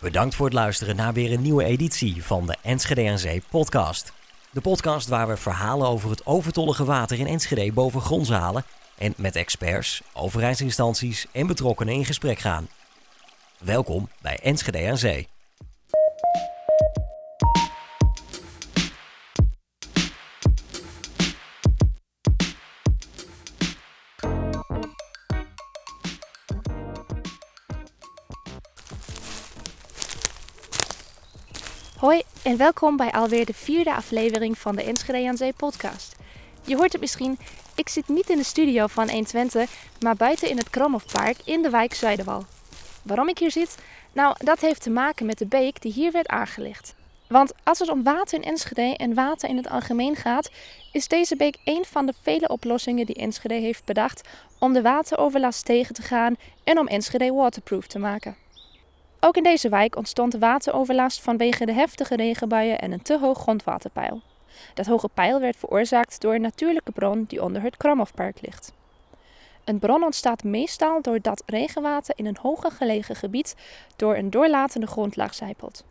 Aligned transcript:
Bedankt 0.00 0.34
voor 0.34 0.44
het 0.44 0.54
luisteren 0.54 0.96
naar 0.96 1.12
weer 1.12 1.32
een 1.32 1.42
nieuwe 1.42 1.64
editie 1.64 2.24
van 2.24 2.46
de 2.46 2.56
Enschede 2.62 3.10
aan 3.10 3.18
Zee 3.18 3.42
podcast. 3.50 4.12
De 4.50 4.60
podcast 4.60 5.08
waar 5.08 5.28
we 5.28 5.36
verhalen 5.36 5.88
over 5.88 6.10
het 6.10 6.26
overtollige 6.26 6.84
water 6.84 7.18
in 7.18 7.26
Enschede 7.26 7.72
boven 7.72 8.00
grond 8.00 8.28
halen 8.28 8.64
en 8.98 9.14
met 9.16 9.36
experts, 9.36 10.02
overheidsinstanties 10.12 11.26
en 11.32 11.46
betrokkenen 11.46 11.94
in 11.94 12.04
gesprek 12.04 12.38
gaan. 12.38 12.68
Welkom 13.58 14.08
bij 14.22 14.38
Enschede 14.42 14.88
aan 14.88 14.98
Zee. 14.98 15.28
Hoi 32.06 32.22
en 32.42 32.56
welkom 32.56 32.96
bij 32.96 33.10
alweer 33.10 33.46
de 33.46 33.54
vierde 33.54 33.94
aflevering 33.94 34.58
van 34.58 34.76
de 34.76 34.82
Enschede 34.82 35.28
aan 35.28 35.36
Zee 35.36 35.52
podcast. 35.52 36.16
Je 36.66 36.76
hoort 36.76 36.92
het 36.92 37.00
misschien, 37.00 37.38
ik 37.74 37.88
zit 37.88 38.08
niet 38.08 38.30
in 38.30 38.36
de 38.36 38.44
studio 38.44 38.86
van 38.86 39.10
120, 39.10 39.70
maar 40.00 40.16
buiten 40.16 40.48
in 40.48 40.56
het 40.56 40.70
Kromhofpark 40.70 41.36
in 41.44 41.62
de 41.62 41.70
wijk 41.70 41.94
Zuiderwal. 41.94 42.44
Waarom 43.02 43.28
ik 43.28 43.38
hier 43.38 43.50
zit? 43.50 43.76
Nou, 44.12 44.34
dat 44.38 44.60
heeft 44.60 44.82
te 44.82 44.90
maken 44.90 45.26
met 45.26 45.38
de 45.38 45.46
beek 45.46 45.82
die 45.82 45.92
hier 45.92 46.12
werd 46.12 46.26
aangelegd. 46.26 46.94
Want 47.28 47.52
als 47.62 47.78
het 47.78 47.90
om 47.90 48.02
water 48.02 48.38
in 48.38 48.44
Enschede 48.44 48.96
en 48.96 49.14
water 49.14 49.48
in 49.48 49.56
het 49.56 49.68
algemeen 49.68 50.16
gaat, 50.16 50.50
is 50.92 51.08
deze 51.08 51.36
beek 51.36 51.56
een 51.64 51.84
van 51.84 52.06
de 52.06 52.14
vele 52.22 52.48
oplossingen 52.48 53.06
die 53.06 53.16
Enschede 53.16 53.54
heeft 53.54 53.84
bedacht 53.84 54.28
om 54.58 54.72
de 54.72 54.82
wateroverlast 54.82 55.64
tegen 55.64 55.94
te 55.94 56.02
gaan 56.02 56.36
en 56.64 56.78
om 56.78 56.86
Enschede 56.86 57.32
waterproof 57.32 57.86
te 57.86 57.98
maken. 57.98 58.45
Ook 59.20 59.36
in 59.36 59.42
deze 59.42 59.68
wijk 59.68 59.96
ontstond 59.96 60.34
wateroverlast 60.34 61.20
vanwege 61.20 61.66
de 61.66 61.72
heftige 61.72 62.16
regenbuien 62.16 62.78
en 62.78 62.92
een 62.92 63.02
te 63.02 63.18
hoog 63.18 63.38
grondwaterpeil. 63.38 64.22
Dat 64.74 64.86
hoge 64.86 65.08
peil 65.14 65.40
werd 65.40 65.56
veroorzaakt 65.56 66.20
door 66.20 66.34
een 66.34 66.40
natuurlijke 66.40 66.92
bron 66.92 67.24
die 67.28 67.42
onder 67.42 67.62
het 67.62 67.76
Kromhofpark 67.76 68.38
ligt. 68.40 68.72
Een 69.64 69.78
bron 69.78 70.04
ontstaat 70.04 70.44
meestal 70.44 71.02
doordat 71.02 71.42
regenwater 71.46 72.14
in 72.18 72.26
een 72.26 72.38
hoger 72.40 72.70
gelegen 72.70 73.16
gebied 73.16 73.54
door 73.96 74.16
een 74.16 74.30
doorlatende 74.30 74.86
grondlaag 74.86 75.34
zijpelt. 75.34 75.84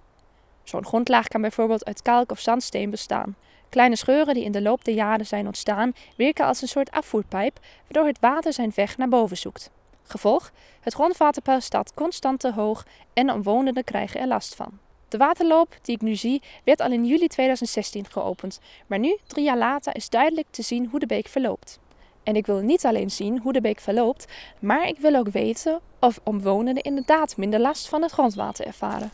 Zo'n 0.63 0.85
grondlaag 0.85 1.27
kan 1.27 1.41
bijvoorbeeld 1.41 1.85
uit 1.85 2.01
kalk 2.01 2.31
of 2.31 2.39
zandsteen 2.39 2.89
bestaan. 2.89 3.35
Kleine 3.69 3.95
scheuren 3.95 4.33
die 4.33 4.43
in 4.43 4.51
de 4.51 4.61
loop 4.61 4.85
der 4.85 4.93
jaren 4.93 5.25
zijn 5.25 5.45
ontstaan, 5.45 5.93
werken 6.17 6.45
als 6.45 6.61
een 6.61 6.67
soort 6.67 6.91
afvoerpijp, 6.91 7.59
waardoor 7.81 8.07
het 8.07 8.19
water 8.19 8.53
zijn 8.53 8.71
weg 8.75 8.97
naar 8.97 9.09
boven 9.09 9.37
zoekt. 9.37 9.71
Gevolg: 10.07 10.51
het 10.81 10.93
grondwaterpeil 10.93 11.61
staat 11.61 11.93
constant 11.93 12.39
te 12.39 12.51
hoog 12.51 12.85
en 13.13 13.31
omwonenden 13.31 13.83
krijgen 13.83 14.19
er 14.19 14.27
last 14.27 14.55
van. 14.55 14.79
De 15.07 15.17
waterloop 15.17 15.77
die 15.81 15.95
ik 15.95 16.01
nu 16.01 16.15
zie 16.15 16.41
werd 16.63 16.81
al 16.81 16.91
in 16.91 17.05
juli 17.05 17.27
2016 17.27 18.05
geopend, 18.11 18.59
maar 18.87 18.99
nu, 18.99 19.17
drie 19.27 19.43
jaar 19.43 19.57
later, 19.57 19.95
is 19.95 20.09
duidelijk 20.09 20.47
te 20.51 20.61
zien 20.61 20.87
hoe 20.87 20.99
de 20.99 21.05
beek 21.05 21.27
verloopt. 21.27 21.79
En 22.23 22.35
ik 22.35 22.45
wil 22.45 22.59
niet 22.59 22.85
alleen 22.85 23.11
zien 23.11 23.39
hoe 23.39 23.53
de 23.53 23.61
beek 23.61 23.79
verloopt, 23.79 24.25
maar 24.59 24.87
ik 24.87 24.97
wil 24.97 25.15
ook 25.15 25.29
weten 25.29 25.79
of 25.99 26.19
omwonenden 26.23 26.83
inderdaad 26.83 27.37
minder 27.37 27.59
last 27.59 27.87
van 27.89 28.01
het 28.01 28.11
grondwater 28.11 28.65
ervaren. 28.65 29.11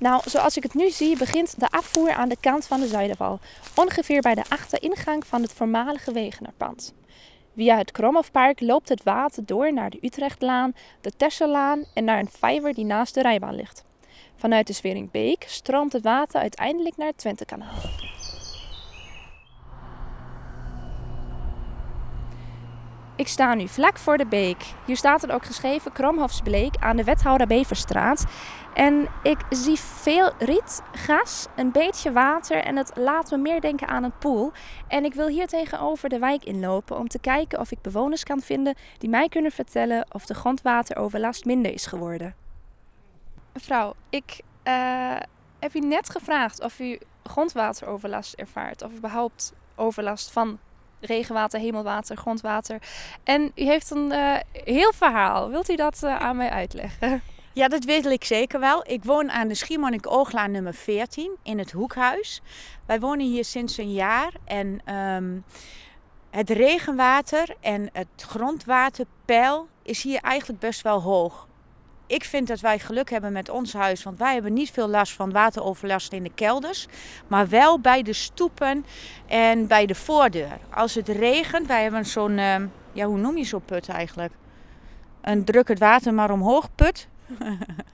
Nou, 0.00 0.22
zoals 0.26 0.56
ik 0.56 0.62
het 0.62 0.74
nu 0.74 0.90
zie, 0.90 1.18
begint 1.18 1.60
de 1.60 1.68
afvoer 1.68 2.12
aan 2.12 2.28
de 2.28 2.36
kant 2.40 2.66
van 2.66 2.80
de 2.80 2.86
Zuiderwal, 2.86 3.38
ongeveer 3.74 4.20
bij 4.20 4.34
de 4.34 4.44
achteringang 4.48 5.26
van 5.26 5.42
het 5.42 5.52
voormalige 5.52 6.12
Wegenerpand. 6.12 6.94
Via 7.56 7.76
het 7.76 7.92
Kromhofpark 7.92 8.60
loopt 8.60 8.88
het 8.88 9.02
water 9.02 9.46
door 9.46 9.72
naar 9.72 9.90
de 9.90 9.98
Utrechtlaan, 10.00 10.74
de 11.00 11.12
Tesselaan 11.16 11.84
en 11.94 12.04
naar 12.04 12.18
een 12.18 12.30
vijver 12.38 12.74
die 12.74 12.84
naast 12.84 13.14
de 13.14 13.22
rijbaan 13.22 13.54
ligt. 13.54 13.84
Vanuit 14.36 14.66
de 14.66 14.72
Zweringbeek 14.72 15.44
stroomt 15.46 15.92
het 15.92 16.02
water 16.02 16.40
uiteindelijk 16.40 16.96
naar 16.96 17.08
het 17.08 17.18
Twentekanaal. 17.18 17.74
Ik 23.20 23.28
sta 23.28 23.54
nu 23.54 23.68
vlak 23.68 23.98
voor 23.98 24.18
de 24.18 24.26
beek. 24.26 24.64
Hier 24.86 24.96
staat 24.96 25.22
er 25.22 25.34
ook 25.34 25.44
geschreven 25.44 25.92
Kromhofsbleek 25.92 26.76
aan 26.76 26.96
de 26.96 27.04
Wethouder 27.04 27.46
Beverstraat. 27.46 28.24
En 28.74 29.08
ik 29.22 29.38
zie 29.50 29.78
veel 29.78 30.32
riet, 30.38 30.82
gas, 30.92 31.46
een 31.56 31.72
beetje 31.72 32.12
water 32.12 32.56
en 32.56 32.76
het 32.76 32.92
laat 32.94 33.30
me 33.30 33.36
meer 33.36 33.60
denken 33.60 33.88
aan 33.88 34.04
een 34.04 34.18
pool. 34.18 34.52
En 34.88 35.04
ik 35.04 35.14
wil 35.14 35.26
hier 35.26 35.46
tegenover 35.46 36.08
de 36.08 36.18
wijk 36.18 36.44
inlopen 36.44 36.96
om 36.96 37.08
te 37.08 37.18
kijken 37.18 37.58
of 37.60 37.70
ik 37.70 37.80
bewoners 37.82 38.24
kan 38.24 38.40
vinden 38.40 38.74
die 38.98 39.10
mij 39.10 39.28
kunnen 39.28 39.52
vertellen 39.52 40.06
of 40.12 40.26
de 40.26 40.34
grondwateroverlast 40.34 41.44
minder 41.44 41.72
is 41.72 41.86
geworden. 41.86 42.34
Mevrouw, 43.52 43.94
ik 44.10 44.40
uh, 44.64 45.16
heb 45.58 45.74
u 45.74 45.78
net 45.78 46.10
gevraagd 46.10 46.62
of 46.62 46.78
u 46.78 46.98
grondwateroverlast 47.24 48.34
ervaart 48.34 48.82
of 48.82 48.92
überhaupt 48.92 49.52
overlast 49.74 50.30
van 50.32 50.58
regenwater, 51.00 51.60
hemelwater, 51.60 52.16
grondwater. 52.16 52.78
En 53.24 53.52
u 53.54 53.64
heeft 53.64 53.90
een 53.90 54.12
uh, 54.12 54.36
heel 54.52 54.92
verhaal. 54.92 55.50
Wilt 55.50 55.70
u 55.70 55.76
dat 55.76 56.00
uh, 56.04 56.16
aan 56.16 56.36
mij 56.36 56.50
uitleggen? 56.50 57.22
Ja, 57.52 57.68
dat 57.68 57.84
weet 57.84 58.06
ik 58.06 58.24
zeker 58.24 58.60
wel. 58.60 58.84
Ik 58.86 59.04
woon 59.04 59.30
aan 59.30 59.48
de 59.48 59.54
Schiermonnik 59.54 60.10
Ooglaan 60.10 60.50
nummer 60.50 60.74
14 60.74 61.36
in 61.42 61.58
het 61.58 61.70
Hoekhuis. 61.70 62.40
Wij 62.86 63.00
wonen 63.00 63.26
hier 63.26 63.44
sinds 63.44 63.78
een 63.78 63.92
jaar 63.92 64.32
en 64.44 64.94
um, 64.94 65.44
het 66.30 66.50
regenwater 66.50 67.56
en 67.60 67.88
het 67.92 68.08
grondwaterpeil 68.16 69.68
is 69.82 70.02
hier 70.02 70.20
eigenlijk 70.20 70.60
best 70.60 70.82
wel 70.82 71.02
hoog. 71.02 71.48
Ik 72.10 72.24
vind 72.24 72.48
dat 72.48 72.60
wij 72.60 72.78
geluk 72.78 73.10
hebben 73.10 73.32
met 73.32 73.48
ons 73.48 73.72
huis, 73.72 74.02
want 74.02 74.18
wij 74.18 74.32
hebben 74.32 74.52
niet 74.52 74.70
veel 74.70 74.88
last 74.88 75.12
van 75.12 75.32
wateroverlast 75.32 76.12
in 76.12 76.22
de 76.22 76.30
kelders, 76.34 76.86
maar 77.26 77.48
wel 77.48 77.80
bij 77.80 78.02
de 78.02 78.12
stoepen 78.12 78.84
en 79.26 79.66
bij 79.66 79.86
de 79.86 79.94
voordeur. 79.94 80.58
Als 80.70 80.94
het 80.94 81.08
regent, 81.08 81.66
wij 81.66 81.82
hebben 81.82 82.06
zo'n, 82.06 82.38
uh, 82.38 82.54
ja, 82.92 83.06
hoe 83.06 83.18
noem 83.18 83.36
je 83.36 83.44
zo'n 83.44 83.64
put 83.64 83.88
eigenlijk? 83.88 84.32
Een 85.20 85.44
druk 85.44 85.68
het 85.68 85.78
water 85.78 86.14
maar 86.14 86.30
omhoog 86.30 86.68
put. 86.74 87.08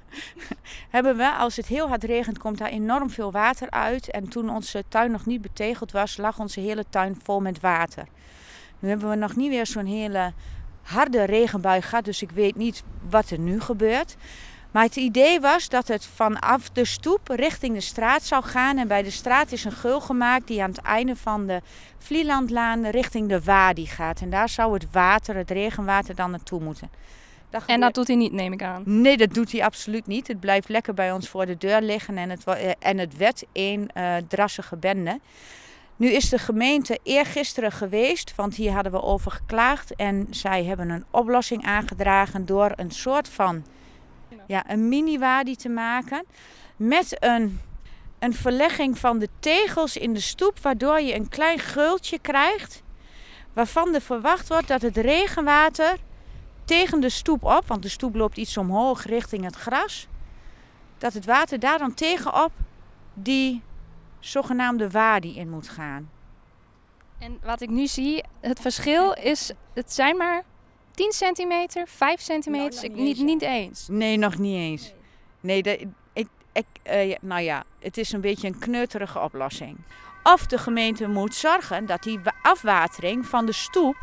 hebben 0.97 1.17
we, 1.17 1.31
als 1.31 1.57
het 1.57 1.67
heel 1.67 1.89
hard 1.89 2.05
regent, 2.05 2.39
komt 2.39 2.59
daar 2.59 2.71
enorm 2.71 3.11
veel 3.11 3.33
water 3.33 3.71
uit. 3.71 4.11
En 4.11 4.29
toen 4.29 4.51
onze 4.51 4.85
tuin 4.89 5.11
nog 5.11 5.27
niet 5.27 5.43
betegeld 5.43 5.93
was, 5.93 6.17
lag 6.17 6.39
onze 6.39 6.61
hele 6.61 6.85
tuin 6.91 7.21
vol 7.23 7.41
met 7.41 7.61
water. 7.61 8.05
Nu 8.79 8.89
hebben 8.89 9.09
we 9.09 9.17
nog 9.17 9.37
niet 9.37 9.51
weer 9.51 9.67
zo'n 9.67 9.87
hele 9.87 10.33
harde 10.87 11.25
regenbui 11.25 11.83
gehad, 11.83 12.05
dus 12.05 12.23
ik 12.23 12.31
weet 12.31 12.57
niet 12.57 12.83
wat 13.09 13.31
er 13.31 13.39
nu 13.39 13.61
gebeurt. 13.61 14.17
Maar 14.71 14.85
het 14.85 14.97
idee 14.97 15.41
was 15.41 15.69
dat 15.69 15.89
het 15.89 16.07
vanaf 16.07 16.71
de 16.71 16.85
stoep 16.85 17.29
richting 17.29 17.75
de 17.75 17.81
straat 17.81 18.23
zou 18.23 18.45
gaan. 18.45 18.79
En 18.79 18.89
bij 18.89 19.03
de 19.03 19.11
straat 19.11 19.53
is 19.53 19.65
een 19.65 19.73
geul 19.73 20.01
gemaakt 20.01 20.47
die 20.47 20.63
aan 20.63 20.71
het 20.71 20.81
einde 20.81 21.17
van 21.17 21.47
de 21.47 21.61
Vlielandlaan 21.99 22.87
richting 22.87 23.29
de 23.29 23.43
Wadi 23.43 23.87
gaat. 23.87 24.21
En 24.21 24.31
daar 24.31 24.49
zou 24.49 24.73
het 24.73 24.87
water, 24.93 25.37
het 25.37 25.51
regenwater, 25.51 26.15
dan 26.15 26.31
naartoe 26.31 26.61
moeten. 26.61 26.91
Dat 27.51 27.63
en 27.67 27.81
dat 27.81 27.95
doet 27.95 28.07
hij 28.07 28.17
niet, 28.17 28.33
neem 28.33 28.53
ik 28.53 28.63
aan? 28.63 28.83
Nee, 28.85 29.17
dat 29.17 29.35
doet 29.35 29.53
hij 29.53 29.65
absoluut 29.65 30.07
niet. 30.07 30.29
Het 30.29 30.41
blijft 30.41 30.69
lekker 30.69 30.95
bij 30.95 31.13
ons 31.13 31.29
voor 31.29 31.47
de 31.47 31.57
deur 31.57 31.81
liggen 31.81 32.19
en 32.19 32.31
het, 32.31 32.45
en 32.79 32.99
het 32.99 33.17
werd 33.17 33.45
één 33.53 33.89
uh, 33.97 34.15
drassige 34.29 34.77
bende. 34.77 35.21
Nu 35.97 36.11
is 36.11 36.29
de 36.29 36.39
gemeente 36.39 36.99
eergisteren 37.03 37.73
geweest, 37.73 38.35
want 38.35 38.55
hier 38.55 38.73
hadden 38.73 38.93
we 38.93 39.03
over 39.03 39.31
geklaagd. 39.31 39.95
En 39.95 40.27
zij 40.31 40.65
hebben 40.65 40.91
een 40.91 41.05
oplossing 41.11 41.65
aangedragen 41.65 42.47
door 42.47 42.73
een 42.75 42.91
soort 42.91 43.29
van 43.29 43.65
ja, 44.47 44.71
een 44.71 44.89
mini-wadi 44.89 45.57
te 45.57 45.69
maken. 45.69 46.25
Met 46.77 47.17
een, 47.25 47.61
een 48.19 48.35
verlegging 48.35 48.99
van 48.99 49.19
de 49.19 49.29
tegels 49.41 49.97
in 49.97 50.13
de 50.13 50.21
stoep, 50.21 50.59
waardoor 50.59 51.01
je 51.01 51.15
een 51.15 51.29
klein 51.29 51.59
geultje 51.59 52.19
krijgt. 52.19 52.83
Waarvan 53.53 53.95
er 53.95 54.01
verwacht 54.01 54.49
wordt 54.49 54.69
dat 54.69 54.83
het 54.83 54.97
regenwater 54.97 55.97
tegen 56.65 57.01
de 57.01 57.09
stoep 57.09 57.45
op, 57.45 57.67
want 57.67 57.83
de 57.83 57.89
stoep 57.89 58.15
loopt 58.15 58.37
iets 58.37 58.57
omhoog 58.57 59.05
richting 59.05 59.45
het 59.45 59.57
gras. 59.57 60.07
Dat 60.99 61.13
het 61.13 61.25
water 61.25 61.59
daar 61.59 61.79
dan 61.79 61.95
tegenop 61.95 62.53
die 63.15 63.63
zogenaamde 64.27 64.91
wadi 64.91 65.39
in 65.39 65.51
moet 65.51 65.69
gaan. 65.69 66.11
En 67.19 67.39
wat 67.43 67.61
ik 67.61 67.71
nu 67.71 67.87
zie, 67.87 68.25
het 68.41 68.61
verschil 68.61 69.13
is, 69.13 69.53
het 69.75 69.93
zijn 69.93 70.17
maar 70.17 70.43
10 70.91 71.13
centimeter, 71.13 71.89
5 71.89 72.21
centimeter, 72.21 72.89
nou, 72.91 73.03
niet, 73.03 73.19
niet, 73.19 73.43
eens. 73.43 73.89
Nee, 73.91 74.17
nog 74.17 74.39
niet 74.39 74.57
eens. 74.57 74.93
Nee, 75.41 75.63
de, 75.63 75.89
ik, 76.13 76.29
ik, 76.53 76.67
uh, 76.91 77.15
nou 77.21 77.43
ja, 77.43 77.65
het 77.79 77.97
is 77.97 78.13
een 78.13 78.21
beetje 78.21 78.47
een 78.47 78.59
kneuterige 78.59 79.21
oplossing. 79.21 79.79
Of 80.23 80.47
de 80.47 80.59
gemeente 80.59 81.09
moet 81.09 81.35
zorgen 81.35 81.87
dat 81.87 82.03
die 82.03 82.21
afwatering 82.43 83.27
van 83.27 83.47
de 83.47 83.53
stoep 83.53 83.97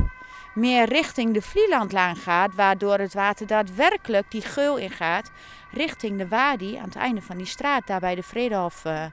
meer 0.54 0.86
richting 0.86 1.34
de 1.34 1.42
Vlielandlaan 1.42 2.16
gaat, 2.16 2.56
waardoor 2.56 2.98
het 2.98 3.14
water 3.14 3.48
daadwerkelijk 3.48 4.32
die 4.32 4.42
geul 4.42 4.78
ingaat 4.78 5.32
richting 5.72 6.18
de 6.18 6.28
wadi 6.28 6.76
aan 6.76 6.86
het 6.86 6.96
einde 6.96 7.22
van 7.22 7.38
die 7.38 7.46
straat, 7.46 7.88
daar 7.88 8.00
bij 8.00 8.16
de 8.16 8.24
Vredehof. 8.24 8.86
Uh, 8.86 9.06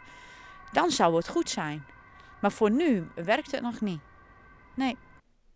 dan 0.73 0.91
zou 0.91 1.17
het 1.17 1.29
goed 1.29 1.51
zijn. 1.51 1.85
Maar 2.41 2.53
voor 2.53 2.71
nu 2.71 3.09
werkt 3.15 3.51
het 3.51 3.63
nog 3.63 3.81
niet. 3.81 4.01
Nee. 4.75 4.97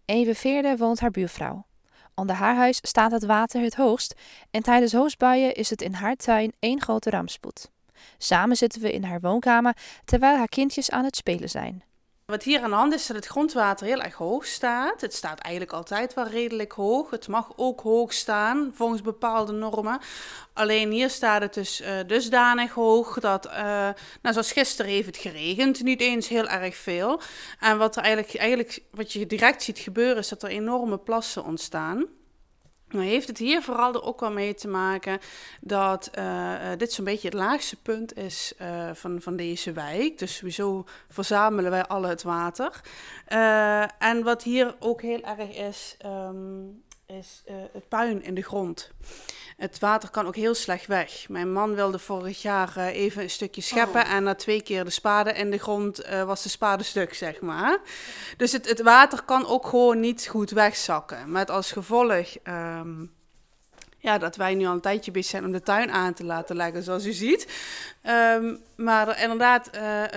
Eve 0.05 0.35
Veerde 0.35 0.77
woont 0.77 1.01
haar 1.01 1.11
buurvrouw. 1.11 1.67
Onder 2.15 2.37
haar 2.37 2.57
huis 2.57 2.79
staat 2.83 3.11
het 3.11 3.25
water 3.25 3.63
het 3.63 3.75
hoogst 3.75 4.15
en 4.51 4.63
tijdens 4.63 4.93
hoogstbuien 4.93 5.55
is 5.55 5.71
het 5.71 5.83
in 5.83 5.93
haar 5.93 6.17
tuin 6.17 6.53
één 6.59 6.81
grote 6.81 7.11
rampspoed. 7.11 7.71
Samen 8.19 8.57
zitten 8.57 8.81
we 8.81 8.93
in 8.93 9.05
haar 9.05 9.21
woonkamer 9.21 9.77
terwijl 10.05 10.37
haar 10.37 10.49
kindjes 10.49 10.91
aan 10.91 11.05
het 11.05 11.17
spelen 11.17 11.51
zijn. 11.51 11.83
Wat 12.27 12.43
hier 12.43 12.61
aan 12.63 12.71
de 12.71 12.77
hand 12.77 12.95
is 12.95 13.07
dat 13.07 13.17
het 13.17 13.27
grondwater 13.27 13.87
heel 13.87 14.03
erg 14.03 14.15
hoog 14.15 14.47
staat. 14.47 15.01
Het 15.01 15.15
staat 15.15 15.39
eigenlijk 15.39 15.73
altijd 15.75 16.15
wel 16.15 16.27
redelijk 16.27 16.73
hoog. 16.73 17.11
Het 17.11 17.29
mag 17.29 17.53
ook 17.57 17.81
hoog 17.81 18.13
staan 18.13 18.71
volgens 18.75 19.03
bepaalde 19.03 19.53
normen. 19.53 20.01
Alleen 20.53 20.91
hier 20.91 21.11
staat 21.11 21.43
het 21.43 21.55
dus 21.55 21.81
uh, 21.81 21.89
dusdanig 22.07 22.73
hoog 22.73 23.21
dat, 23.21 23.47
uh, 23.47 23.53
nou 24.23 24.33
zoals 24.33 24.53
gisteren 24.53 24.91
heeft 24.91 25.07
het 25.07 25.17
geregend, 25.17 25.83
niet 25.83 26.01
eens 26.01 26.29
heel 26.29 26.49
erg 26.49 26.77
veel. 26.77 27.21
En 27.61 27.79
wat 27.79 27.97
er 27.97 28.03
eigenlijk, 28.03 28.37
eigenlijk 28.37 28.83
wat 28.91 29.13
je 29.13 29.27
direct 29.27 29.63
ziet 29.63 29.79
gebeuren 29.79 30.17
is 30.17 30.29
dat 30.29 30.43
er 30.43 30.49
enorme 30.49 30.99
plassen 30.99 31.45
ontstaan. 31.45 32.07
Nou 32.95 33.07
heeft 33.07 33.29
het 33.29 33.39
hier 33.39 33.63
vooral 33.63 33.95
er 33.95 34.03
ook 34.03 34.21
wel 34.21 34.33
mee 34.33 34.55
te 34.55 34.69
maken 34.69 35.19
dat 35.61 36.11
uh, 36.19 36.53
dit 36.77 36.93
zo'n 36.93 37.05
beetje 37.05 37.29
het 37.29 37.37
laagste 37.37 37.77
punt 37.77 38.17
is 38.17 38.53
uh, 38.61 38.91
van, 38.93 39.23
van 39.23 39.37
deze 39.37 39.73
wijk. 39.73 40.19
Dus 40.19 40.37
sowieso 40.37 40.85
verzamelen 41.09 41.71
wij 41.71 41.85
alle 41.85 42.09
het 42.09 42.23
water. 42.23 42.81
En 43.99 44.23
wat 44.23 44.43
hier 44.43 44.75
ook 44.79 45.03
heel 45.03 45.21
erg 45.21 45.57
is, 45.57 45.97
um, 46.07 46.83
is 47.07 47.43
het 47.73 47.89
puin 47.89 48.23
in 48.23 48.35
de 48.35 48.43
grond. 48.43 48.91
Het 49.57 49.79
water 49.79 50.11
kan 50.11 50.27
ook 50.27 50.37
heel 50.37 50.55
slecht 50.55 50.87
weg. 50.87 51.29
Mijn 51.29 51.53
man 51.53 51.75
wilde 51.75 51.99
vorig 51.99 52.43
jaar 52.43 52.73
uh, 52.77 52.87
even 52.87 53.23
een 53.23 53.31
stukje 53.31 53.61
scheppen. 53.61 54.03
Oh. 54.03 54.13
En 54.13 54.23
na 54.23 54.35
twee 54.35 54.63
keer 54.63 54.85
de 54.85 54.91
spade 54.91 55.33
in 55.33 55.51
de 55.51 55.59
grond 55.59 56.07
uh, 56.07 56.23
was 56.23 56.43
de 56.43 56.49
spade 56.49 56.83
stuk, 56.83 57.15
zeg 57.15 57.41
maar. 57.41 57.81
Dus 58.37 58.53
het, 58.53 58.69
het 58.69 58.83
water 58.83 59.23
kan 59.23 59.47
ook 59.47 59.67
gewoon 59.67 60.01
niet 60.01 60.27
goed 60.27 60.51
wegzakken. 60.51 61.33
Met 61.33 61.51
als 61.51 61.73
gevolg 61.73 62.35
um, 62.45 63.13
ja, 64.05 64.19
dat 64.19 64.37
wij 64.37 64.55
nu 64.55 64.67
al 64.67 64.73
een 64.73 64.81
tijdje 64.81 65.11
bezig 65.11 65.31
zijn 65.31 65.45
om 65.45 65.53
de 65.53 65.63
tuin 65.63 65.93
aan 65.93 66.15
te 66.15 66.25
laten 66.25 66.57
leggen, 66.57 66.83
zoals 66.83 67.07
u 67.07 67.13
ziet. 67.13 67.49
Um, 68.37 68.59
maar 68.77 69.23
inderdaad, 69.23 69.71
uh, 69.75 69.83
uh, 69.83 70.09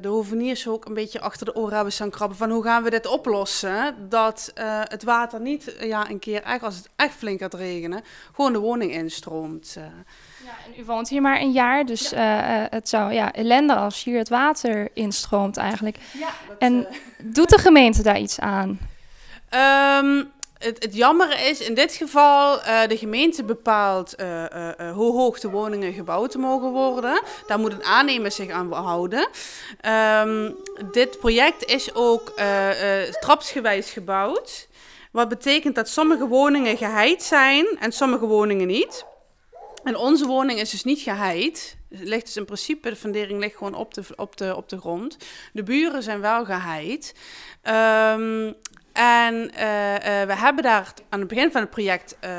de 0.00 0.08
hoveniers 0.08 0.68
ook 0.68 0.84
een 0.84 0.94
beetje 0.94 1.20
achter 1.20 1.46
de 1.46 1.54
oren 1.54 1.74
hebben 1.74 1.92
staan 1.92 2.10
krabben 2.10 2.36
van 2.36 2.50
hoe 2.50 2.62
gaan 2.62 2.82
we 2.82 2.90
dit 2.90 3.06
oplossen? 3.06 4.08
Dat 4.08 4.52
uh, 4.58 4.80
het 4.84 5.02
water 5.02 5.40
niet 5.40 5.76
ja, 5.80 6.10
een 6.10 6.18
keer, 6.18 6.42
echt, 6.42 6.62
als 6.62 6.76
het 6.76 6.88
echt 6.96 7.14
flink 7.14 7.40
gaat 7.40 7.54
regenen, 7.54 8.04
gewoon 8.34 8.52
de 8.52 8.58
woning 8.58 8.92
instroomt. 8.92 9.76
Ja, 10.44 10.52
en 10.66 10.80
u 10.80 10.84
woont 10.84 11.08
hier 11.08 11.22
maar 11.22 11.40
een 11.40 11.52
jaar, 11.52 11.86
dus 11.86 12.10
ja. 12.10 12.66
het 12.70 12.88
zou 12.88 13.12
ja, 13.12 13.32
ellende 13.32 13.74
als 13.74 14.04
hier 14.04 14.18
het 14.18 14.28
water 14.28 14.88
instroomt 14.94 15.56
eigenlijk. 15.56 15.96
Ja, 16.12 16.30
dat, 16.48 16.58
en 16.58 16.86
doet 17.36 17.50
de 17.50 17.58
gemeente 17.58 18.02
daar 18.02 18.18
iets 18.18 18.40
aan? 18.40 18.78
Um, 20.04 20.30
het, 20.60 20.82
het 20.82 20.94
jammer 20.94 21.48
is 21.48 21.60
in 21.60 21.74
dit 21.74 21.92
geval, 21.92 22.58
uh, 22.58 22.86
de 22.86 22.96
gemeente 22.96 23.44
bepaalt 23.44 24.14
uh, 24.20 24.44
uh, 24.44 24.92
hoe 24.92 25.12
hoog 25.12 25.40
de 25.40 25.50
woningen 25.50 25.92
gebouwd 25.92 26.34
mogen 26.34 26.70
worden. 26.70 27.22
Daar 27.46 27.58
moet 27.58 27.72
een 27.72 27.84
aannemer 27.84 28.30
zich 28.30 28.50
aan 28.50 28.72
houden. 28.72 29.28
Um, 29.86 30.56
dit 30.92 31.18
project 31.18 31.64
is 31.64 31.94
ook 31.94 32.32
trapsgewijs 33.20 33.90
gebouwd. 33.90 34.68
Wat 35.12 35.28
betekent 35.28 35.74
dat 35.74 35.88
sommige 35.88 36.26
woningen 36.26 36.76
geheid 36.76 37.22
zijn 37.22 37.66
en 37.80 37.92
sommige 37.92 38.26
woningen 38.26 38.66
niet. 38.66 39.04
En 39.84 39.96
onze 39.96 40.26
woning 40.26 40.60
is 40.60 40.70
dus 40.70 40.84
niet 40.84 41.00
geheid. 41.00 41.76
Ligt 41.88 42.24
dus 42.24 42.36
in 42.36 42.44
principe, 42.44 42.88
de 42.88 42.96
fundering 42.96 43.40
ligt 43.40 43.56
gewoon 43.56 43.74
op 43.74 43.94
de, 43.94 44.02
op 44.16 44.36
de, 44.36 44.56
op 44.56 44.68
de 44.68 44.78
grond. 44.78 45.16
De 45.52 45.62
buren 45.62 46.02
zijn 46.02 46.20
wel 46.20 46.44
geheid. 46.44 47.14
Um, 47.62 48.54
en 49.00 49.34
uh, 49.34 49.94
uh, 49.94 50.26
we 50.26 50.34
hebben 50.34 50.62
daar 50.62 50.92
aan 51.08 51.18
het 51.18 51.28
begin 51.28 51.52
van 51.52 51.60
het 51.60 51.70
project 51.70 52.16
uh, 52.24 52.30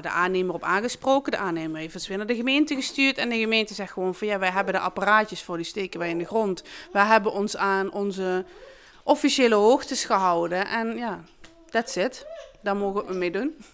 de 0.00 0.08
aannemer 0.08 0.54
op 0.54 0.62
aangesproken. 0.62 1.32
De 1.32 1.38
aannemer 1.38 1.80
heeft 1.80 1.94
het 1.94 2.06
weer 2.06 2.16
naar 2.16 2.26
de 2.26 2.34
gemeente 2.34 2.74
gestuurd. 2.74 3.18
En 3.18 3.28
de 3.28 3.38
gemeente 3.38 3.74
zegt 3.74 3.92
gewoon 3.92 4.14
van 4.14 4.26
ja, 4.26 4.38
wij 4.38 4.50
hebben 4.50 4.74
de 4.74 4.80
apparaatjes 4.80 5.42
voor, 5.42 5.56
die 5.56 5.66
steken 5.66 6.00
wij 6.00 6.10
in 6.10 6.18
de 6.18 6.24
grond. 6.24 6.62
Wij 6.92 7.04
hebben 7.04 7.32
ons 7.32 7.56
aan 7.56 7.92
onze 7.92 8.44
officiële 9.02 9.54
hoogtes 9.54 10.04
gehouden. 10.04 10.66
En 10.66 10.96
ja, 10.96 11.20
that's 11.70 11.96
it. 11.96 12.26
Daar 12.62 12.76
mogen 12.76 13.06
we 13.06 13.14
mee 13.14 13.30
doen. 13.30 13.64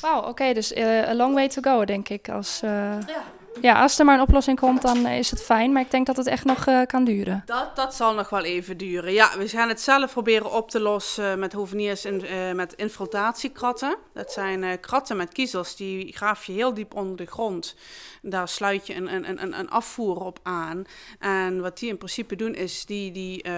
Wauw, 0.00 0.18
oké, 0.18 0.28
okay, 0.28 0.54
dus 0.54 0.76
a 0.76 1.14
long 1.14 1.34
way 1.34 1.48
to 1.48 1.62
go, 1.62 1.84
denk 1.84 2.08
ik. 2.08 2.28
Als, 2.28 2.60
ja 2.60 3.24
ja, 3.60 3.82
als 3.82 3.98
er 3.98 4.04
maar 4.04 4.14
een 4.14 4.20
oplossing 4.20 4.60
komt, 4.60 4.82
dan 4.82 5.06
is 5.06 5.30
het 5.30 5.42
fijn. 5.42 5.72
Maar 5.72 5.82
ik 5.82 5.90
denk 5.90 6.06
dat 6.06 6.16
het 6.16 6.26
echt 6.26 6.44
nog 6.44 6.66
uh, 6.66 6.82
kan 6.86 7.04
duren. 7.04 7.42
Dat, 7.46 7.76
dat 7.76 7.94
zal 7.94 8.14
nog 8.14 8.30
wel 8.30 8.44
even 8.44 8.76
duren. 8.76 9.12
Ja, 9.12 9.38
we 9.38 9.48
gaan 9.48 9.68
het 9.68 9.80
zelf 9.80 10.12
proberen 10.12 10.52
op 10.52 10.70
te 10.70 10.80
lossen 10.80 11.38
met 11.38 11.52
hoveniers 11.52 12.04
en 12.04 12.24
uh, 12.24 12.52
met 12.52 12.72
infiltratiekratten. 12.72 13.96
Dat 14.14 14.32
zijn 14.32 14.80
kratten 14.80 15.16
met 15.16 15.32
kiezels, 15.32 15.76
die 15.76 16.12
graaf 16.16 16.44
je 16.44 16.52
heel 16.52 16.74
diep 16.74 16.94
onder 16.94 17.16
de 17.16 17.26
grond. 17.26 17.76
Daar 18.22 18.48
sluit 18.48 18.86
je 18.86 18.94
een, 18.94 19.14
een, 19.14 19.42
een, 19.42 19.58
een 19.58 19.70
afvoer 19.70 20.24
op 20.24 20.38
aan. 20.42 20.84
En 21.18 21.60
wat 21.60 21.78
die 21.78 21.88
in 21.88 21.98
principe 21.98 22.36
doen, 22.36 22.54
is 22.54 22.86
die, 22.86 23.12
die 23.12 23.48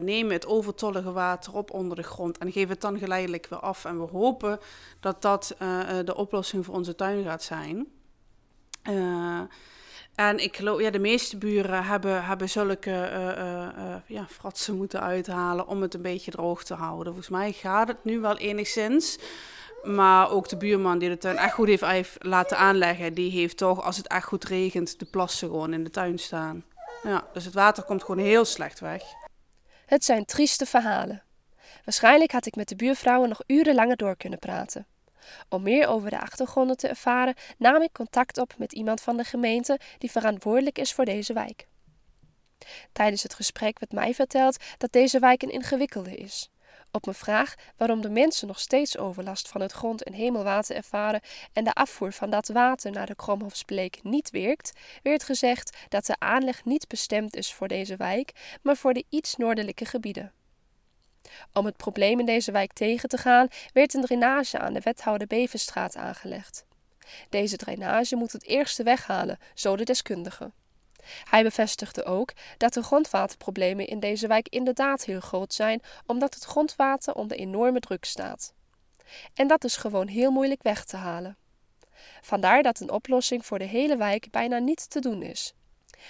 nemen 0.00 0.32
het 0.32 0.46
overtollige 0.46 1.12
water 1.12 1.54
op 1.54 1.70
onder 1.70 1.96
de 1.96 2.02
grond 2.02 2.38
en 2.38 2.52
geven 2.52 2.70
het 2.70 2.80
dan 2.80 2.98
geleidelijk 2.98 3.46
weer 3.50 3.58
af. 3.58 3.84
En 3.84 4.00
we 4.00 4.06
hopen 4.10 4.58
dat 5.00 5.22
dat 5.22 5.56
de 6.04 6.14
oplossing 6.16 6.64
voor 6.64 6.74
onze 6.74 6.94
tuin 6.94 7.24
gaat 7.24 7.42
zijn. 7.42 7.86
Uh, 8.90 9.40
en 10.14 10.38
ik 10.38 10.58
ja, 10.58 10.90
de 10.90 10.98
meeste 10.98 11.36
buren 11.36 11.84
hebben, 11.84 12.24
hebben 12.24 12.48
zulke 12.48 12.90
uh, 12.90 13.86
uh, 13.86 13.96
ja, 14.06 14.26
fratsen 14.28 14.76
moeten 14.76 15.00
uithalen 15.00 15.66
om 15.66 15.82
het 15.82 15.94
een 15.94 16.02
beetje 16.02 16.30
droog 16.30 16.64
te 16.64 16.74
houden. 16.74 17.04
Volgens 17.04 17.28
mij 17.28 17.52
gaat 17.52 17.88
het 17.88 18.04
nu 18.04 18.20
wel 18.20 18.36
enigszins. 18.36 19.18
Maar 19.82 20.30
ook 20.30 20.48
de 20.48 20.56
buurman 20.56 20.98
die 20.98 21.08
de 21.08 21.18
tuin 21.18 21.36
echt 21.36 21.54
goed 21.54 21.80
heeft 21.80 22.24
laten 22.24 22.58
aanleggen, 22.58 23.14
die 23.14 23.30
heeft 23.30 23.56
toch, 23.56 23.82
als 23.82 23.96
het 23.96 24.08
echt 24.08 24.24
goed 24.26 24.44
regent, 24.44 24.98
de 24.98 25.04
plassen 25.04 25.48
gewoon 25.48 25.72
in 25.72 25.84
de 25.84 25.90
tuin 25.90 26.18
staan. 26.18 26.64
Ja, 27.02 27.24
dus 27.32 27.44
het 27.44 27.54
water 27.54 27.82
komt 27.84 28.04
gewoon 28.04 28.24
heel 28.24 28.44
slecht 28.44 28.80
weg. 28.80 29.02
Het 29.86 30.04
zijn 30.04 30.24
trieste 30.24 30.66
verhalen. 30.66 31.22
Waarschijnlijk 31.84 32.32
had 32.32 32.46
ik 32.46 32.56
met 32.56 32.68
de 32.68 32.76
buurvrouwen 32.76 33.28
nog 33.28 33.42
urenlanger 33.46 33.96
door 33.96 34.16
kunnen 34.16 34.38
praten. 34.38 34.86
Om 35.48 35.62
meer 35.62 35.86
over 35.86 36.10
de 36.10 36.20
achtergronden 36.20 36.76
te 36.76 36.88
ervaren, 36.88 37.34
nam 37.58 37.82
ik 37.82 37.92
contact 37.92 38.38
op 38.38 38.54
met 38.58 38.72
iemand 38.72 39.00
van 39.00 39.16
de 39.16 39.24
gemeente 39.24 39.78
die 39.98 40.10
verantwoordelijk 40.10 40.78
is 40.78 40.92
voor 40.92 41.04
deze 41.04 41.32
wijk. 41.32 41.66
Tijdens 42.92 43.22
het 43.22 43.34
gesprek 43.34 43.78
werd 43.78 43.92
mij 43.92 44.14
verteld 44.14 44.56
dat 44.78 44.92
deze 44.92 45.18
wijk 45.18 45.42
een 45.42 45.50
ingewikkelde 45.50 46.16
is. 46.16 46.50
Op 46.90 47.04
mijn 47.04 47.16
vraag 47.16 47.54
waarom 47.76 48.00
de 48.00 48.08
mensen 48.08 48.46
nog 48.46 48.60
steeds 48.60 48.98
overlast 48.98 49.48
van 49.48 49.60
het 49.60 49.72
grond- 49.72 50.02
en 50.02 50.12
hemelwater 50.12 50.76
ervaren 50.76 51.20
en 51.52 51.64
de 51.64 51.72
afvoer 51.72 52.12
van 52.12 52.30
dat 52.30 52.48
water 52.48 52.90
naar 52.90 53.06
de 53.06 53.14
Kromhofsbleek 53.14 54.02
niet 54.02 54.30
werkt, 54.30 54.72
werd 55.02 55.22
gezegd 55.22 55.76
dat 55.88 56.06
de 56.06 56.16
aanleg 56.18 56.64
niet 56.64 56.88
bestemd 56.88 57.36
is 57.36 57.52
voor 57.52 57.68
deze 57.68 57.96
wijk, 57.96 58.58
maar 58.62 58.76
voor 58.76 58.94
de 58.94 59.04
iets 59.08 59.36
noordelijke 59.36 59.84
gebieden. 59.84 60.32
Om 61.52 61.64
het 61.64 61.76
probleem 61.76 62.20
in 62.20 62.26
deze 62.26 62.52
wijk 62.52 62.72
tegen 62.72 63.08
te 63.08 63.18
gaan, 63.18 63.48
werd 63.72 63.94
een 63.94 64.02
drainage 64.02 64.58
aan 64.58 64.72
de 64.72 64.80
wethouder 64.80 65.26
Bevenstraat 65.26 65.96
aangelegd. 65.96 66.64
Deze 67.28 67.56
drainage 67.56 68.16
moet 68.16 68.32
het 68.32 68.44
eerste 68.44 68.82
weghalen, 68.82 69.38
zo 69.54 69.76
de 69.76 69.84
deskundige. 69.84 70.50
Hij 71.30 71.42
bevestigde 71.42 72.04
ook 72.04 72.32
dat 72.56 72.72
de 72.72 72.82
grondwaterproblemen 72.82 73.86
in 73.86 74.00
deze 74.00 74.26
wijk 74.26 74.48
inderdaad 74.48 75.04
heel 75.04 75.20
groot 75.20 75.54
zijn, 75.54 75.82
omdat 76.06 76.34
het 76.34 76.44
grondwater 76.44 77.14
onder 77.14 77.36
enorme 77.36 77.80
druk 77.80 78.04
staat. 78.04 78.52
En 79.34 79.46
dat 79.46 79.64
is 79.64 79.76
gewoon 79.76 80.06
heel 80.06 80.30
moeilijk 80.30 80.62
weg 80.62 80.84
te 80.84 80.96
halen. 80.96 81.36
Vandaar 82.20 82.62
dat 82.62 82.80
een 82.80 82.90
oplossing 82.90 83.46
voor 83.46 83.58
de 83.58 83.64
hele 83.64 83.96
wijk 83.96 84.30
bijna 84.30 84.58
niet 84.58 84.90
te 84.90 85.00
doen 85.00 85.22
is. 85.22 85.54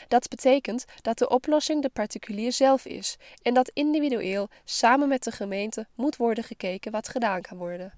Dat 0.09 0.29
betekent 0.29 0.85
dat 1.01 1.19
de 1.19 1.29
oplossing 1.29 1.83
de 1.83 1.89
particulier 1.89 2.53
zelf 2.53 2.85
is 2.85 3.17
en 3.43 3.55
dat 3.55 3.71
individueel 3.75 4.49
samen 4.65 5.09
met 5.09 5.23
de 5.23 5.31
gemeente 5.31 5.87
moet 5.95 6.17
worden 6.17 6.45
gekeken 6.45 6.93
wat 6.93 7.09
gedaan 7.09 7.41
kan 7.41 7.57
worden. 7.57 7.93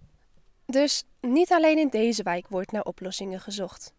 Dus 0.67 1.05
niet 1.21 1.53
alleen 1.53 1.79
in 1.79 1.89
deze 1.89 2.23
wijk 2.23 2.49
wordt 2.49 2.73
naar 2.73 2.85
oplossingen 2.85 3.41
gezocht. 3.41 3.95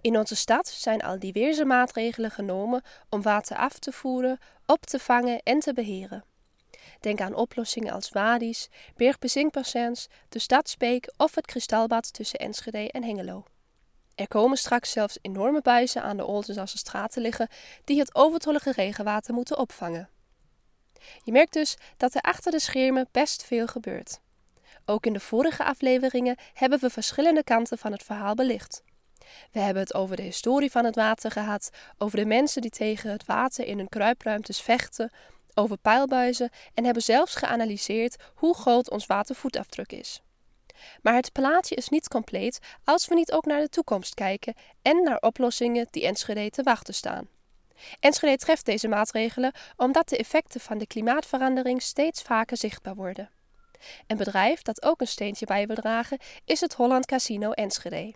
In 0.00 0.18
onze 0.18 0.36
stad 0.36 0.68
zijn 0.68 1.02
al 1.02 1.18
diverse 1.18 1.64
maatregelen 1.64 2.30
genomen 2.30 2.82
om 3.08 3.22
water 3.22 3.56
af 3.56 3.78
te 3.78 3.92
voeren, 3.92 4.38
op 4.66 4.86
te 4.86 4.98
vangen 4.98 5.40
en 5.42 5.58
te 5.58 5.72
beheren. 5.72 6.24
Denk 7.00 7.20
aan 7.20 7.34
oplossingen 7.34 7.92
als 7.92 8.10
Wadis, 8.10 8.68
Bergbezinkbassins, 8.96 10.08
de 10.28 10.38
Stadsbeek 10.38 11.12
of 11.16 11.34
het 11.34 11.46
kristalbad 11.46 12.12
tussen 12.12 12.38
Enschede 12.38 12.90
en 12.90 13.04
Hengelo. 13.04 13.44
Er 14.16 14.28
komen 14.28 14.58
straks 14.58 14.90
zelfs 14.90 15.18
enorme 15.22 15.60
buizen 15.60 16.02
aan 16.02 16.16
de 16.16 16.24
Oldenzasse 16.24 16.78
straat 16.78 17.12
te 17.12 17.20
liggen 17.20 17.48
die 17.84 17.98
het 17.98 18.14
overtollige 18.14 18.72
regenwater 18.72 19.34
moeten 19.34 19.58
opvangen. 19.58 20.08
Je 21.24 21.32
merkt 21.32 21.52
dus 21.52 21.76
dat 21.96 22.14
er 22.14 22.20
achter 22.20 22.52
de 22.52 22.60
schermen 22.60 23.08
best 23.12 23.44
veel 23.44 23.66
gebeurt. 23.66 24.20
Ook 24.84 25.06
in 25.06 25.12
de 25.12 25.20
vorige 25.20 25.64
afleveringen 25.64 26.36
hebben 26.52 26.78
we 26.78 26.90
verschillende 26.90 27.44
kanten 27.44 27.78
van 27.78 27.92
het 27.92 28.02
verhaal 28.02 28.34
belicht. 28.34 28.82
We 29.52 29.60
hebben 29.60 29.82
het 29.82 29.94
over 29.94 30.16
de 30.16 30.22
historie 30.22 30.70
van 30.70 30.84
het 30.84 30.94
water 30.94 31.30
gehad, 31.30 31.70
over 31.98 32.16
de 32.16 32.26
mensen 32.26 32.62
die 32.62 32.70
tegen 32.70 33.10
het 33.10 33.24
water 33.24 33.66
in 33.66 33.78
hun 33.78 33.88
kruipruimtes 33.88 34.60
vechten, 34.60 35.10
over 35.54 35.76
pijlbuizen 35.76 36.50
en 36.74 36.84
hebben 36.84 37.02
zelfs 37.02 37.34
geanalyseerd 37.34 38.16
hoe 38.34 38.54
groot 38.54 38.90
ons 38.90 39.06
watervoetafdruk 39.06 39.92
is. 39.92 40.22
Maar 41.02 41.14
het 41.14 41.32
plaatje 41.32 41.74
is 41.74 41.88
niet 41.88 42.08
compleet 42.08 42.58
als 42.84 43.08
we 43.08 43.14
niet 43.14 43.32
ook 43.32 43.44
naar 43.44 43.60
de 43.60 43.68
toekomst 43.68 44.14
kijken 44.14 44.54
en 44.82 45.02
naar 45.02 45.20
oplossingen 45.20 45.86
die 45.90 46.06
Enschede 46.06 46.50
te 46.50 46.62
wachten 46.62 46.94
staan. 46.94 47.28
Enschede 48.00 48.36
treft 48.36 48.64
deze 48.64 48.88
maatregelen 48.88 49.52
omdat 49.76 50.08
de 50.08 50.16
effecten 50.16 50.60
van 50.60 50.78
de 50.78 50.86
klimaatverandering 50.86 51.82
steeds 51.82 52.22
vaker 52.22 52.56
zichtbaar 52.56 52.94
worden. 52.94 53.30
Een 54.06 54.16
bedrijf 54.16 54.62
dat 54.62 54.82
ook 54.82 55.00
een 55.00 55.06
steentje 55.06 55.46
bij 55.46 55.66
wil 55.66 55.76
dragen 55.76 56.18
is 56.44 56.60
het 56.60 56.74
Holland 56.74 57.06
Casino 57.06 57.50
Enschede. 57.50 58.14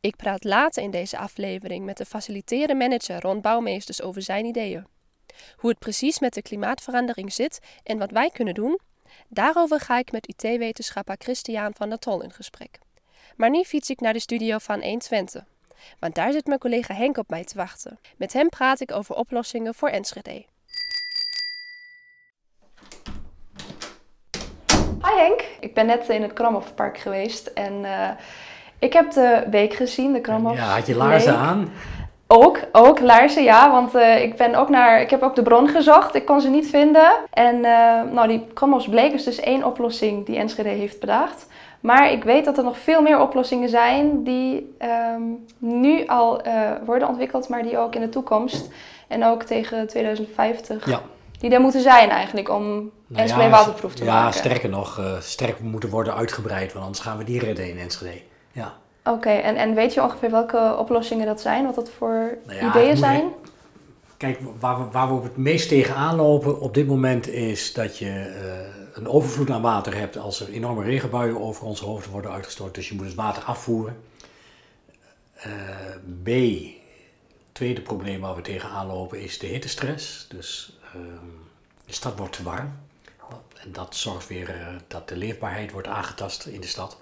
Ik 0.00 0.16
praat 0.16 0.44
later 0.44 0.82
in 0.82 0.90
deze 0.90 1.18
aflevering 1.18 1.84
met 1.84 1.96
de 1.96 2.04
faciliterende 2.04 2.74
manager 2.74 3.20
Ron 3.20 3.40
Bouwmeesters 3.40 4.02
over 4.02 4.22
zijn 4.22 4.44
ideeën. 4.44 4.86
Hoe 5.56 5.70
het 5.70 5.78
precies 5.78 6.18
met 6.18 6.34
de 6.34 6.42
klimaatverandering 6.42 7.32
zit 7.32 7.58
en 7.82 7.98
wat 7.98 8.10
wij 8.10 8.30
kunnen 8.30 8.54
doen, 8.54 8.78
daarover 9.28 9.80
ga 9.80 9.98
ik 9.98 10.12
met 10.12 10.26
IT-wetenschapper 10.26 11.16
Christian 11.18 11.74
van 11.74 11.88
der 11.88 11.98
Tol 11.98 12.22
in 12.22 12.32
gesprek. 12.32 12.78
Maar 13.36 13.50
nu 13.50 13.64
fiets 13.64 13.90
ik 13.90 14.00
naar 14.00 14.12
de 14.12 14.20
studio 14.20 14.58
van 14.58 14.82
120. 14.82 15.44
Want 15.98 16.14
daar 16.14 16.32
zit 16.32 16.46
mijn 16.46 16.58
collega 16.58 16.94
Henk 16.94 17.18
op 17.18 17.28
mij 17.28 17.44
te 17.44 17.56
wachten. 17.56 17.98
Met 18.16 18.32
hem 18.32 18.48
praat 18.48 18.80
ik 18.80 18.92
over 18.92 19.14
oplossingen 19.14 19.74
voor 19.74 19.88
Enschede. 19.88 20.44
Hi 25.02 25.14
Henk, 25.16 25.44
ik 25.60 25.74
ben 25.74 25.86
net 25.86 26.08
in 26.08 26.22
het 26.22 26.32
Kramhofpark 26.32 26.98
geweest 26.98 27.46
en 27.46 27.72
uh, 27.72 28.10
ik 28.78 28.92
heb 28.92 29.10
de 29.10 29.46
week 29.50 29.74
gezien, 29.74 30.12
de 30.12 30.20
Kramhof. 30.20 30.56
Ja, 30.56 30.74
had 30.74 30.86
je 30.86 30.96
laarzen 30.96 31.36
aan? 31.36 31.72
Ook, 32.30 32.60
ook 32.72 33.00
laarzen, 33.00 33.42
ja. 33.42 33.70
Want 33.70 33.94
uh, 33.94 34.22
ik, 34.22 34.36
ben 34.36 34.54
ook 34.54 34.68
naar, 34.68 35.00
ik 35.00 35.10
heb 35.10 35.22
ook 35.22 35.34
de 35.34 35.42
bron 35.42 35.68
gezocht. 35.68 36.14
Ik 36.14 36.24
kon 36.24 36.40
ze 36.40 36.48
niet 36.48 36.68
vinden. 36.68 37.10
En 37.30 37.54
uh, 37.54 38.12
nou, 38.12 38.28
die 38.28 38.46
Kramhofsbleek 38.54 39.12
is 39.12 39.24
dus 39.24 39.40
één 39.40 39.64
oplossing 39.64 40.26
die 40.26 40.36
Enschede 40.36 40.68
heeft 40.68 41.00
bedacht. 41.00 41.46
Maar 41.80 42.12
ik 42.12 42.24
weet 42.24 42.44
dat 42.44 42.58
er 42.58 42.64
nog 42.64 42.78
veel 42.78 43.02
meer 43.02 43.20
oplossingen 43.20 43.68
zijn 43.68 44.24
die 44.24 44.76
um, 45.14 45.46
nu 45.58 46.06
al 46.06 46.46
uh, 46.46 46.70
worden 46.84 47.08
ontwikkeld, 47.08 47.48
maar 47.48 47.62
die 47.62 47.78
ook 47.78 47.94
in 47.94 48.00
de 48.00 48.08
toekomst 48.08 48.68
en 49.08 49.24
ook 49.24 49.42
tegen 49.42 49.86
2050, 49.86 50.86
ja. 50.86 51.00
die 51.38 51.50
er 51.50 51.60
moeten 51.60 51.80
zijn 51.80 52.10
eigenlijk 52.10 52.48
om 52.48 52.64
nou 52.64 53.22
Enschede 53.22 53.42
ja, 53.42 53.50
waterproef 53.50 53.94
te 53.94 54.04
ja, 54.04 54.12
maken. 54.12 54.26
Ja, 54.26 54.32
sterker 54.32 54.68
nog, 54.68 55.00
sterk 55.20 55.60
moeten 55.60 55.90
worden 55.90 56.14
uitgebreid, 56.14 56.72
want 56.72 56.84
anders 56.84 57.04
gaan 57.04 57.18
we 57.18 57.24
die 57.24 57.38
redden 57.40 57.70
in 57.70 57.78
Enschede. 57.78 58.20
Ja. 58.52 58.74
Oké, 59.08 59.16
okay, 59.16 59.40
en, 59.40 59.56
en 59.56 59.74
weet 59.74 59.94
je 59.94 60.02
ongeveer 60.02 60.30
welke 60.30 60.76
oplossingen 60.78 61.26
dat 61.26 61.40
zijn, 61.40 61.64
wat 61.64 61.74
dat 61.74 61.90
voor 61.90 62.38
nou 62.46 62.58
ja, 62.58 62.68
ideeën 62.68 62.96
zijn? 62.96 63.32
Kijk, 64.16 64.38
waar 64.58 64.78
we, 64.78 64.90
waar 64.90 65.16
we 65.16 65.22
het 65.22 65.36
meest 65.36 65.68
tegenaan 65.68 66.16
lopen 66.16 66.60
op 66.60 66.74
dit 66.74 66.86
moment 66.86 67.28
is 67.28 67.72
dat 67.72 67.98
je 67.98 68.06
uh, 68.06 68.96
een 68.96 69.08
overvloed 69.08 69.50
aan 69.50 69.62
water 69.62 69.96
hebt 69.96 70.18
als 70.18 70.40
er 70.40 70.48
enorme 70.48 70.82
regenbuien 70.82 71.40
over 71.40 71.64
onze 71.64 71.84
hoofden 71.84 72.12
worden 72.12 72.30
uitgestort. 72.30 72.74
Dus 72.74 72.88
je 72.88 72.94
moet 72.94 73.04
het 73.04 73.14
water 73.14 73.42
afvoeren. 73.42 74.02
Uh, 75.46 75.52
B, 76.22 76.28
tweede 77.52 77.80
probleem 77.80 78.20
waar 78.20 78.34
we 78.34 78.42
tegenaan 78.42 78.86
lopen 78.86 79.20
is 79.20 79.38
de 79.38 79.46
hittestress. 79.46 80.26
Dus 80.28 80.78
uh, 80.96 81.02
de 81.86 81.92
stad 81.92 82.18
wordt 82.18 82.32
te 82.32 82.42
warm. 82.42 82.72
En 83.62 83.72
dat 83.72 83.96
zorgt 83.96 84.28
weer 84.28 84.48
uh, 84.48 84.66
dat 84.86 85.08
de 85.08 85.16
leefbaarheid 85.16 85.72
wordt 85.72 85.88
aangetast 85.88 86.46
in 86.46 86.60
de 86.60 86.66
stad. 86.66 86.96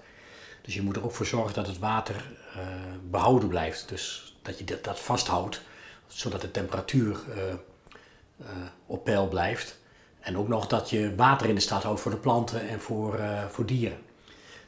Dus 0.67 0.75
je 0.75 0.81
moet 0.81 0.95
er 0.95 1.03
ook 1.03 1.11
voor 1.11 1.25
zorgen 1.25 1.53
dat 1.53 1.67
het 1.67 1.79
water 1.79 2.15
uh, 2.15 2.63
behouden 3.09 3.49
blijft. 3.49 3.89
Dus 3.89 4.35
dat 4.41 4.59
je 4.59 4.79
dat, 4.81 4.99
vasthoudt, 4.99 5.61
zodat 6.07 6.41
de 6.41 6.51
temperatuur 6.51 7.19
uh, 7.29 8.47
op 8.85 9.03
peil 9.03 9.27
blijft. 9.27 9.79
En 10.19 10.37
ook 10.37 10.47
nog 10.47 10.67
dat 10.67 10.89
je 10.89 11.15
water 11.15 11.49
in 11.49 11.55
de 11.55 11.61
stad 11.61 11.83
houdt 11.83 12.01
voor 12.01 12.11
de 12.11 12.17
planten 12.17 12.67
en 12.67 12.81
voor, 12.81 13.19
voor 13.49 13.65
dieren. 13.65 13.97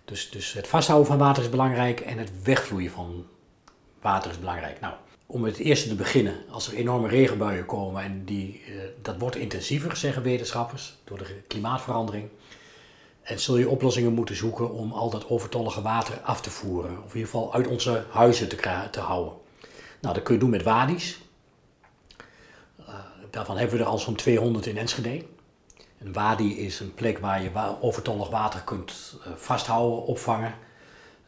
Dus, 0.06 0.30
dus 0.30 0.54
het 0.54 0.68
vasthouden 0.68 1.08
van 1.08 1.18
water 1.18 1.44
is 1.44 1.50
belangrijk 1.50 2.00
en 2.00 2.18
het 2.18 2.44
wegvloeien 2.44 2.92
van 2.92 3.28
water 4.02 4.32
is 4.32 4.40
belangrijk. 4.40 4.80
Nou, 4.80 4.94
om 5.26 5.44
het 5.44 5.58
eerste 5.58 5.88
te 5.88 5.96
beginnen, 5.96 6.36
als 6.50 6.68
er 6.68 6.74
enorme 6.74 7.08
regenbuien 7.08 7.66
komen 7.66 8.04
en 8.04 8.26
die, 8.26 8.64
dat 9.02 9.18
wordt 9.18 9.36
intensiever, 9.36 9.98
zeggen 9.98 10.24
wetenschappers, 10.24 10.98
door 11.04 11.18
de 11.18 11.42
klimaatverandering. 11.48 12.30
En 13.30 13.40
zul 13.40 13.58
je 13.58 13.70
oplossingen 13.70 14.14
moeten 14.14 14.36
zoeken 14.36 14.72
om 14.74 14.92
al 14.92 15.10
dat 15.10 15.30
overtollige 15.30 15.82
water 15.82 16.22
af 16.22 16.42
te 16.42 16.50
voeren. 16.50 16.92
Of 16.92 17.12
in 17.12 17.20
ieder 17.20 17.32
geval 17.32 17.54
uit 17.54 17.68
onze 17.68 18.06
huizen 18.10 18.50
te, 18.50 18.88
te 18.92 19.00
houden. 19.00 19.34
Nou, 20.02 20.14
dat 20.14 20.24
kun 20.24 20.34
je 20.34 20.40
doen 20.40 20.50
met 20.50 20.64
wadi's. 20.64 21.20
Uh, 22.80 22.88
daarvan 23.30 23.58
hebben 23.58 23.78
we 23.78 23.84
er 23.84 23.90
al 23.90 23.98
zo'n 23.98 24.16
200 24.16 24.66
in 24.66 24.78
Enschede. 24.78 25.26
Een 26.00 26.14
wadi 26.14 26.60
is 26.60 26.80
een 26.80 26.94
plek 26.94 27.20
waar 27.20 27.42
je 27.42 27.52
overtollig 27.82 28.30
water 28.30 28.62
kunt 28.62 29.16
uh, 29.28 29.34
vasthouden, 29.36 30.06
opvangen, 30.06 30.56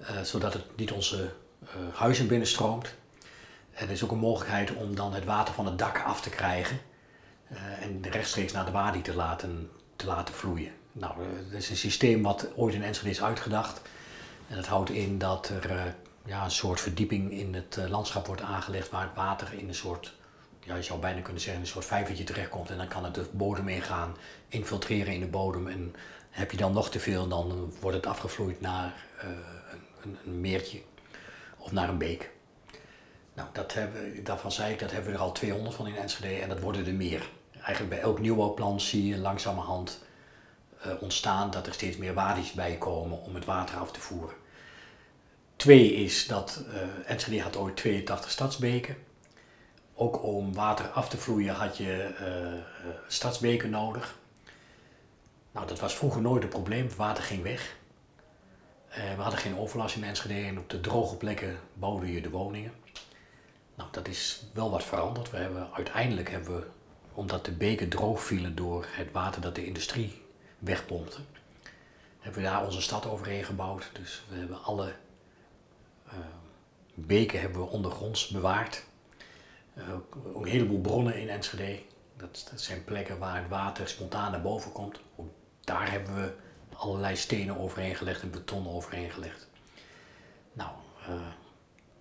uh, 0.01 0.08
zodat 0.22 0.53
het 0.53 0.77
niet 0.77 0.91
onze 0.91 1.29
huizen 1.93 2.27
binnenstroomt. 2.27 2.93
En 3.72 3.86
er 3.86 3.91
is 3.91 4.03
ook 4.03 4.12
een 4.12 4.17
mogelijkheid 4.17 4.74
om 4.74 4.96
dan 4.96 5.13
het 5.13 5.25
water 5.25 5.53
van 5.53 5.65
het 5.65 5.77
dak 5.77 6.03
af 6.05 6.22
te 6.22 6.29
krijgen 6.29 6.79
en 7.81 8.01
rechtstreeks 8.12 8.51
naar 8.51 8.65
de 8.65 8.72
wadi 8.72 9.01
te 9.01 9.15
laten, 9.15 9.70
te 9.96 10.05
laten 10.05 10.34
vloeien. 10.34 10.80
Nou, 10.91 11.13
dat 11.50 11.60
is 11.60 11.69
een 11.69 11.77
systeem 11.77 12.21
wat 12.21 12.48
ooit 12.55 12.74
in 12.74 12.83
Enschede 12.83 13.10
is 13.10 13.24
uitgedacht. 13.24 13.81
En 14.48 14.55
dat 14.55 14.67
houdt 14.67 14.89
in 14.89 15.17
dat 15.17 15.50
er 15.50 15.95
ja, 16.25 16.43
een 16.43 16.51
soort 16.51 16.81
verdieping 16.81 17.31
in 17.31 17.53
het 17.53 17.79
landschap 17.89 18.27
wordt 18.27 18.41
aangelegd 18.41 18.89
waar 18.89 19.01
het 19.01 19.15
water 19.15 19.53
in 19.53 19.67
een 19.67 19.75
soort 19.75 20.13
ja, 20.63 20.75
je 20.75 20.83
zou 20.83 21.00
bijna 21.00 21.21
kunnen 21.21 21.41
zeggen, 21.41 21.62
een 21.62 21.67
soort 21.67 21.86
vijvertje 21.86 22.24
terechtkomt. 22.24 22.69
En 22.69 22.77
dan 22.77 22.88
kan 22.88 23.03
het 23.03 23.15
de 23.15 23.25
bodem 23.31 23.67
ingaan, 23.67 24.17
infiltreren 24.48 25.13
in 25.13 25.19
de 25.19 25.27
bodem. 25.27 25.67
En 25.67 25.95
heb 26.29 26.51
je 26.51 26.57
dan 26.57 26.74
nog 26.74 26.89
te 26.89 27.00
veel, 27.00 27.27
dan 27.27 27.74
wordt 27.79 27.98
het 27.98 28.05
afgevloeid 28.05 28.62
naar 28.62 28.93
een, 30.01 30.17
een, 30.25 30.41
meertje 30.41 30.81
of 31.57 31.71
naar 31.71 31.89
een 31.89 31.98
beek. 31.98 32.31
Nou, 33.33 33.50
dat 33.51 33.74
hebben, 33.74 34.24
daarvan 34.24 34.51
zei 34.51 34.74
ik, 34.74 34.79
dat 34.79 34.91
hebben 34.91 35.12
we 35.12 35.17
er 35.17 35.24
al 35.24 35.31
200 35.31 35.75
van 35.75 35.88
in 35.88 35.95
Enschede 35.95 36.41
en 36.41 36.50
dat 36.50 36.60
worden 36.60 36.86
er 36.86 36.93
meer. 36.93 37.29
Eigenlijk 37.51 37.89
bij 37.89 38.00
elk 38.00 38.19
nieuwbouwplan 38.19 38.79
zie 38.79 39.07
je 39.07 39.17
langzamerhand 39.17 40.03
ontstaan 41.00 41.51
dat 41.51 41.67
er 41.67 41.73
steeds 41.73 41.97
meer 41.97 42.13
wadi's 42.13 42.51
bij 42.51 42.77
komen 42.77 43.21
om 43.21 43.35
het 43.35 43.45
water 43.45 43.77
af 43.77 43.91
te 43.91 44.00
voeren. 44.00 44.35
Twee 45.55 45.93
is 45.93 46.27
dat 46.27 46.63
uh, 46.67 46.75
Enschede 47.05 47.41
had 47.41 47.57
ooit 47.57 47.75
82 47.75 48.31
stadsbeken 48.31 48.95
ook 50.01 50.23
om 50.23 50.53
water 50.53 50.88
af 50.88 51.09
te 51.09 51.17
vloeien 51.17 51.53
had 51.53 51.77
je 51.77 52.09
uh, 52.21 52.61
stadsbeken 53.07 53.69
nodig. 53.69 54.17
Nou, 55.51 55.67
dat 55.67 55.79
was 55.79 55.95
vroeger 55.95 56.21
nooit 56.21 56.43
een 56.43 56.50
probleem. 56.50 56.89
Water 56.97 57.23
ging 57.23 57.43
weg. 57.43 57.75
We 59.15 59.21
hadden 59.21 59.39
geen 59.39 59.57
overlast 59.57 59.95
in 59.95 60.03
Enschede 60.03 60.47
en 60.47 60.59
op 60.59 60.69
de 60.69 60.79
droge 60.79 61.15
plekken 61.15 61.59
bouwde 61.73 62.11
je 62.11 62.21
de 62.21 62.29
woningen. 62.29 62.73
Nou, 63.75 63.89
dat 63.91 64.07
is 64.07 64.43
wel 64.53 64.71
wat 64.71 64.83
veranderd. 64.83 65.31
We 65.31 65.38
hebben, 65.38 65.67
uiteindelijk 65.73 66.29
hebben 66.29 66.55
we, 66.55 66.67
omdat 67.13 67.45
de 67.45 67.51
beken 67.51 67.89
droog 67.89 68.23
vielen 68.23 68.55
door 68.55 68.85
het 68.89 69.11
water 69.11 69.41
dat 69.41 69.55
de 69.55 69.65
industrie 69.65 70.21
wegpompte, 70.62 71.20
hebben 72.20 72.41
we 72.41 72.48
daar 72.48 72.65
onze 72.65 72.82
stad 72.82 73.06
overheen 73.06 73.44
gebouwd. 73.44 73.89
Dus 73.94 74.24
we 74.30 74.36
hebben 74.36 74.63
alle 74.63 74.94
beken 76.94 77.39
hebben 77.39 77.62
we 77.62 77.68
ondergronds 77.68 78.27
bewaard. 78.27 78.84
Uh, 79.77 79.94
ook 79.94 80.46
een 80.46 80.51
heleboel 80.51 80.82
bronnen 80.82 81.15
in 81.15 81.30
Enschede. 81.30 81.80
Dat, 82.18 82.48
dat, 82.51 82.62
zijn 82.62 82.84
plekken 82.84 83.20
waar 83.20 83.38
het 83.38 83.50
water 83.50 83.88
spontaan 83.88 84.32
naar 84.32 84.41
boven 84.41 84.72
komt. 84.72 85.00
Ook 85.15 85.30
daar 85.60 85.91
hebben 85.91 86.15
we 86.15 86.34
allerlei 86.74 87.15
stenen 87.15 87.58
overheen 87.58 87.96
gelegd 87.96 88.22
en 88.22 88.32
beton 88.32 88.68
overheen 88.68 89.12
gelegd. 89.12 89.48
Nou, 90.53 90.70
uh, 91.10 91.27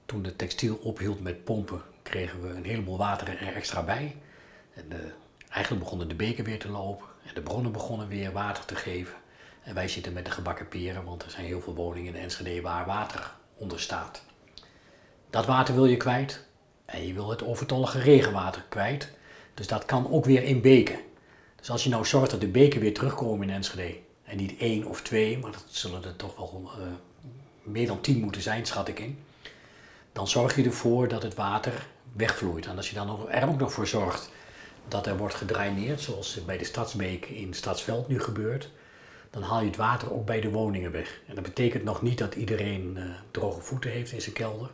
toen 0.07 0.23
de 0.23 0.37
textiel 0.37 0.77
ophield 0.77 1.21
met 1.21 1.45
pompen, 1.45 1.83
kregen 2.03 2.43
we 2.43 2.49
een 2.49 2.65
heleboel 2.65 2.99
water 2.99 3.29
er 3.29 3.55
extra 3.55 3.83
bij. 3.83 4.17
En 4.75 5.15
eigenlijk 5.49 5.83
begonnen 5.83 6.09
de 6.09 6.15
beken 6.15 6.45
weer 6.45 6.59
te 6.59 6.69
lopen 6.69 7.07
de 7.35 7.41
bronnen 7.41 7.73
begonnen 7.73 8.09
weer 8.09 8.33
water 8.33 8.65
te 8.65 8.75
geven. 8.75 9.15
En 9.63 9.75
wij 9.75 9.89
zitten 9.89 10.13
met 10.13 10.25
de 10.25 10.31
gebakken 10.31 10.69
peren, 10.69 11.05
want 11.05 11.23
er 11.23 11.31
zijn 11.31 11.47
heel 11.47 11.61
veel 11.61 11.75
woningen 11.75 12.15
in 12.15 12.23
Enschede 12.23 12.61
waar 12.61 12.87
water 12.87 13.33
onder 13.55 13.81
staat. 13.81 14.23
Dat 15.31 15.47
water 15.47 15.75
wil 15.75 15.87
je 15.87 15.97
kwijt, 15.97 16.45
en 16.85 17.07
je 17.07 17.13
wil 17.13 17.31
het 17.31 17.45
overtollige 17.45 17.99
regenwater 17.99 18.65
kwijt. 18.69 19.11
Dus 19.55 19.67
dat 19.67 19.85
kan 19.85 20.11
ook 20.11 20.25
weer 20.25 20.43
in 20.43 20.61
beken. 20.61 20.99
Dus 21.57 21.71
als 21.71 21.85
je 21.85 21.91
nou 21.91 22.07
zorgt 22.07 22.31
dat 22.31 22.41
de 22.41 22.47
beken 22.47 22.81
weer 22.81 22.95
terugkomen 22.95 23.49
in 23.49 23.55
Enschede. 23.55 23.99
En 24.25 24.37
niet 24.37 24.57
één 24.59 24.85
of 24.85 25.03
twee, 25.03 25.39
maar 25.39 25.53
dat 25.53 25.65
zullen 25.69 26.05
er 26.05 26.17
toch 26.17 26.37
wel 26.37 26.71
uh, 26.79 26.85
meer 27.63 27.87
dan 27.87 28.01
tien 28.01 28.21
moeten 28.21 28.43
zijn, 28.43 28.67
schat 28.67 28.89
ik 28.89 28.99
in. 28.99 29.19
Dan 30.13 30.29
zorg 30.29 30.57
je 30.57 30.65
ervoor 30.65 31.09
dat 31.09 31.23
het 31.23 31.35
water 31.35 31.87
wegvloeit. 32.13 32.67
En 32.67 32.77
als 32.77 32.89
je 32.89 32.95
dan 32.95 33.29
er 33.29 33.49
ook 33.49 33.59
nog 33.59 33.73
voor 33.73 33.87
zorgt 33.87 34.31
dat 34.89 35.07
er 35.07 35.17
wordt 35.17 35.35
gedraineerd, 35.35 36.01
zoals 36.01 36.45
bij 36.45 36.59
de 36.59 36.65
Stadsbeek 36.65 37.27
in 37.27 37.55
Stadsveld 37.55 38.09
nu 38.09 38.21
gebeurt, 38.21 38.71
dan 39.31 39.43
haal 39.43 39.61
je 39.61 39.67
het 39.67 39.77
water 39.77 40.13
ook 40.13 40.27
bij 40.27 40.41
de 40.41 40.51
woningen 40.51 40.93
weg. 40.93 41.21
En 41.27 41.35
dat 41.35 41.45
betekent 41.45 41.85
nog 41.85 42.03
niet 42.03 42.19
dat 42.19 42.35
iedereen 42.35 42.95
uh, 42.97 43.05
droge 43.31 43.61
voeten 43.61 43.91
heeft 43.91 44.13
in 44.13 44.21
zijn 44.21 44.35
kelder. 44.35 44.71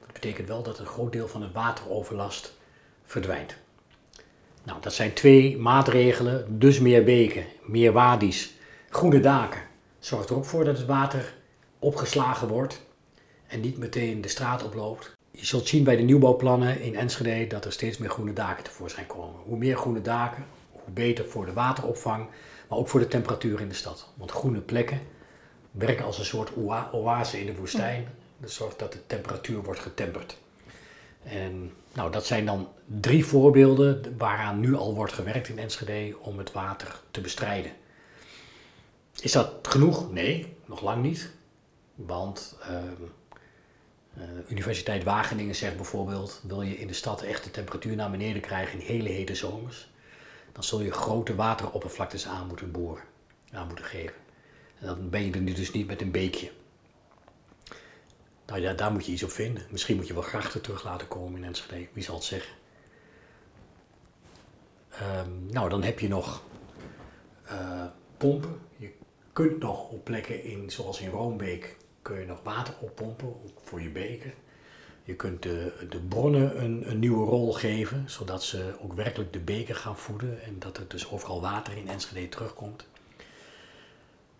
Dat 0.00 0.12
betekent 0.12 0.48
wel 0.48 0.62
dat 0.62 0.78
een 0.78 0.86
groot 0.86 1.12
deel 1.12 1.28
van 1.28 1.42
het 1.42 1.52
wateroverlast 1.52 2.54
verdwijnt. 3.04 3.56
Nou, 4.62 4.80
dat 4.80 4.92
zijn 4.92 5.12
twee 5.12 5.58
maatregelen, 5.58 6.58
dus 6.58 6.78
meer 6.78 7.04
beken, 7.04 7.44
meer 7.62 7.92
wadi's, 7.92 8.52
groene 8.90 9.20
daken. 9.20 9.60
Zorgt 9.98 10.30
er 10.30 10.36
ook 10.36 10.44
voor 10.44 10.64
dat 10.64 10.78
het 10.78 10.86
water 10.86 11.34
opgeslagen 11.78 12.48
wordt 12.48 12.80
en 13.46 13.60
niet 13.60 13.78
meteen 13.78 14.20
de 14.20 14.28
straat 14.28 14.64
oploopt. 14.64 15.12
Je 15.40 15.46
zult 15.46 15.68
zien 15.68 15.84
bij 15.84 15.96
de 15.96 16.02
nieuwbouwplannen 16.02 16.80
in 16.80 16.96
Enschede 16.96 17.46
dat 17.46 17.64
er 17.64 17.72
steeds 17.72 17.98
meer 17.98 18.10
groene 18.10 18.32
daken 18.32 18.64
tevoorschijn 18.64 19.06
komen. 19.06 19.40
Hoe 19.44 19.56
meer 19.56 19.76
groene 19.76 20.02
daken, 20.02 20.44
hoe 20.70 20.92
beter 20.92 21.24
voor 21.24 21.46
de 21.46 21.52
wateropvang, 21.52 22.26
maar 22.68 22.78
ook 22.78 22.88
voor 22.88 23.00
de 23.00 23.08
temperatuur 23.08 23.60
in 23.60 23.68
de 23.68 23.74
stad. 23.74 24.08
Want 24.14 24.30
groene 24.30 24.60
plekken 24.60 25.00
werken 25.70 26.04
als 26.04 26.18
een 26.18 26.24
soort 26.24 26.50
oase 26.92 27.40
in 27.40 27.46
de 27.46 27.54
woestijn. 27.54 28.08
Dat 28.38 28.50
zorgt 28.50 28.78
dat 28.78 28.92
de 28.92 29.06
temperatuur 29.06 29.62
wordt 29.62 29.80
getemperd. 29.80 30.36
En 31.22 31.72
nou, 31.92 32.12
dat 32.12 32.26
zijn 32.26 32.46
dan 32.46 32.68
drie 32.86 33.24
voorbeelden 33.24 34.14
waaraan 34.18 34.60
nu 34.60 34.74
al 34.74 34.94
wordt 34.94 35.12
gewerkt 35.12 35.48
in 35.48 35.58
Enschede 35.58 36.16
om 36.20 36.38
het 36.38 36.52
water 36.52 37.00
te 37.10 37.20
bestrijden. 37.20 37.72
Is 39.20 39.32
dat 39.32 39.52
genoeg? 39.62 40.12
Nee, 40.12 40.56
nog 40.66 40.82
lang 40.82 41.02
niet. 41.02 41.30
Want 41.94 42.56
uh, 42.70 42.76
Universiteit 44.48 45.04
Wageningen 45.04 45.54
zegt 45.54 45.76
bijvoorbeeld: 45.76 46.40
wil 46.46 46.62
je 46.62 46.78
in 46.78 46.86
de 46.86 46.92
stad 46.92 47.22
echt 47.22 47.44
de 47.44 47.50
temperatuur 47.50 47.96
naar 47.96 48.10
beneden 48.10 48.42
krijgen 48.42 48.80
in 48.80 48.86
hele 48.86 49.08
hete 49.08 49.34
zomers, 49.34 49.90
dan 50.52 50.64
zul 50.64 50.80
je 50.80 50.92
grote 50.92 51.34
wateroppervlaktes 51.34 52.26
aan 52.26 52.46
moeten 52.46 52.70
boren, 52.70 53.02
aan 53.52 53.66
moeten 53.66 53.84
geven. 53.84 54.16
En 54.78 54.86
dan 54.86 55.10
ben 55.10 55.24
je 55.24 55.32
er 55.32 55.40
nu 55.40 55.52
dus 55.52 55.72
niet 55.72 55.86
met 55.86 56.00
een 56.00 56.10
beekje. 56.10 56.50
Nou 58.46 58.60
ja, 58.60 58.72
daar 58.72 58.92
moet 58.92 59.06
je 59.06 59.12
iets 59.12 59.22
op 59.22 59.30
vinden. 59.30 59.66
Misschien 59.70 59.96
moet 59.96 60.06
je 60.06 60.14
wel 60.14 60.22
grachten 60.22 60.60
terug 60.60 60.84
laten 60.84 61.08
komen 61.08 61.40
in 61.40 61.44
Enschede, 61.44 61.88
wie 61.92 62.02
zal 62.02 62.14
het 62.14 62.24
zeggen. 62.24 62.52
Um, 65.02 65.46
nou, 65.50 65.68
dan 65.68 65.82
heb 65.82 66.00
je 66.00 66.08
nog 66.08 66.42
uh, 67.50 67.84
pompen. 68.16 68.60
Je 68.76 68.92
kunt 69.32 69.58
nog 69.58 69.88
op 69.88 70.04
plekken 70.04 70.44
in, 70.44 70.70
zoals 70.70 71.00
in 71.00 71.10
Roombeek, 71.10 71.76
kun 72.02 72.20
je 72.20 72.26
nog 72.26 72.42
water 72.42 72.74
oppompen 72.80 73.34
voor 73.64 73.82
je 73.82 73.88
beken. 73.88 74.32
Je 75.04 75.14
kunt 75.14 75.42
de, 75.42 75.72
de 75.88 75.98
bronnen 75.98 76.64
een, 76.64 76.90
een, 76.90 76.98
nieuwe 76.98 77.26
rol 77.26 77.52
geven, 77.52 78.04
zodat 78.06 78.42
ze 78.42 78.74
ook 78.80 78.92
werkelijk 78.92 79.32
de 79.32 79.38
beken 79.38 79.76
gaan 79.76 79.96
voeden 79.96 80.42
en 80.42 80.58
dat 80.58 80.76
er 80.76 80.88
dus 80.88 81.10
overal 81.10 81.40
water 81.40 81.76
in 81.76 81.88
Enschede 81.88 82.28
terugkomt. 82.28 82.86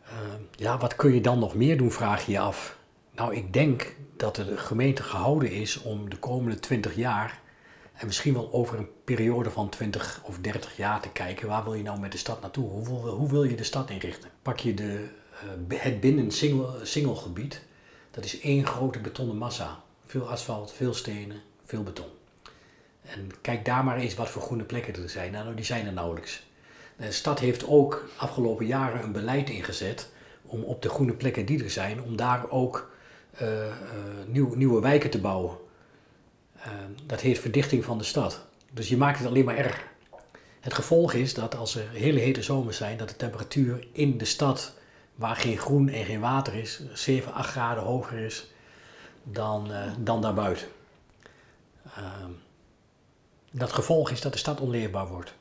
Uh, 0.04 0.12
ja, 0.56 0.78
wat 0.78 0.96
kun 0.96 1.14
je 1.14 1.20
dan 1.20 1.38
nog 1.38 1.54
meer 1.54 1.76
doen, 1.76 1.90
vraag 1.90 2.26
je 2.26 2.32
je 2.32 2.38
af. 2.38 2.78
Nou, 3.14 3.34
ik 3.34 3.52
denk 3.52 3.94
dat 4.16 4.36
de 4.36 4.56
gemeente 4.56 5.02
gehouden 5.02 5.50
is 5.50 5.82
om 5.82 6.10
de 6.10 6.16
komende 6.16 6.58
20 6.58 6.94
jaar 6.94 7.40
en 8.00 8.06
misschien 8.06 8.34
wel 8.34 8.52
over 8.52 8.78
een 8.78 8.88
periode 9.04 9.50
van 9.50 9.68
20 9.68 10.20
of 10.24 10.38
30 10.38 10.76
jaar 10.76 11.00
te 11.00 11.08
kijken, 11.08 11.48
waar 11.48 11.64
wil 11.64 11.74
je 11.74 11.82
nou 11.82 12.00
met 12.00 12.12
de 12.12 12.18
stad 12.18 12.40
naartoe? 12.40 12.68
Hoe 12.68 12.84
wil, 12.84 13.08
hoe 13.08 13.30
wil 13.30 13.44
je 13.44 13.56
de 13.56 13.64
stad 13.64 13.90
inrichten? 13.90 14.30
Pak 14.42 14.58
je 14.58 14.74
de, 14.74 15.08
het 15.68 16.00
binnen 16.00 16.30
single, 16.30 16.68
singelgebied, 16.82 17.62
dat 18.10 18.24
is 18.24 18.40
één 18.40 18.66
grote 18.66 18.98
betonnen 18.98 19.36
massa. 19.36 19.82
Veel 20.06 20.28
asfalt, 20.28 20.72
veel 20.72 20.94
stenen, 20.94 21.40
veel 21.64 21.82
beton. 21.82 22.08
En 23.02 23.30
kijk 23.40 23.64
daar 23.64 23.84
maar 23.84 23.98
eens 23.98 24.14
wat 24.14 24.30
voor 24.30 24.42
groene 24.42 24.64
plekken 24.64 25.02
er 25.02 25.08
zijn. 25.08 25.32
Nou, 25.32 25.54
die 25.54 25.64
zijn 25.64 25.86
er 25.86 25.92
nauwelijks. 25.92 26.42
De 26.96 27.12
stad 27.12 27.38
heeft 27.38 27.66
ook 27.66 28.08
afgelopen 28.16 28.66
jaren 28.66 29.02
een 29.02 29.12
beleid 29.12 29.50
ingezet 29.50 30.08
om 30.42 30.62
op 30.62 30.82
de 30.82 30.88
groene 30.88 31.12
plekken 31.12 31.46
die 31.46 31.64
er 31.64 31.70
zijn, 31.70 32.02
om 32.02 32.16
daar 32.16 32.50
ook 32.50 32.90
uh, 33.42 33.48
nieuw, 34.26 34.54
nieuwe 34.54 34.80
wijken 34.80 35.10
te 35.10 35.20
bouwen. 35.20 35.56
Dat 37.06 37.20
heet 37.20 37.38
verdichting 37.38 37.84
van 37.84 37.98
de 37.98 38.04
stad. 38.04 38.44
Dus 38.72 38.88
je 38.88 38.96
maakt 38.96 39.18
het 39.18 39.26
alleen 39.26 39.44
maar 39.44 39.56
erger. 39.56 39.88
Het 40.60 40.74
gevolg 40.74 41.12
is 41.12 41.34
dat 41.34 41.56
als 41.56 41.74
er 41.74 41.88
hele 41.90 42.20
hete 42.20 42.42
zomers 42.42 42.76
zijn, 42.76 42.96
dat 42.96 43.08
de 43.08 43.16
temperatuur 43.16 43.86
in 43.92 44.18
de 44.18 44.24
stad, 44.24 44.74
waar 45.20 45.36
geen 45.36 45.58
groen 45.58 45.88
en 45.88 46.04
geen 46.04 46.20
water 46.20 46.54
is, 46.54 46.80
7, 46.92 47.32
8 47.32 47.50
graden 47.50 47.82
hoger 47.82 48.18
is 48.18 48.50
dan, 49.22 49.70
uh, 49.70 49.92
dan 49.98 50.22
daarbuiten. 50.22 50.66
Uh, 51.98 52.04
dat 53.50 53.72
gevolg 53.72 54.10
is 54.10 54.20
dat 54.20 54.32
de 54.32 54.38
stad 54.38 54.60
onleefbaar 54.60 55.08
wordt. 55.08 55.34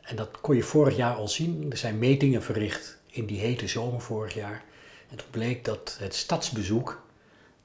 En 0.00 0.16
dat 0.16 0.40
kon 0.40 0.56
je 0.56 0.62
vorig 0.62 0.96
jaar 0.96 1.14
al 1.14 1.28
zien. 1.28 1.70
Er 1.70 1.76
zijn 1.76 1.98
metingen 1.98 2.42
verricht 2.42 2.98
in 3.06 3.26
die 3.26 3.40
hete 3.40 3.68
zomer 3.68 4.00
vorig 4.00 4.34
jaar. 4.34 4.64
En 5.10 5.16
toen 5.16 5.30
bleek 5.30 5.64
dat 5.64 5.96
het 6.00 6.14
stadsbezoek 6.14 7.02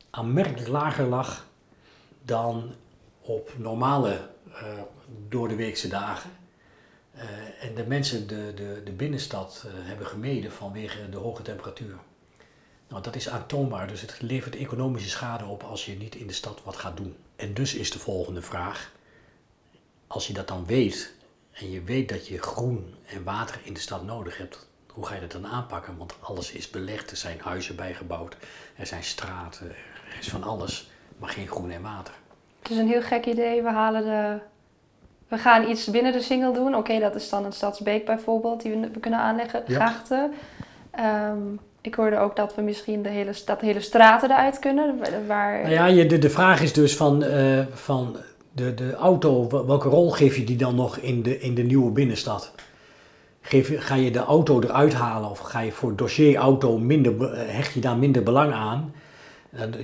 aanmerkelijk 0.09 0.67
lager 0.67 1.05
lag 1.05 1.45
dan 2.21 2.75
op 3.21 3.53
normale 3.57 4.29
uh, 4.47 4.61
door 5.29 5.47
de 5.47 5.55
weekse 5.55 5.87
dagen. 5.87 6.29
Uh, 7.15 7.21
en 7.63 7.75
de 7.75 7.85
mensen 7.87 8.27
de, 8.27 8.53
de, 8.55 8.81
de 8.83 8.91
binnenstad 8.91 9.63
uh, 9.65 9.71
hebben 9.75 10.07
gemeden 10.07 10.51
vanwege 10.51 11.09
de 11.09 11.17
hoge 11.17 11.41
temperatuur. 11.41 11.95
Nou, 12.87 13.03
dat 13.03 13.15
is 13.15 13.29
aantoonbaar, 13.29 13.87
dus 13.87 14.01
het 14.01 14.21
levert 14.21 14.55
economische 14.55 15.09
schade 15.09 15.45
op 15.45 15.63
als 15.63 15.85
je 15.85 15.97
niet 15.97 16.15
in 16.15 16.27
de 16.27 16.33
stad 16.33 16.61
wat 16.63 16.75
gaat 16.75 16.97
doen. 16.97 17.15
En 17.35 17.53
dus 17.53 17.73
is 17.73 17.91
de 17.91 17.99
volgende 17.99 18.41
vraag, 18.41 18.91
als 20.07 20.27
je 20.27 20.33
dat 20.33 20.47
dan 20.47 20.65
weet 20.65 21.13
en 21.51 21.71
je 21.71 21.81
weet 21.83 22.09
dat 22.09 22.27
je 22.27 22.41
groen 22.41 22.95
en 23.05 23.23
water 23.23 23.59
in 23.63 23.73
de 23.73 23.79
stad 23.79 24.03
nodig 24.03 24.37
hebt, 24.37 24.67
hoe 24.87 25.05
ga 25.05 25.15
je 25.15 25.21
dat 25.21 25.31
dan 25.31 25.47
aanpakken? 25.47 25.97
Want 25.97 26.15
alles 26.19 26.51
is 26.51 26.69
belegd, 26.69 27.11
er 27.11 27.17
zijn 27.17 27.39
huizen 27.39 27.75
bijgebouwd, 27.75 28.37
er 28.75 28.85
zijn 28.85 29.03
straten, 29.03 29.69
er 29.69 30.17
is 30.19 30.29
van 30.29 30.43
alles 30.43 30.91
maar 31.17 31.29
geen 31.29 31.47
groen 31.47 31.71
en 31.71 31.81
water. 31.81 32.13
Het 32.59 32.71
is 32.71 32.77
een 32.77 32.87
heel 32.87 33.01
gek 33.01 33.25
idee. 33.25 33.61
We 33.61 33.69
halen 33.69 34.03
de. 34.03 34.39
We 35.33 35.39
gaan 35.39 35.69
iets 35.69 35.89
binnen 35.89 36.11
de 36.11 36.21
single 36.21 36.53
doen. 36.53 36.75
Oké, 36.75 36.99
dat 36.99 37.15
is 37.15 37.29
dan 37.29 37.45
een 37.45 37.51
stadsbeek 37.53 38.05
bijvoorbeeld, 38.05 38.61
die 38.61 38.75
we, 38.93 38.99
kunnen 38.99 39.19
aanleggen. 39.19 39.63
Ja. 39.67 39.75
Grachten. 39.75 40.33
Um, 40.99 41.59
ik 41.81 41.95
hoorde 41.95 42.17
ook 42.17 42.35
dat 42.35 42.55
we 42.55 42.61
misschien 42.61 43.03
de 43.03 43.09
hele, 43.09 43.31
dat 43.45 43.61
hele 43.61 43.81
straten 43.81 44.31
eruit 44.31 44.59
kunnen. 44.59 44.99
Waar... 45.27 45.61
Nou 45.61 45.73
ja, 45.73 45.85
je, 45.85 46.05
de, 46.05 46.17
de 46.17 46.29
vraag 46.29 46.61
is 46.61 46.73
dus 46.73 46.95
van, 46.95 47.23
uh, 47.23 47.59
van 47.73 48.17
de, 48.51 48.73
de 48.73 48.93
auto, 48.93 49.47
welke 49.65 49.89
rol 49.89 50.11
geef 50.11 50.35
je 50.35 50.43
die 50.43 50.57
dan 50.57 50.75
nog 50.75 50.97
in 50.97 51.23
de, 51.23 51.39
in 51.39 51.55
de 51.55 51.63
nieuwe 51.63 51.91
binnenstad? 51.91 52.51
Geef, 53.41 53.85
ga 53.85 53.95
je 53.95 54.11
de 54.11 54.19
auto 54.19 54.61
eruit 54.61 54.93
halen 54.93 55.29
of 55.29 55.39
ga 55.39 55.59
je 55.59 55.71
voor 55.71 55.95
dossier 55.95 56.35
auto 56.35 56.77
minder, 56.77 57.37
hecht 57.37 57.73
je 57.73 57.79
daar 57.79 57.97
minder 57.97 58.23
belang 58.23 58.53
aan? 58.53 58.93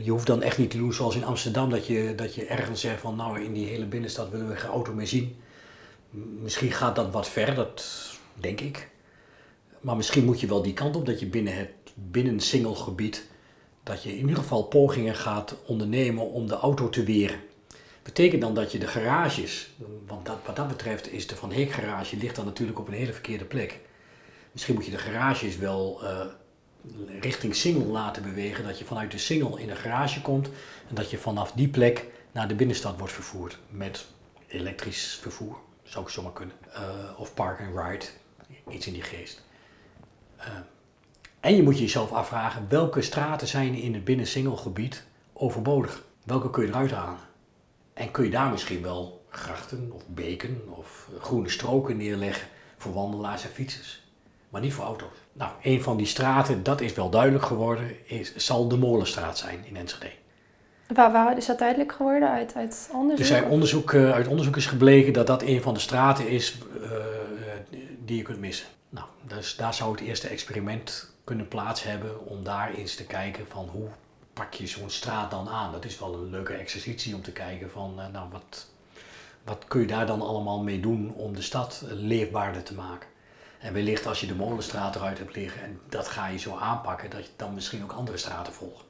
Je 0.01 0.11
hoeft 0.11 0.27
dan 0.27 0.41
echt 0.41 0.57
niet 0.57 0.71
te 0.71 0.77
doen 0.77 0.93
zoals 0.93 1.15
in 1.15 1.23
Amsterdam, 1.23 1.69
dat 1.69 1.87
je, 1.87 2.13
dat 2.15 2.35
je 2.35 2.45
ergens 2.45 2.81
zegt 2.81 3.01
van 3.01 3.15
nou 3.15 3.41
in 3.41 3.53
die 3.53 3.67
hele 3.67 3.85
binnenstad 3.85 4.29
willen 4.29 4.47
we 4.47 4.55
geen 4.55 4.69
auto 4.69 4.93
meer 4.93 5.07
zien. 5.07 5.35
Misschien 6.41 6.71
gaat 6.71 6.95
dat 6.95 7.11
wat 7.11 7.29
ver, 7.29 7.55
dat 7.55 7.85
denk 8.33 8.61
ik. 8.61 8.89
Maar 9.81 9.95
misschien 9.95 10.25
moet 10.25 10.39
je 10.39 10.47
wel 10.47 10.61
die 10.61 10.73
kant 10.73 10.95
op 10.95 11.05
dat 11.05 11.19
je 11.19 11.25
binnen 11.25 11.55
het 11.55 11.69
binnen 11.93 12.39
single 12.39 12.75
gebied, 12.75 13.27
dat 13.83 14.03
je 14.03 14.09
in 14.09 14.19
ieder 14.19 14.35
geval 14.35 14.63
pogingen 14.63 15.15
gaat 15.15 15.55
ondernemen 15.65 16.29
om 16.29 16.47
de 16.47 16.55
auto 16.55 16.89
te 16.89 17.03
weren. 17.03 17.39
Betekent 18.03 18.41
dan 18.41 18.53
dat 18.53 18.71
je 18.71 18.79
de 18.79 18.87
garages, 18.87 19.69
want 20.07 20.25
dat, 20.25 20.37
wat 20.45 20.55
dat 20.55 20.67
betreft 20.67 21.11
is 21.11 21.27
de 21.27 21.35
Van 21.35 21.51
Heek 21.51 21.71
garage 21.71 22.17
ligt 22.17 22.35
dan 22.35 22.45
natuurlijk 22.45 22.79
op 22.79 22.87
een 22.87 22.93
hele 22.93 23.13
verkeerde 23.13 23.45
plek. 23.45 23.79
Misschien 24.51 24.75
moet 24.75 24.85
je 24.85 24.91
de 24.91 24.97
garages 24.97 25.57
wel 25.57 25.99
uh, 26.03 26.19
richting 27.19 27.55
single 27.55 27.85
laten 27.85 28.23
bewegen. 28.23 28.63
Dat 28.63 28.79
je 28.79 28.85
vanuit 28.85 29.11
de 29.11 29.17
single 29.17 29.61
in 29.61 29.69
een 29.69 29.77
garage 29.77 30.21
komt 30.21 30.49
en 30.89 30.95
dat 30.95 31.11
je 31.11 31.17
vanaf 31.17 31.51
die 31.51 31.67
plek 31.67 32.05
naar 32.31 32.47
de 32.47 32.55
binnenstad 32.55 32.97
wordt 32.97 33.13
vervoerd 33.13 33.57
met 33.69 34.05
elektrisch 34.47 35.17
vervoer. 35.21 35.57
Zou 35.83 36.05
ik 36.05 36.11
zomaar 36.11 36.33
kunnen. 36.33 36.55
Uh, 36.73 37.19
of 37.19 37.33
park 37.33 37.59
and 37.59 37.77
ride, 37.77 38.05
iets 38.69 38.87
in 38.87 38.93
die 38.93 39.01
geest. 39.01 39.43
Uh, 40.39 40.45
en 41.39 41.55
je 41.55 41.63
moet 41.63 41.75
je 41.75 41.83
jezelf 41.83 42.11
afvragen 42.11 42.65
welke 42.69 43.01
straten 43.01 43.47
zijn 43.47 43.75
in 43.75 43.93
het 43.93 44.03
binnen 44.03 44.27
single 44.27 44.57
gebied 44.57 45.03
overbodig. 45.33 46.03
Welke 46.23 46.49
kun 46.49 46.63
je 46.63 46.69
eruit 46.69 46.91
halen? 46.91 47.19
En 47.93 48.11
kun 48.11 48.23
je 48.23 48.29
daar 48.29 48.51
misschien 48.51 48.81
wel 48.81 49.25
grachten 49.29 49.91
of 49.91 50.07
beken 50.07 50.61
of 50.69 51.09
groene 51.19 51.49
stroken 51.49 51.97
neerleggen 51.97 52.47
voor 52.77 52.93
wandelaars 52.93 53.43
en 53.43 53.49
fietsers, 53.49 54.03
maar 54.49 54.61
niet 54.61 54.73
voor 54.73 54.85
auto's. 54.85 55.17
Nou, 55.39 55.51
een 55.61 55.81
van 55.81 55.97
die 55.97 56.05
straten, 56.05 56.63
dat 56.63 56.81
is 56.81 56.93
wel 56.93 57.09
duidelijk 57.09 57.45
geworden, 57.45 57.91
is, 58.05 58.35
zal 58.35 58.67
de 58.67 58.77
Molenstraat 58.77 59.37
zijn 59.37 59.65
in 59.65 59.77
Enschede. 59.77 60.13
Waar, 60.87 61.11
waar 61.11 61.37
is 61.37 61.45
dat 61.45 61.59
duidelijk 61.59 61.91
geworden 61.91 62.29
uit, 62.29 62.55
uit 62.55 62.89
onderzoek? 62.93 63.19
Er 63.19 63.25
zijn 63.25 63.45
onderzoek, 63.45 63.91
uh, 63.91 64.11
uit 64.11 64.27
onderzoek 64.27 64.57
is 64.57 64.65
gebleken 64.65 65.13
dat 65.13 65.27
dat 65.27 65.41
een 65.41 65.61
van 65.61 65.73
de 65.73 65.79
straten 65.79 66.27
is 66.27 66.57
uh, 66.81 66.91
die 68.05 68.17
je 68.17 68.23
kunt 68.23 68.39
missen. 68.39 68.67
Nou, 68.89 69.07
dus 69.27 69.55
daar 69.55 69.73
zou 69.73 69.91
het 69.91 70.01
eerste 70.01 70.27
experiment 70.27 71.13
kunnen 71.23 71.47
plaats 71.47 71.83
hebben 71.83 72.25
om 72.25 72.43
daar 72.43 72.73
eens 72.73 72.95
te 72.95 73.05
kijken 73.05 73.45
van 73.47 73.69
hoe 73.71 73.87
pak 74.33 74.53
je 74.53 74.67
zo'n 74.67 74.89
straat 74.89 75.31
dan 75.31 75.49
aan. 75.49 75.71
Dat 75.71 75.85
is 75.85 75.99
wel 75.99 76.13
een 76.13 76.29
leuke 76.29 76.53
exercitie 76.53 77.15
om 77.15 77.21
te 77.21 77.31
kijken 77.31 77.71
van, 77.71 77.93
uh, 77.97 78.05
nou, 78.13 78.27
wat, 78.31 78.67
wat 79.43 79.65
kun 79.67 79.81
je 79.81 79.87
daar 79.87 80.05
dan 80.05 80.21
allemaal 80.21 80.59
mee 80.63 80.79
doen 80.79 81.13
om 81.15 81.35
de 81.35 81.41
stad 81.41 81.83
leefbaarder 81.87 82.63
te 82.63 82.73
maken. 82.73 83.09
En 83.59 83.73
wellicht 83.73 84.07
als 84.07 84.19
je 84.19 84.27
de 84.27 84.35
molenstraat 84.35 84.95
eruit 84.95 85.17
hebt 85.17 85.35
liggen 85.35 85.63
en 85.63 85.79
dat 85.89 86.07
ga 86.07 86.27
je 86.27 86.37
zo 86.37 86.57
aanpakken, 86.57 87.09
dat 87.09 87.25
je 87.25 87.31
dan 87.35 87.53
misschien 87.53 87.83
ook 87.83 87.91
andere 87.91 88.17
straten 88.17 88.53
volgt. 88.53 88.83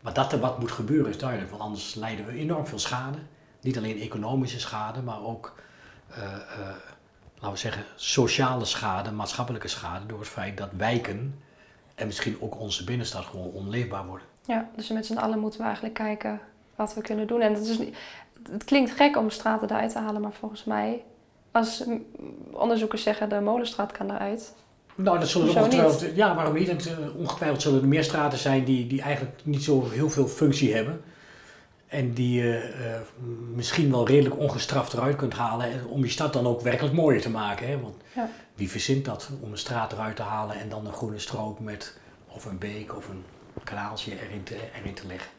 Maar 0.00 0.14
dat 0.14 0.32
er 0.32 0.40
wat 0.40 0.58
moet 0.58 0.72
gebeuren 0.72 1.10
is 1.10 1.18
duidelijk, 1.18 1.50
want 1.50 1.62
anders 1.62 1.94
leiden 1.94 2.26
we 2.26 2.32
enorm 2.32 2.66
veel 2.66 2.78
schade. 2.78 3.18
Niet 3.60 3.76
alleen 3.76 4.00
economische 4.00 4.60
schade, 4.60 5.02
maar 5.02 5.22
ook, 5.22 5.54
uh, 6.10 6.16
uh, 6.18 6.28
laten 7.34 7.50
we 7.50 7.56
zeggen, 7.56 7.84
sociale 7.96 8.64
schade, 8.64 9.12
maatschappelijke 9.12 9.68
schade 9.68 10.06
door 10.06 10.18
het 10.18 10.28
feit 10.28 10.56
dat 10.56 10.68
wijken 10.76 11.40
En 11.94 12.06
misschien 12.06 12.36
ook 12.40 12.60
onze 12.60 12.84
binnenstad 12.84 13.24
gewoon 13.24 13.50
onleefbaar 13.50 14.06
worden. 14.06 14.26
Ja, 14.46 14.68
dus 14.76 14.88
met 14.88 15.06
z'n 15.06 15.16
allen 15.16 15.38
moeten 15.38 15.60
we 15.60 15.66
eigenlijk 15.66 15.94
kijken 15.94 16.40
wat 16.74 16.94
we 16.94 17.00
kunnen 17.00 17.26
doen. 17.26 17.40
En 17.40 17.52
is, 17.52 17.78
het 18.50 18.64
klinkt 18.64 18.90
gek 18.90 19.16
om 19.16 19.30
straten 19.30 19.70
eruit 19.70 19.92
te 19.92 19.98
halen, 19.98 20.20
maar 20.20 20.32
volgens 20.32 20.64
mij, 20.64 21.04
als 21.56 21.84
onderzoekers 22.52 23.02
zeggen 23.02 23.28
de 23.28 23.40
molenstraat 23.40 23.92
kan 23.92 24.10
eruit. 24.10 24.54
Nou, 24.94 25.18
dat 25.18 25.28
zullen 25.28 25.48
ongetwijfeld, 25.48 26.16
ja, 26.16 26.34
waarom 26.34 26.54
niet? 26.54 26.86
Eh, 26.86 27.16
ongetwijfeld 27.16 27.62
zullen 27.62 27.80
er 27.80 27.88
meer 27.88 28.04
straten 28.04 28.38
zijn 28.38 28.64
die, 28.64 28.86
die 28.86 29.02
eigenlijk 29.02 29.40
niet 29.44 29.62
zo 29.64 29.88
heel 29.90 30.10
veel 30.10 30.26
functie 30.26 30.74
hebben. 30.74 31.00
En 31.86 32.12
die 32.12 32.42
je 32.42 32.56
eh, 32.58 33.00
misschien 33.54 33.90
wel 33.90 34.06
redelijk 34.06 34.38
ongestraft 34.38 34.92
eruit 34.92 35.16
kunt 35.16 35.34
halen. 35.34 35.70
en 35.70 35.86
Om 35.86 36.02
die 36.02 36.10
stad 36.10 36.32
dan 36.32 36.46
ook 36.46 36.60
werkelijk 36.60 36.94
mooier 36.94 37.20
te 37.20 37.30
maken. 37.30 37.68
Hè? 37.68 37.80
Want 37.80 37.94
Ja. 38.14 38.28
wie 38.54 38.70
verzint 38.70 39.04
dat? 39.04 39.28
Om 39.40 39.50
een 39.52 39.58
straat 39.58 39.92
eruit 39.92 40.16
te 40.16 40.22
halen 40.22 40.56
en 40.56 40.68
dan 40.68 40.86
een 40.86 40.92
groene 40.92 41.18
strook 41.18 41.60
met 41.60 41.98
of 42.28 42.44
een 42.44 42.58
beek 42.58 42.96
of 42.96 43.08
een 43.08 43.24
kanaaltje 43.64 44.12
erin 44.12 44.42
te, 44.42 44.56
erin 44.80 44.94
te 44.94 45.06
leggen. 45.06 45.30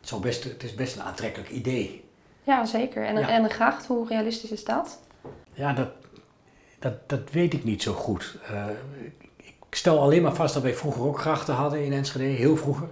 Het, 0.00 0.08
zou 0.08 0.20
best, 0.20 0.44
het 0.44 0.62
is 0.62 0.74
best 0.74 0.96
een 0.96 1.02
aantrekkelijk 1.02 1.50
idee. 1.50 2.04
Ja, 2.42 2.64
zeker. 2.64 3.04
En, 3.06 3.18
Ja. 3.18 3.28
en 3.28 3.44
een 3.44 3.50
gracht, 3.50 3.86
hoe 3.86 4.08
realistisch 4.08 4.50
is 4.50 4.64
dat? 4.64 4.98
Ja, 5.52 5.72
dat, 5.72 5.88
dat, 6.78 7.08
dat 7.08 7.30
weet 7.30 7.54
ik 7.54 7.64
niet 7.64 7.82
zo 7.82 7.92
goed. 7.92 8.36
Eh, 8.46 8.66
ik 9.36 9.54
stel 9.76 10.00
alleen 10.00 10.22
maar 10.22 10.34
vast 10.34 10.54
dat 10.54 10.62
wij 10.62 10.74
vroeger 10.74 11.02
ook 11.02 11.20
grachten 11.20 11.54
hadden 11.54 11.84
in 11.84 11.92
Enschede, 11.92 12.24
heel 12.24 12.56
vroeger. 12.56 12.88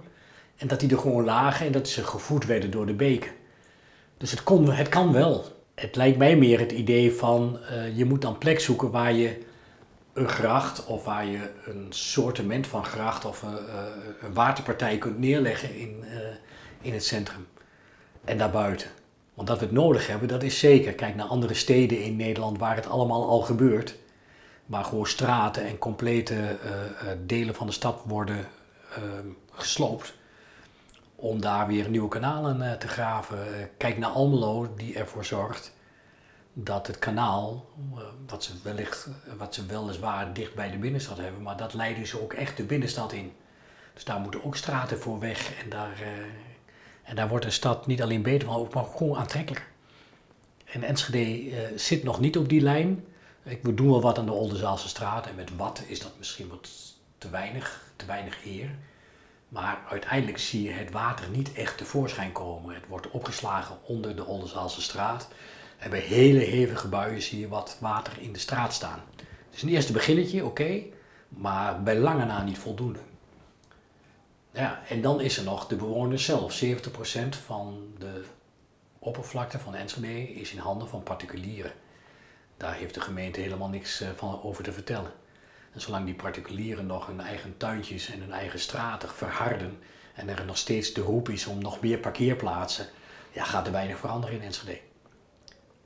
En 0.57 0.67
dat 0.67 0.79
die 0.79 0.91
er 0.91 0.97
gewoon 0.97 1.23
lagen 1.23 1.65
en 1.65 1.71
dat 1.71 1.87
ze 1.87 2.03
gevoed 2.03 2.45
werden 2.45 2.71
door 2.71 2.85
de 2.85 2.93
beken. 2.93 3.31
Dus 4.17 4.31
het, 4.31 4.43
kon, 4.43 4.71
het 4.71 4.89
kan 4.89 5.11
wel. 5.11 5.45
Het 5.75 5.95
lijkt 5.95 6.17
mij 6.17 6.37
meer 6.37 6.59
het 6.59 6.71
idee 6.71 7.13
van 7.13 7.59
eh, 7.69 7.97
je 7.97 8.05
moet 8.05 8.21
dan 8.21 8.37
plek 8.37 8.59
zoeken 8.59 8.91
waar 8.91 9.13
je 9.13 9.47
een 10.13 10.29
gracht 10.29 10.85
of 10.85 11.05
waar 11.05 11.25
je 11.25 11.49
een 11.65 11.87
soortement 11.89 12.67
van 12.67 12.85
gracht 12.85 13.25
of 13.25 13.41
een, 13.41 13.57
eh, 13.57 13.83
een 14.21 14.33
waterpartij 14.33 14.97
kunt 14.97 15.19
neerleggen 15.19 15.75
in, 15.75 16.03
in 16.81 16.93
het 16.93 17.05
centrum 17.05 17.47
en 18.25 18.37
daarbuiten. 18.37 18.89
Want 19.39 19.51
dat 19.51 19.59
we 19.59 19.65
het 19.65 19.75
nodig 19.75 20.07
hebben, 20.07 20.27
dat 20.27 20.43
is 20.43 20.59
zeker. 20.59 20.93
Kijk 20.93 21.15
naar 21.15 21.25
andere 21.25 21.53
steden 21.53 22.03
in 22.03 22.15
Nederland 22.15 22.57
waar 22.57 22.75
het 22.75 22.87
allemaal 22.87 23.29
al 23.29 23.41
gebeurt. 23.41 23.95
Waar 24.65 24.83
gewoon 24.83 25.07
straten 25.07 25.65
en 25.65 25.77
complete 25.77 26.33
eh, 26.33 27.11
eh, 27.11 27.17
delen 27.25 27.55
van 27.55 27.67
de 27.67 27.73
stad 27.73 28.01
worden 28.05 28.37
eh, 28.95 29.01
gesloopt. 29.51 30.13
Om 31.15 31.41
daar 31.41 31.67
weer 31.67 31.89
nieuwe 31.89 32.07
kanalen 32.07 32.61
eh, 32.61 32.77
te 32.77 32.87
graven. 32.87 33.37
Kijk 33.77 33.97
naar 33.97 34.09
Almelo, 34.09 34.73
die 34.75 34.95
ervoor 34.95 35.25
zorgt 35.25 35.73
dat 36.53 36.87
het 36.87 36.99
kanaal, 36.99 37.65
wat 38.27 38.43
ze 38.43 38.53
wellicht, 38.63 39.07
wat 39.37 39.53
ze 39.53 39.65
weliswaar 39.65 40.33
dicht 40.33 40.55
bij 40.55 40.71
de 40.71 40.77
binnenstad 40.77 41.17
hebben, 41.17 41.41
maar 41.41 41.57
dat 41.57 41.73
leiden 41.73 42.07
ze 42.07 42.21
ook 42.21 42.33
echt 42.33 42.57
de 42.57 42.63
binnenstad 42.63 43.11
in. 43.13 43.33
Dus 43.93 44.03
daar 44.03 44.19
moeten 44.19 44.43
ook 44.43 44.55
straten 44.55 44.99
voor 44.99 45.19
weg 45.19 45.63
en 45.63 45.69
daar, 45.69 46.01
en 47.09 47.15
daar 47.15 47.27
wordt 47.27 47.45
de 47.45 47.51
stad 47.51 47.87
niet 47.87 48.01
alleen 48.01 48.21
beter 48.21 48.47
maar 48.47 48.57
ook 48.57 48.97
gewoon 48.97 49.17
aantrekkelijker. 49.17 49.67
En 50.65 50.83
Enschede 50.83 51.55
eh, 51.55 51.77
zit 51.77 52.03
nog 52.03 52.19
niet 52.19 52.37
op 52.37 52.49
die 52.49 52.61
lijn. 52.61 53.05
Ik 53.43 53.59
we 53.61 53.73
doen 53.73 53.89
wel 53.89 54.01
wat 54.01 54.17
aan 54.17 54.25
de 54.25 54.31
Oldenzaalse 54.31 54.87
straat 54.87 55.27
en 55.27 55.35
met 55.35 55.55
wat 55.55 55.83
is 55.87 55.99
dat 55.99 56.11
misschien 56.17 56.47
wat 56.47 56.69
te 57.17 57.29
weinig, 57.29 57.91
te 57.95 58.05
weinig 58.05 58.45
eer. 58.45 58.69
Maar 59.47 59.79
uiteindelijk 59.89 60.37
zie 60.37 60.63
je 60.63 60.71
het 60.71 60.91
water 60.91 61.29
niet 61.29 61.53
echt 61.53 61.77
tevoorschijn 61.77 62.31
komen. 62.31 62.75
Het 62.75 62.87
wordt 62.87 63.11
opgeslagen 63.11 63.77
onder 63.83 64.15
de 64.15 64.25
Oldenzaalse 64.25 64.81
straat. 64.81 65.27
En 65.77 65.89
bij 65.89 65.99
hele 65.99 66.39
hevige 66.39 66.87
buien 66.87 67.21
zie 67.21 67.39
je 67.39 67.47
wat 67.47 67.77
water 67.79 68.13
in 68.19 68.33
de 68.33 68.39
straat 68.39 68.73
staan. 68.73 69.01
Het 69.15 69.55
is 69.55 69.61
een 69.61 69.69
eerste 69.69 69.93
beginnetje, 69.93 70.45
oké, 70.45 70.81
maar 71.29 71.83
bij 71.83 71.97
lange 71.97 72.25
na 72.25 72.43
niet 72.43 72.57
voldoende. 72.57 72.99
Ja, 74.51 74.81
en 74.87 75.01
dan 75.01 75.21
is 75.21 75.37
er 75.37 75.43
nog 75.43 75.67
de 75.67 75.75
bewoners 75.75 76.25
zelf. 76.25 76.63
70% 76.63 76.67
van 77.45 77.93
de 77.97 78.23
oppervlakte 78.99 79.59
van 79.59 79.75
Enschede 79.75 80.33
is 80.33 80.51
in 80.51 80.57
handen 80.57 80.87
van 80.87 81.03
particulieren. 81.03 81.71
Daar 82.57 82.73
heeft 82.73 82.93
de 82.93 83.01
gemeente 83.01 83.39
helemaal 83.39 83.69
niks 83.69 84.01
eh, 84.01 84.09
van 84.15 84.43
over 84.43 84.63
te 84.63 84.71
vertellen. 84.71 85.11
En 85.73 85.81
zolang 85.81 86.05
die 86.05 86.15
particulieren 86.15 86.85
nog 86.85 87.05
hun 87.05 87.21
eigen 87.21 87.57
tuintjes 87.57 88.09
en 88.09 88.19
hun 88.19 88.31
eigen 88.31 88.59
straten 88.59 89.09
verharden 89.09 89.79
en 90.15 90.29
er 90.29 90.45
nog 90.45 90.57
steeds 90.57 90.93
de 90.93 91.01
roep 91.01 91.29
is 91.29 91.45
om 91.45 91.61
nog 91.61 91.81
meer 91.81 91.97
parkeerplaatsen, 91.97 92.87
ja, 93.31 93.43
gaat 93.43 93.65
er 93.65 93.71
weinig 93.71 93.97
veranderen 93.97 94.35
in 94.35 94.41
Enschede. 94.41 94.79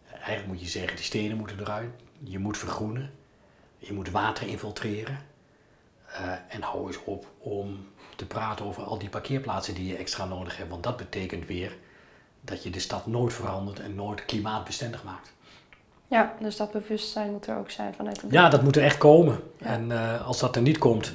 Eigenlijk 0.07 0.47
moet 0.47 0.59
je 0.59 0.67
zeggen, 0.67 0.95
die 0.95 1.05
steden 1.05 1.37
moeten 1.37 1.59
eruit. 1.59 1.91
Je 2.23 2.39
moet 2.39 2.57
vergroenen. 2.57 3.13
Je 3.77 3.93
moet 3.93 4.11
water 4.11 4.47
infiltreren. 4.47 5.25
Eh, 6.05 6.31
en 6.47 6.61
hou 6.61 6.87
eens 6.87 7.03
op 7.03 7.27
om 7.37 7.87
te 8.15 8.25
praten 8.25 8.65
over 8.65 8.83
al 8.83 8.97
die 8.97 9.09
parkeerplaatsen 9.09 9.73
die 9.73 9.87
je 9.87 9.95
extra 9.95 10.25
nodig 10.25 10.57
hebt. 10.57 10.69
Want 10.69 10.83
dat 10.83 10.97
betekent 10.97 11.47
weer 11.47 11.75
dat 12.41 12.63
je 12.63 12.69
de 12.69 12.79
stad 12.79 13.07
nooit 13.07 13.33
verandert 13.33 13.79
en 13.79 13.95
nooit 13.95 14.25
klimaatbestendig 14.25 15.03
maakt. 15.03 15.33
Ja, 16.07 16.33
dus 16.39 16.57
dat 16.57 16.71
bewustzijn 16.71 17.31
moet 17.31 17.47
er 17.47 17.57
ook 17.57 17.71
zijn 17.71 17.93
vanuit 17.93 18.19
de 18.19 18.27
Ja, 18.29 18.49
dat 18.49 18.63
moet 18.63 18.75
er 18.75 18.83
echt 18.83 18.97
komen. 18.97 19.39
Ja. 19.57 19.65
En 19.65 19.91
eh, 19.91 20.27
als 20.27 20.39
dat 20.39 20.55
er 20.55 20.61
niet 20.61 20.77
komt, 20.77 21.13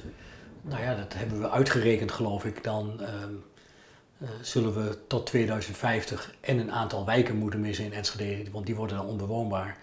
nou 0.63 0.83
ja, 0.83 0.95
dat 0.95 1.15
hebben 1.15 1.41
we 1.41 1.51
uitgerekend 1.51 2.13
geloof 2.13 2.45
ik, 2.45 2.65
dan 2.65 3.01
ehm, 3.01 3.33
eh, 4.19 4.29
zullen 4.43 4.75
we 4.75 4.99
tot 5.07 5.27
2050 5.27 6.35
en 6.41 6.59
een 6.59 6.73
aantal 6.73 7.07
wijken 7.07 7.37
moeten 7.37 7.61
missen 7.61 7.85
in 7.85 7.93
Enschede, 7.93 8.51
want 8.51 8.67
die 8.67 8.77
worden 8.77 8.97
dan 8.97 9.07
onbewoonbaar. 9.07 9.77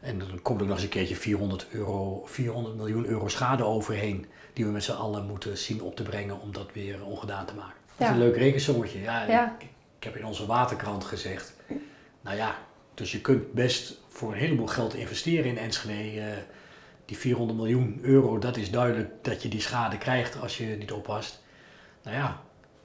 En 0.00 0.18
dan 0.18 0.42
komt 0.42 0.60
er 0.60 0.66
nog 0.66 0.74
eens 0.74 0.84
een 0.84 0.90
keertje 0.90 1.16
400, 1.16 1.66
euro, 1.70 2.22
400 2.26 2.76
miljoen 2.76 3.06
euro 3.06 3.28
schade 3.28 3.64
overheen, 3.64 4.26
die 4.52 4.64
we 4.64 4.70
met 4.70 4.84
z'n 4.84 4.92
allen 4.92 5.26
moeten 5.26 5.58
zien 5.58 5.82
op 5.82 5.96
te 5.96 6.02
brengen 6.02 6.40
om 6.40 6.52
dat 6.52 6.72
weer 6.72 7.04
ongedaan 7.04 7.46
te 7.46 7.54
maken. 7.54 7.76
Dat 7.96 8.06
is 8.08 8.12
een 8.12 8.20
leuk 8.20 8.36
rekensommetje. 8.36 9.00
Ja, 9.00 9.26
Ja. 9.26 9.56
Ik, 9.58 9.66
ik 9.98 10.04
heb 10.04 10.16
in 10.16 10.24
onze 10.24 10.46
waterkrant 10.46 11.04
gezegd, 11.04 11.52
nou 12.20 12.36
ja, 12.36 12.58
dus 12.94 13.12
je 13.12 13.20
kunt 13.20 13.52
best 13.52 14.00
voor 14.08 14.32
een 14.32 14.38
heleboel 14.38 14.66
geld 14.66 14.94
investeren 14.94 15.44
in 15.44 15.58
Enschede. 15.58 16.20
eh, 16.20 16.36
die 17.04 17.18
400 17.18 17.58
miljoen 17.58 17.98
euro, 18.02 18.38
dat 18.38 18.56
is 18.56 18.70
duidelijk 18.70 19.10
dat 19.22 19.42
je 19.42 19.48
die 19.48 19.60
schade 19.60 19.98
krijgt 19.98 20.40
als 20.40 20.58
je 20.58 20.64
niet 20.64 20.92
oppast. 20.92 21.42
Nou 22.02 22.16
ja, 22.16 22.42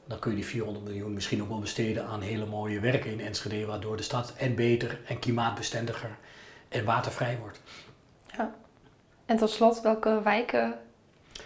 dan 0.08 0.20
kun 0.20 0.32
je 0.32 0.38
die 0.38 0.46
400 0.46 0.86
miljoen 0.86 1.14
misschien 1.14 1.42
ook 1.42 1.50
wel 1.50 1.60
besteden 1.60 2.06
aan 2.06 2.22
hele 2.22 2.46
mooie 2.46 2.80
werken 2.80 3.12
in 3.12 3.20
Enschede, 3.20 3.66
waardoor 3.66 3.98
de 3.98 4.04
stad 4.04 4.34
en 4.38 4.56
beter 4.56 5.00
en 5.06 5.20
klimaatbestendiger 5.20 6.18
en 6.74 6.86
watervrij 6.86 7.38
wordt. 7.40 7.62
En 9.26 9.38
tot 9.38 9.50
slot, 9.50 9.82
welke 9.82 10.22
wijken 10.24 10.74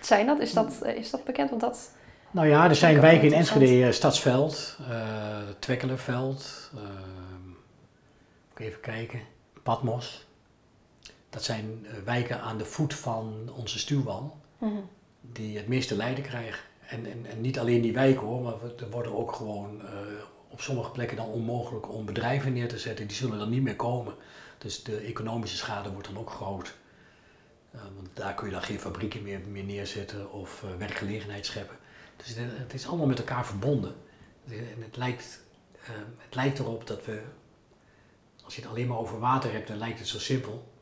zijn 0.01 0.25
dat? 0.25 0.39
Is 0.39 0.53
dat, 0.53 0.81
eh, 0.81 0.95
is 0.95 1.09
dat 1.09 1.23
bekend? 1.23 1.49
Want 1.49 1.61
dat... 1.61 1.91
Nou 2.31 2.47
ja, 2.47 2.69
er 2.69 2.75
zijn 2.75 3.01
wijken 3.01 3.27
in. 3.27 3.33
Enschede, 3.33 3.85
eh, 3.85 3.91
Stadsveld, 3.91 4.77
eh 4.89 5.37
Twekkelenveld, 5.59 6.71
eh, 6.75 6.81
moet 7.47 7.57
ik 8.53 8.59
even 8.59 8.79
kijken, 8.81 9.19
Patmos. 9.63 10.25
Dat 11.29 11.43
zijn 11.43 11.85
wijken 12.05 12.41
aan 12.41 12.57
de 12.57 12.65
voet 12.65 12.93
van 12.93 13.49
onze 13.57 13.79
stuwwal. 13.79 14.37
Mhm. 14.57 14.71
die 15.31 15.57
het 15.57 15.67
meeste 15.67 15.95
lijden 15.95 16.23
krijgen. 16.23 16.59
En, 16.87 17.05
en, 17.05 17.25
en 17.31 17.41
niet 17.41 17.59
alleen 17.59 17.81
die 17.81 17.93
wijken 17.93 18.21
hoor, 18.27 18.41
maar 18.41 18.59
we- 18.61 18.75
er 18.83 18.89
worden 18.89 19.17
ook 19.17 19.31
gewoon 19.31 19.81
eh, 19.81 19.87
op 20.49 20.61
sommige 20.61 20.91
plekken 20.91 21.17
dan 21.17 21.25
onmogelijk 21.25 21.93
om 21.93 22.05
bedrijven 22.05 22.53
neer 22.53 22.67
te 22.67 22.77
zetten. 22.77 23.07
Die 23.07 23.15
zullen 23.17 23.39
dan 23.39 23.49
niet 23.49 23.61
meer 23.61 23.75
komen. 23.75 24.13
Dus 24.57 24.83
de 24.83 24.97
economische 24.97 25.57
schade 25.57 25.91
wordt 25.91 26.07
dan 26.07 26.17
ook 26.17 26.29
groot. 26.29 26.75
Eh, 27.71 27.81
want 27.95 28.07
daar 28.13 28.33
kun 28.33 28.47
je 28.47 28.53
dan 28.53 28.63
geen 28.63 28.79
fabrieken 28.79 29.23
meer, 29.23 29.63
neerzetten 29.63 30.31
of 30.31 30.63
eh, 30.63 30.69
werkgelegenheid 30.77 31.45
scheppen. 31.45 31.77
Dus 32.15 32.27
het, 32.27 32.57
het 32.57 32.73
is 32.73 32.87
allemaal 32.87 33.07
met 33.07 33.19
elkaar 33.19 33.45
verbonden. 33.45 33.95
En 34.47 34.81
het 34.81 34.97
lijkt, 34.97 35.41
eh, 35.81 35.89
het 36.17 36.35
lijkt 36.35 36.59
erop 36.59 36.87
dat 36.87 37.05
we, 37.05 37.21
als 38.43 38.55
je 38.55 38.61
het 38.61 38.69
alleen 38.69 38.87
maar 38.87 38.97
over 38.97 39.19
water 39.19 39.51
hebt, 39.51 39.67
dan 39.67 39.77
lijkt 39.77 39.99
het 39.99 40.07
zo 40.07 40.19
simpel. 40.19 40.75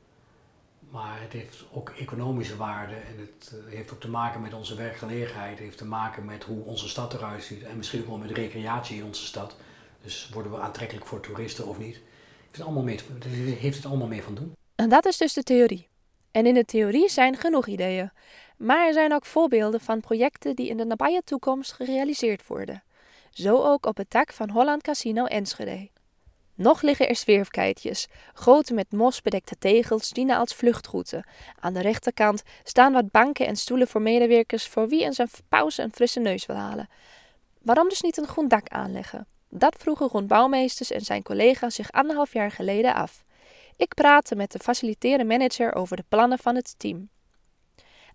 Maar 0.89 1.21
het 1.21 1.33
heeft 1.33 1.63
ook 1.71 1.89
economische 1.89 2.55
waarde 2.55 2.95
en 2.95 3.19
het 3.19 3.55
heeft 3.65 3.91
ook 3.93 3.99
te 3.99 4.09
maken 4.09 4.41
met 4.41 4.53
onze 4.53 4.75
werkgelegenheid. 4.75 5.49
Het 5.49 5.59
heeft 5.59 5.77
te 5.77 5.85
maken 5.85 6.25
met 6.25 6.43
hoe 6.43 6.63
onze 6.63 6.89
stad 6.89 7.13
eruit 7.13 7.43
ziet 7.43 7.63
en 7.63 7.77
misschien 7.77 8.01
ook 8.01 8.07
wel 8.07 8.17
met 8.17 8.31
recreatie 8.31 8.97
in 8.97 9.03
onze 9.03 9.25
stad. 9.25 9.55
Dus 10.01 10.29
worden 10.33 10.51
we 10.51 10.59
aantrekkelijk 10.59 11.05
voor 11.05 11.19
toeristen 11.19 11.67
of 11.67 11.77
niet? 11.77 12.01
Het 12.55 12.65
allemaal 12.65 12.85
heeft 12.85 13.75
het 13.75 13.85
allemaal 13.85 14.07
mee 14.07 14.23
van 14.23 14.35
doen? 14.35 14.55
En 14.75 14.89
dat 14.89 15.05
is 15.05 15.17
dus 15.17 15.33
de 15.33 15.43
theorie. 15.43 15.87
En 16.31 16.45
in 16.45 16.53
de 16.53 16.65
theorie 16.65 17.09
zijn 17.09 17.37
genoeg 17.37 17.67
ideeën. 17.67 18.11
Maar 18.57 18.87
er 18.87 18.93
zijn 18.93 19.13
ook 19.13 19.25
voorbeelden 19.25 19.79
van 19.81 19.99
projecten 19.99 20.55
die 20.55 20.69
in 20.69 20.77
de 20.77 20.85
nabije 20.85 21.21
toekomst 21.23 21.71
gerealiseerd 21.71 22.47
worden. 22.47 22.83
Zo 23.29 23.63
ook 23.63 23.85
op 23.85 23.97
het 23.97 24.11
dak 24.11 24.33
van 24.33 24.49
Holland 24.49 24.81
Casino 24.81 25.25
Enschede. 25.25 25.89
Nog 26.53 26.81
liggen 26.81 27.09
er 27.09 27.15
zwerfkeitjes, 27.15 28.07
grote 28.33 28.73
met 28.73 28.91
mos 28.91 29.21
bedekte 29.21 29.55
tegels 29.57 30.09
dienen 30.09 30.37
als 30.37 30.53
vluchtroute. 30.53 31.25
Aan 31.59 31.73
de 31.73 31.81
rechterkant 31.81 32.43
staan 32.63 32.93
wat 32.93 33.11
banken 33.11 33.47
en 33.47 33.55
stoelen 33.55 33.87
voor 33.87 34.01
medewerkers 34.01 34.67
voor 34.67 34.87
wie 34.87 35.03
in 35.03 35.13
zijn 35.13 35.29
pauze 35.49 35.81
een 35.81 35.93
frisse 35.93 36.19
neus 36.19 36.45
wil 36.45 36.55
halen. 36.55 36.89
Waarom 37.61 37.89
dus 37.89 38.01
niet 38.01 38.17
een 38.17 38.27
groen 38.27 38.47
dak 38.47 38.67
aanleggen? 38.67 39.27
Dat 39.57 39.75
vroegen 39.79 40.07
Ron 40.07 40.27
Bouwmeesters 40.27 40.91
en 40.91 41.01
zijn 41.01 41.23
collega's 41.23 41.75
zich 41.75 41.91
anderhalf 41.91 42.33
jaar 42.33 42.51
geleden 42.51 42.93
af. 42.93 43.23
Ik 43.77 43.93
praatte 43.93 44.35
met 44.35 44.51
de 44.51 44.59
faciliterende 44.59 45.25
manager 45.25 45.75
over 45.75 45.95
de 45.97 46.03
plannen 46.09 46.39
van 46.39 46.55
het 46.55 46.75
team. 46.77 47.09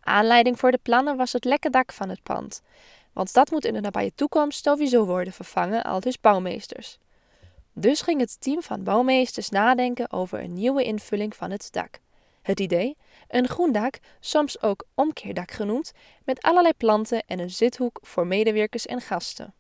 Aanleiding 0.01 0.59
voor 0.59 0.71
de 0.71 0.79
plannen 0.83 1.17
was 1.17 1.33
het 1.33 1.45
lekke 1.45 1.71
dak 1.71 1.93
van 1.93 2.09
het 2.09 2.23
pand. 2.23 2.63
Want 3.13 3.33
dat 3.33 3.51
moet 3.51 3.65
in 3.65 3.73
de 3.73 3.81
nabije 3.81 4.13
toekomst 4.15 4.65
sowieso 4.65 5.05
worden 5.05 5.33
vervangen, 5.33 5.85
al 5.85 6.01
dus 6.01 6.21
bouwmeesters. 6.21 6.99
Dus 7.73 8.01
ging 8.01 8.21
het 8.21 8.41
team 8.41 8.63
van 8.63 8.85
bouwmeesters 8.85 9.49
nadenken 9.49 10.13
over 10.13 10.41
een 10.41 10.53
nieuwe 10.53 10.85
invulling 10.85 11.37
van 11.37 11.51
het 11.51 11.69
dak. 11.73 11.99
Het 12.43 12.61
idee? 12.61 12.97
Een 13.29 13.49
groen 13.49 13.73
dak, 13.73 13.99
soms 14.21 14.63
ook 14.63 14.85
omkeerdak 14.95 15.51
genoemd, 15.51 15.93
met 16.25 16.43
allerlei 16.43 16.75
planten 16.75 17.23
en 17.27 17.39
een 17.39 17.51
zithoek 17.51 17.99
voor 18.03 18.27
medewerkers 18.27 18.87
en 18.87 19.01
gasten. 19.01 19.55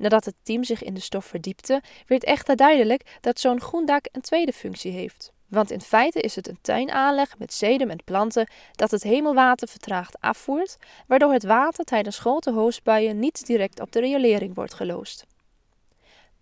Nadat 0.00 0.24
het 0.24 0.34
team 0.42 0.64
zich 0.64 0.82
in 0.82 0.94
de 0.94 1.00
stof 1.00 1.24
verdiepte, 1.24 1.82
werd 2.06 2.24
echter 2.24 2.56
duidelijk 2.56 3.18
dat 3.20 3.40
zo'n 3.40 3.60
groen 3.60 3.86
dak 3.86 4.06
een 4.12 4.20
tweede 4.20 4.52
functie 4.52 4.92
heeft. 4.92 5.32
Want 5.48 5.70
in 5.70 5.80
feite 5.80 6.20
is 6.20 6.36
het 6.36 6.48
een 6.48 6.58
tuinaanleg 6.60 7.38
met 7.38 7.52
sedum 7.52 7.90
en 7.90 8.04
planten 8.04 8.48
dat 8.72 8.90
het 8.90 9.02
hemelwater 9.02 9.68
vertraagd 9.68 10.20
afvoert, 10.20 10.76
waardoor 11.06 11.32
het 11.32 11.44
water 11.44 11.84
tijdens 11.84 12.18
grote 12.18 12.52
hoosbuien 12.52 13.18
niet 13.18 13.46
direct 13.46 13.80
op 13.80 13.92
de 13.92 14.00
riolering 14.00 14.54
wordt 14.54 14.74
geloosd. 14.74 15.26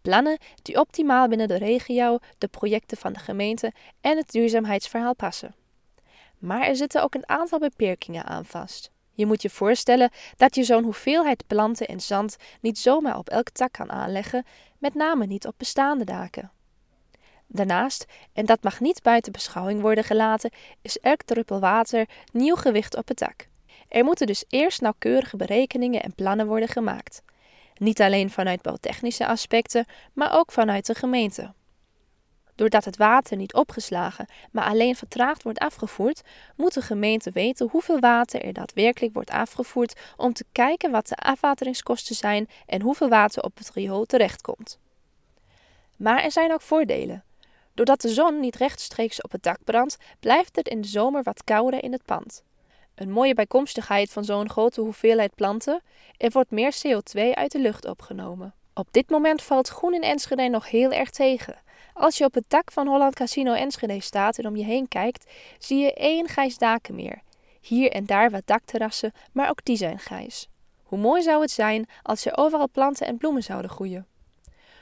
Plannen 0.03 0.39
die 0.63 0.81
optimaal 0.81 1.29
binnen 1.29 1.49
de 1.49 1.59
regio, 1.59 2.19
de 2.39 2.49
projecten 2.49 2.97
van 2.97 3.13
de 3.13 3.19
gemeente 3.19 3.73
en 4.01 4.17
het 4.17 4.31
duurzaamheidsverhaal 4.31 5.15
passen. 5.15 5.55
Maar 6.39 6.63
er 6.63 6.77
zitten 6.77 7.03
ook 7.03 7.15
een 7.15 7.29
aantal 7.29 7.59
beperkingen 7.59 8.25
aan 8.25 8.45
vast. 8.45 8.91
Je 9.19 9.27
moet 9.27 9.43
je 9.43 9.51
voorstellen 9.51 10.11
dat 10.37 10.55
je 10.55 10.63
zo'n 10.63 10.85
hoeveelheid 10.85 11.47
planten 11.47 11.87
en 11.87 12.01
zand 12.01 12.37
niet 12.61 12.79
zomaar 12.79 13.19
op 13.19 13.29
elk 13.29 13.51
tak 13.51 13.73
kan 13.73 13.91
aanleggen, 13.91 14.45
met 14.79 14.95
name 14.95 15.27
niet 15.27 15.47
op 15.47 15.55
bestaande 15.57 16.05
daken. 16.05 16.51
Daarnaast, 17.47 18.05
en 18.33 18.47
dat 18.47 18.63
mag 18.63 18.81
niet 18.81 19.03
buiten 19.03 19.33
beschouwing 19.33 19.81
worden 19.81 20.05
gelaten, 20.05 20.51
is 20.83 20.99
elk 20.99 21.23
druppel 21.23 21.61
water 21.61 22.09
nieuw 22.33 22.55
gewicht 22.57 22.97
op 22.97 23.09
het 23.09 23.19
dak. 23.19 23.49
Er 23.89 24.05
moeten 24.05 24.27
dus 24.27 24.45
eerst 24.49 24.81
nauwkeurige 24.81 25.37
berekeningen 25.37 26.03
en 26.03 26.15
plannen 26.15 26.47
worden 26.47 26.69
gemaakt. 26.69 27.23
Niet 27.75 28.01
alleen 28.01 28.31
vanuit 28.31 28.63
bouwtechnische 28.63 29.27
aspecten, 29.27 29.87
maar 30.13 30.39
ook 30.39 30.53
vanuit 30.53 30.87
de 30.87 30.95
gemeente. 30.95 31.55
Doordat 32.59 32.85
het 32.85 32.97
water 32.97 33.37
niet 33.37 33.55
opgeslagen, 33.55 34.27
maar 34.51 34.65
alleen 34.65 34.97
vertraagd 34.97 35.43
wordt 35.43 35.59
afgevoerd, 35.59 36.23
moet 36.57 36.75
de 36.75 36.83
gemeente 36.83 37.31
weten 37.31 37.69
hoeveel 37.71 37.99
water 38.01 38.43
er 38.43 38.53
daadwerkelijk 38.53 39.15
wordt 39.15 39.31
afgevoerd 39.31 40.01
om 40.17 40.33
te 40.33 40.45
kijken 40.53 40.91
wat 40.91 41.09
de 41.09 41.17
afwateringskosten 41.17 42.15
zijn 42.15 42.49
en 42.67 42.81
hoeveel 42.81 43.09
water 43.09 43.43
op 43.43 43.59
het 43.59 43.71
riool 43.71 44.05
terechtkomt. 44.05 44.79
Maar 45.97 46.23
er 46.23 46.33
zijn 46.33 46.53
ook 46.53 46.63
voordelen. 46.63 47.25
Doordat 47.75 48.01
de 48.01 48.09
zon 48.09 48.41
niet 48.41 48.57
rechtstreeks 48.57 49.23
op 49.23 49.33
het 49.33 49.43
dak 49.43 49.59
brandt, 49.65 49.97
blijft 50.21 50.57
het 50.57 50.69
in 50.69 50.81
de 50.81 50.89
zomer 50.89 51.23
wat 51.23 51.45
kouder 51.45 51.83
in 51.83 51.93
het 51.93 52.05
pand. 52.05 52.43
Een 52.95 53.11
mooie 53.11 53.35
bijkomstigheid 53.35 54.11
van 54.11 54.25
zo'n 54.25 54.51
grote 54.51 54.81
hoeveelheid 54.81 55.35
planten, 55.35 55.83
er 56.17 56.31
wordt 56.31 56.51
meer 56.51 56.75
CO2 56.87 57.21
uit 57.35 57.53
de 57.53 57.61
lucht 57.61 57.87
opgenomen. 57.87 58.55
Op 58.75 58.89
dit 58.91 59.11
moment 59.11 59.43
valt 59.43 59.69
groen 59.69 59.95
in 59.95 60.03
Enschede 60.03 60.49
nog 60.49 60.71
heel 60.71 60.93
erg 60.93 61.11
tegen. 61.11 61.67
Als 61.99 62.19
je 62.19 62.25
op 62.25 62.35
het 62.35 62.45
dak 62.49 62.73
van 62.73 62.87
Holland 62.87 63.15
Casino 63.15 63.53
Enschede 63.53 64.01
staat 64.01 64.39
en 64.39 64.47
om 64.47 64.57
je 64.57 64.65
heen 64.65 64.89
kijkt, 64.89 65.31
zie 65.59 65.79
je 65.79 65.95
één 65.95 66.29
grijs 66.29 66.59
dakenmeer. 66.59 67.23
Hier 67.61 67.91
en 67.91 68.07
daar 68.07 68.31
wat 68.31 68.43
dakterrassen, 68.47 69.13
maar 69.33 69.51
ook 69.51 69.65
die 69.65 69.77
zijn 69.77 69.99
grijs. 69.99 70.49
Hoe 70.83 70.99
mooi 70.99 71.23
zou 71.23 71.41
het 71.41 71.51
zijn 71.51 71.89
als 72.03 72.27
er 72.27 72.37
overal 72.37 72.69
planten 72.71 73.07
en 73.07 73.17
bloemen 73.17 73.43
zouden 73.43 73.71
groeien? 73.71 74.07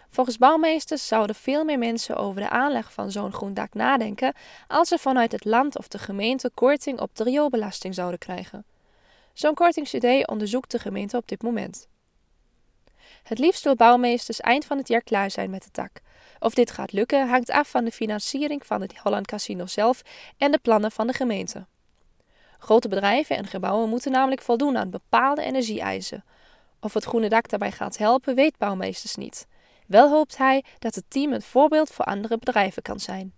Volgens 0.08 0.38
bouwmeesters 0.38 1.06
zouden 1.06 1.36
veel 1.36 1.64
meer 1.64 1.78
mensen 1.78 2.16
over 2.16 2.40
de 2.40 2.48
aanleg 2.48 2.92
van 2.92 3.10
zo'n 3.10 3.32
groen 3.32 3.54
dak 3.54 3.74
nadenken 3.74 4.34
als 4.68 4.88
ze 4.88 4.98
vanuit 4.98 5.32
het 5.32 5.44
land 5.44 5.78
of 5.78 5.88
de 5.88 5.98
gemeente 5.98 6.50
korting 6.54 7.00
op 7.00 7.16
de 7.16 7.24
rioolbelasting 7.24 7.94
zouden 7.94 8.18
krijgen. 8.18 8.64
Zo'n 9.32 9.54
kortingsidee 9.54 10.26
onderzoekt 10.26 10.70
de 10.70 10.78
gemeente 10.78 11.16
op 11.16 11.28
dit 11.28 11.42
moment. 11.42 11.88
Het 13.26 13.38
liefst 13.38 13.64
wil 13.64 13.74
bouwmeesters 13.74 14.40
eind 14.40 14.64
van 14.64 14.78
het 14.78 14.88
jaar 14.88 15.02
klaar 15.02 15.30
zijn 15.30 15.50
met 15.50 15.64
het 15.64 15.74
dak. 15.74 16.00
Of 16.38 16.54
dit 16.54 16.70
gaat 16.70 16.92
lukken 16.92 17.28
hangt 17.28 17.50
af 17.50 17.70
van 17.70 17.84
de 17.84 17.90
financiering 17.90 18.66
van 18.66 18.80
het 18.80 18.98
Holland 18.98 19.26
Casino 19.26 19.66
zelf 19.66 20.02
en 20.36 20.50
de 20.50 20.58
plannen 20.58 20.90
van 20.92 21.06
de 21.06 21.12
gemeente. 21.12 21.66
Grote 22.58 22.88
bedrijven 22.88 23.36
en 23.36 23.46
gebouwen 23.46 23.88
moeten 23.88 24.12
namelijk 24.12 24.40
voldoen 24.40 24.76
aan 24.76 24.90
bepaalde 24.90 25.42
energieeisen. 25.42 26.24
Of 26.80 26.94
het 26.94 27.04
groene 27.04 27.28
dak 27.28 27.48
daarbij 27.48 27.72
gaat 27.72 27.98
helpen, 27.98 28.34
weet 28.34 28.58
bouwmeesters 28.58 29.14
niet. 29.16 29.46
Wel 29.86 30.10
hoopt 30.10 30.36
hij 30.36 30.64
dat 30.78 30.94
het 30.94 31.04
team 31.08 31.32
een 31.32 31.42
voorbeeld 31.42 31.90
voor 31.90 32.04
andere 32.04 32.38
bedrijven 32.38 32.82
kan 32.82 33.00
zijn. 33.00 33.34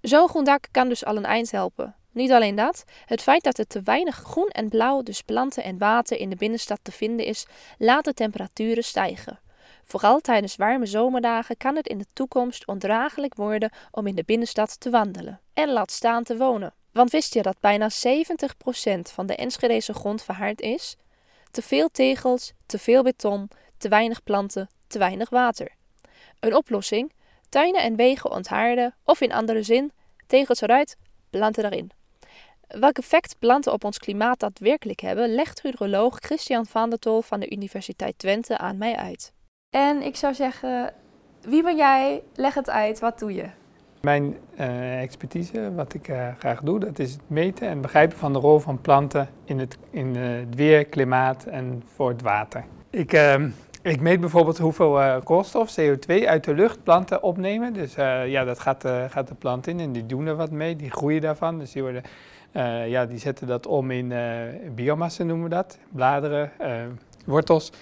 Zo'n 0.00 0.28
groen 0.28 0.44
dak 0.44 0.66
kan 0.70 0.88
dus 0.88 1.04
al 1.04 1.16
een 1.16 1.24
eind 1.24 1.50
helpen. 1.50 1.96
Niet 2.14 2.32
alleen 2.32 2.54
dat, 2.54 2.84
het 3.04 3.22
feit 3.22 3.42
dat 3.42 3.58
er 3.58 3.66
te 3.66 3.82
weinig 3.82 4.16
groen 4.16 4.48
en 4.48 4.68
blauw, 4.68 5.02
dus 5.02 5.22
planten 5.22 5.64
en 5.64 5.78
water 5.78 6.18
in 6.18 6.30
de 6.30 6.36
binnenstad 6.36 6.78
te 6.82 6.92
vinden 6.92 7.26
is, 7.26 7.46
laat 7.78 8.04
de 8.04 8.14
temperaturen 8.14 8.84
stijgen. 8.84 9.40
Vooral 9.84 10.20
tijdens 10.20 10.56
warme 10.56 10.86
zomerdagen 10.86 11.56
kan 11.56 11.76
het 11.76 11.86
in 11.86 11.98
de 11.98 12.06
toekomst 12.12 12.66
ondraaglijk 12.66 13.34
worden 13.34 13.72
om 13.90 14.06
in 14.06 14.14
de 14.14 14.24
binnenstad 14.24 14.80
te 14.80 14.90
wandelen 14.90 15.40
en 15.54 15.68
laat 15.68 15.90
staan 15.90 16.22
te 16.22 16.36
wonen. 16.36 16.74
Want 16.92 17.10
wist 17.10 17.34
je 17.34 17.42
dat 17.42 17.60
bijna 17.60 17.90
70% 17.90 17.92
van 19.00 19.26
de 19.26 19.36
Enschedese 19.36 19.94
grond 19.94 20.22
verhard 20.22 20.60
is? 20.60 20.96
Te 21.50 21.62
veel 21.62 21.88
tegels, 21.88 22.52
te 22.66 22.78
veel 22.78 23.02
beton, 23.02 23.50
te 23.78 23.88
weinig 23.88 24.22
planten, 24.22 24.68
te 24.86 24.98
weinig 24.98 25.30
water. 25.30 25.74
Een 26.40 26.56
oplossing: 26.56 27.12
tuinen 27.48 27.82
en 27.82 27.96
wegen 27.96 28.30
onthaarden, 28.30 28.94
of 29.04 29.20
in 29.20 29.32
andere 29.32 29.62
zin, 29.62 29.92
tegels 30.26 30.60
eruit, 30.60 30.96
planten 31.30 31.64
erin. 31.64 31.90
Welk 32.68 32.98
effect 32.98 33.36
planten 33.38 33.72
op 33.72 33.84
ons 33.84 33.98
klimaat 33.98 34.40
daadwerkelijk 34.40 35.00
hebben, 35.00 35.34
legt 35.34 35.62
hydroloog 35.62 36.18
Christian 36.20 36.66
van 36.66 36.90
der 36.90 36.98
Tol 36.98 37.22
van 37.22 37.40
de 37.40 37.50
Universiteit 37.50 38.18
Twente 38.18 38.58
aan 38.58 38.78
mij 38.78 38.96
uit. 38.96 39.32
En 39.70 40.02
ik 40.02 40.16
zou 40.16 40.34
zeggen, 40.34 40.92
wie 41.40 41.62
ben 41.62 41.76
jij? 41.76 42.22
Leg 42.34 42.54
het 42.54 42.70
uit, 42.70 43.00
wat 43.00 43.18
doe 43.18 43.34
je? 43.34 43.46
Mijn 44.00 44.36
uh, 44.58 45.02
expertise, 45.02 45.74
wat 45.74 45.94
ik 45.94 46.08
uh, 46.08 46.28
graag 46.38 46.60
doe, 46.60 46.80
dat 46.80 46.98
is 46.98 47.12
het 47.12 47.22
meten 47.26 47.68
en 47.68 47.80
begrijpen 47.80 48.18
van 48.18 48.32
de 48.32 48.38
rol 48.38 48.58
van 48.58 48.80
planten 48.80 49.28
in 49.44 49.58
het, 49.58 49.78
in, 49.90 50.14
uh, 50.14 50.38
het 50.38 50.54
weer, 50.54 50.84
klimaat 50.84 51.44
en 51.44 51.82
voor 51.94 52.08
het 52.08 52.22
water. 52.22 52.64
Ik 52.90 53.12
ehm, 53.12 53.50
ik 53.84 54.00
meet 54.00 54.20
bijvoorbeeld 54.20 54.58
hoeveel 54.58 55.00
uh, 55.00 55.16
koolstof, 55.24 55.76
CO2 55.80 56.26
uit 56.26 56.44
de 56.44 56.54
lucht 56.54 56.82
planten 56.82 57.22
opnemen. 57.22 57.72
Dus 57.72 57.96
uh, 57.96 58.28
ja, 58.28 58.44
dat 58.44 58.58
gaat, 58.58 58.84
uh, 58.84 59.04
gaat, 59.08 59.28
de 59.28 59.34
plant 59.34 59.66
in 59.66 59.80
en 59.80 59.92
die 59.92 60.06
doen 60.06 60.26
er 60.26 60.36
wat 60.36 60.50
mee, 60.50 60.76
die 60.76 60.90
groeien 60.90 61.20
daarvan. 61.20 61.58
Dus 61.58 61.72
die, 61.72 61.82
worden, 61.82 62.02
ja, 62.86 63.06
die 63.06 63.18
zetten 63.18 63.46
dat 63.46 63.66
om 63.66 63.90
in 63.90 64.12
biomassa 64.74 65.24
noemen 65.24 65.48
we 65.48 65.54
dat, 65.54 65.78
bladeren, 65.92 66.50
wortels. 67.24 67.72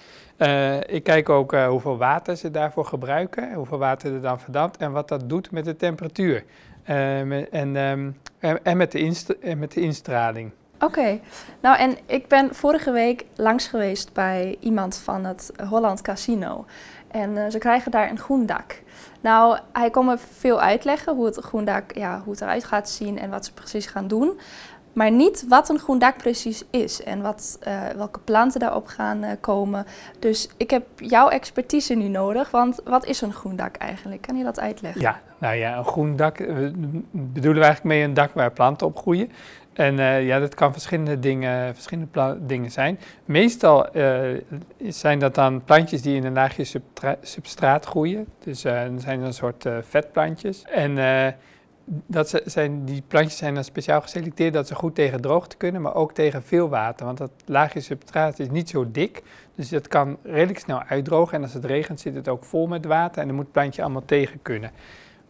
ik 0.85 1.03
kijk 1.03 1.29
ook 1.29 1.55
hoeveel 1.55 1.97
water 1.97 2.37
ze 2.37 2.51
daarvoor 2.51 2.85
gebruiken, 2.85 3.53
hoeveel 3.53 3.77
water 3.77 4.13
er 4.13 4.21
dan 4.21 4.39
verdampt 4.39 4.77
en 4.77 4.91
wat 4.91 5.07
dat 5.07 5.29
doet 5.29 5.51
met 5.51 5.65
de 5.65 5.75
temperatuur 5.75 6.43
en, 6.83 7.75
um, 7.75 8.17
en, 8.63 8.77
met 8.77 8.91
de 8.91 9.37
en 9.41 9.59
met 9.59 9.71
de 9.71 9.81
instraling. 9.81 10.51
Oké, 10.83 11.19
nou 11.61 11.77
en 11.77 11.97
ik 12.05 12.27
ben 12.27 12.55
vorige 12.55 12.91
week 12.91 13.25
langs 13.35 13.67
geweest 13.67 14.13
bij 14.13 14.57
iemand 14.59 14.97
van 14.97 15.25
het 15.25 15.51
Holland 15.69 16.01
Casino. 16.01 16.65
En 17.11 17.29
uh, 17.29 17.49
ze 17.49 17.57
krijgen 17.57 17.91
daar 17.91 18.09
een 18.09 18.19
groen 18.19 18.45
dak. 18.45 18.81
Nou, 19.21 19.57
hij 19.73 19.89
kon 19.89 20.05
me 20.05 20.17
veel 20.17 20.61
uitleggen 20.61 21.15
hoe 21.15 21.25
het 21.25 21.37
groen 21.37 21.65
dak, 21.65 21.95
ja, 21.95 22.21
hoe 22.23 22.31
het 22.31 22.41
eruit 22.41 22.63
gaat 22.63 22.89
zien 22.89 23.19
en 23.19 23.29
wat 23.29 23.45
ze 23.45 23.53
precies 23.53 23.85
gaan 23.85 24.07
doen. 24.07 24.39
Maar 24.93 25.11
niet 25.11 25.45
wat 25.47 25.69
een 25.69 25.79
groen 25.79 25.99
dak 25.99 26.17
precies 26.17 26.63
is 26.69 27.03
en 27.03 27.21
wat, 27.21 27.59
uh, 27.67 27.87
welke 27.95 28.19
planten 28.19 28.59
daarop 28.59 28.87
gaan 28.87 29.23
uh, 29.23 29.29
komen. 29.39 29.85
Dus 30.19 30.49
ik 30.57 30.69
heb 30.69 30.85
jouw 30.95 31.29
expertise 31.29 31.93
nu 31.93 32.07
nodig, 32.07 32.51
want 32.51 32.79
wat 32.83 33.05
is 33.05 33.21
een 33.21 33.33
groen 33.33 33.55
dak 33.55 33.75
eigenlijk? 33.75 34.21
Kan 34.21 34.37
je 34.37 34.43
dat 34.43 34.59
uitleggen? 34.59 35.01
Ja, 35.01 35.21
nou 35.37 35.55
ja, 35.55 35.77
een 35.77 35.85
groen 35.85 36.15
dak 36.15 36.37
bedoelen 37.11 37.61
we 37.61 37.65
eigenlijk 37.65 37.83
mee 37.83 38.03
een 38.03 38.13
dak 38.13 38.33
waar 38.33 38.51
planten 38.51 38.87
op 38.87 38.97
groeien. 38.97 39.31
En 39.73 39.97
uh, 39.97 40.25
ja, 40.25 40.39
dat 40.39 40.53
kan 40.55 40.71
verschillende 40.71 41.19
dingen, 41.19 41.73
verschillende 41.73 42.37
dingen 42.45 42.71
zijn. 42.71 42.99
Meestal 43.25 43.95
uh, 43.95 44.21
zijn 44.87 45.19
dat 45.19 45.35
dan 45.35 45.63
plantjes 45.63 46.01
die 46.01 46.15
in 46.15 46.25
een 46.25 46.33
laagje 46.33 46.81
substraat 47.21 47.85
groeien. 47.85 48.27
Dus 48.43 48.65
uh, 48.65 48.81
zijn 48.97 49.21
een 49.21 49.33
soort 49.33 49.65
vetplantjes. 49.81 50.63
En 50.63 50.97
dat 51.85 52.41
zijn, 52.45 52.85
die 52.85 53.03
plantjes 53.07 53.37
zijn 53.37 53.53
dan 53.53 53.63
speciaal 53.63 54.01
geselecteerd 54.01 54.53
dat 54.53 54.67
ze 54.67 54.75
goed 54.75 54.95
tegen 54.95 55.21
droogte 55.21 55.57
kunnen, 55.57 55.81
maar 55.81 55.95
ook 55.95 56.13
tegen 56.13 56.43
veel 56.43 56.69
water. 56.69 57.05
Want 57.05 57.17
dat 57.17 57.31
laagje 57.45 57.79
substraat 57.79 58.39
is 58.39 58.49
niet 58.49 58.69
zo 58.69 58.91
dik, 58.91 59.23
dus 59.55 59.69
dat 59.69 59.87
kan 59.87 60.17
redelijk 60.23 60.59
snel 60.59 60.83
uitdrogen. 60.83 61.37
En 61.37 61.43
als 61.43 61.53
het 61.53 61.65
regent 61.65 61.99
zit 61.99 62.15
het 62.15 62.27
ook 62.27 62.45
vol 62.45 62.67
met 62.67 62.85
water 62.85 63.21
en 63.21 63.27
dan 63.27 63.35
moet 63.35 63.45
het 63.45 63.53
plantje 63.53 63.81
allemaal 63.81 64.05
tegen 64.05 64.41
kunnen. 64.41 64.71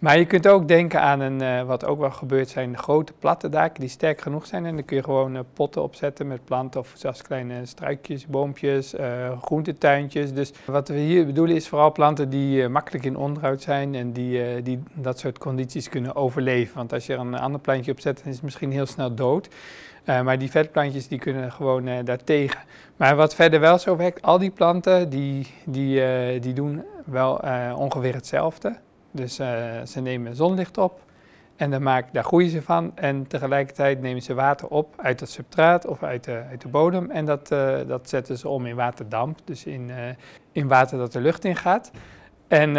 Maar 0.03 0.17
je 0.17 0.25
kunt 0.25 0.47
ook 0.47 0.67
denken 0.67 1.01
aan 1.01 1.19
een, 1.19 1.41
uh, 1.41 1.61
wat 1.61 1.85
ook 1.85 1.99
wel 1.99 2.11
gebeurt, 2.11 2.49
zijn 2.49 2.77
grote 2.77 3.13
platte 3.19 3.49
daken 3.49 3.79
die 3.79 3.89
sterk 3.89 4.21
genoeg 4.21 4.45
zijn. 4.45 4.65
En 4.65 4.75
dan 4.75 4.85
kun 4.85 4.97
je 4.97 5.03
gewoon 5.03 5.35
uh, 5.35 5.41
potten 5.53 5.83
opzetten 5.83 6.27
met 6.27 6.45
planten 6.45 6.79
of 6.79 6.91
zelfs 6.95 7.21
kleine 7.21 7.65
struikjes, 7.65 8.27
boompjes, 8.27 8.93
uh, 8.93 9.41
groentetuintjes. 9.41 10.33
Dus 10.33 10.51
wat 10.65 10.87
we 10.87 10.97
hier 10.97 11.25
bedoelen 11.25 11.55
is 11.55 11.67
vooral 11.67 11.91
planten 11.91 12.29
die 12.29 12.67
makkelijk 12.67 13.05
in 13.05 13.17
onderhoud 13.17 13.61
zijn 13.61 13.95
en 13.95 14.11
die, 14.11 14.61
die 14.61 14.83
dat 14.93 15.19
soort 15.19 15.37
condities 15.37 15.89
kunnen 15.89 16.15
overleven. 16.15 16.75
Want 16.77 16.93
als 16.93 17.05
je 17.05 17.13
er 17.13 17.19
een 17.19 17.39
ander 17.39 17.61
plantje 17.61 17.91
op 17.91 17.99
zet, 17.99 18.17
dan 18.17 18.27
is 18.27 18.33
het 18.33 18.43
misschien 18.43 18.71
heel 18.71 18.85
snel 18.85 19.15
dood. 19.15 19.49
maar 20.05 20.39
die 20.39 20.51
vetplantjes 20.51 21.07
die 21.07 21.19
kunnen 21.19 21.51
gewoon 21.51 22.05
daartegen. 22.05 22.59
Maar 22.97 23.15
wat 23.15 23.35
verder 23.35 23.59
wel 23.59 23.77
zo 23.77 23.95
werkt, 23.95 24.21
al 24.21 24.37
die 24.37 24.51
planten 24.51 25.09
die, 25.09 25.47
die, 25.65 26.39
die 26.39 26.53
doen 26.53 26.83
wel 27.05 27.41
ongeveer 27.75 28.13
hetzelfde. 28.13 28.75
Dus 29.13 29.39
uh, 29.39 29.47
ze 29.85 29.99
nemen 30.01 30.35
zonlicht 30.35 30.77
op 30.77 31.01
en 31.55 31.71
dan 31.71 31.83
maak, 31.83 32.13
daar 32.13 32.23
groeien 32.23 32.49
ze 32.49 32.61
van. 32.61 32.91
En 32.95 33.27
tegelijkertijd 33.27 34.01
nemen 34.01 34.21
ze 34.21 34.33
water 34.33 34.67
op 34.67 34.93
uit 34.97 35.19
het 35.19 35.29
substraat 35.29 35.85
of 35.85 36.03
uit 36.03 36.23
de, 36.23 36.43
uit 36.49 36.61
de 36.61 36.67
bodem. 36.67 37.11
En 37.11 37.25
dat, 37.25 37.51
uh, 37.51 37.79
dat 37.87 38.09
zetten 38.09 38.37
ze 38.37 38.49
om 38.49 38.65
in 38.65 38.75
waterdamp, 38.75 39.39
dus 39.43 39.65
in, 39.65 39.89
uh, 39.89 39.95
in 40.51 40.67
water 40.67 40.97
dat 40.97 41.11
de 41.11 41.21
lucht 41.21 41.45
in 41.45 41.55
gaat. 41.55 41.91
En 42.47 42.73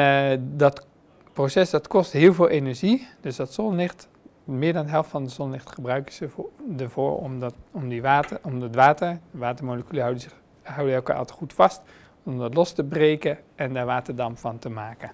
dat 0.56 0.86
proces 1.32 1.70
dat 1.70 1.88
kost 1.88 2.12
heel 2.12 2.34
veel 2.34 2.48
energie. 2.48 3.08
Dus 3.20 3.36
dat 3.36 3.52
zonlicht, 3.52 4.08
meer 4.44 4.72
dan 4.72 4.84
de 4.84 4.90
helft 4.90 5.10
van 5.10 5.24
de 5.24 5.30
zonlicht 5.30 5.70
gebruiken 5.72 6.12
ze 6.12 6.28
voor, 6.28 6.48
ervoor 6.78 7.18
om, 7.18 7.40
dat, 7.40 7.54
om, 7.70 7.88
die 7.88 8.02
water, 8.02 8.38
om 8.42 8.62
het 8.62 8.74
water, 8.74 9.18
de 9.30 9.38
watermoleculen 9.38 10.02
houden, 10.02 10.22
zich, 10.22 10.34
houden 10.62 10.94
elkaar 10.94 11.16
altijd 11.16 11.38
goed 11.38 11.52
vast, 11.52 11.82
om 12.22 12.38
dat 12.38 12.54
los 12.54 12.72
te 12.72 12.84
breken 12.84 13.38
en 13.54 13.72
daar 13.72 13.86
waterdamp 13.86 14.38
van 14.38 14.58
te 14.58 14.68
maken. 14.68 15.10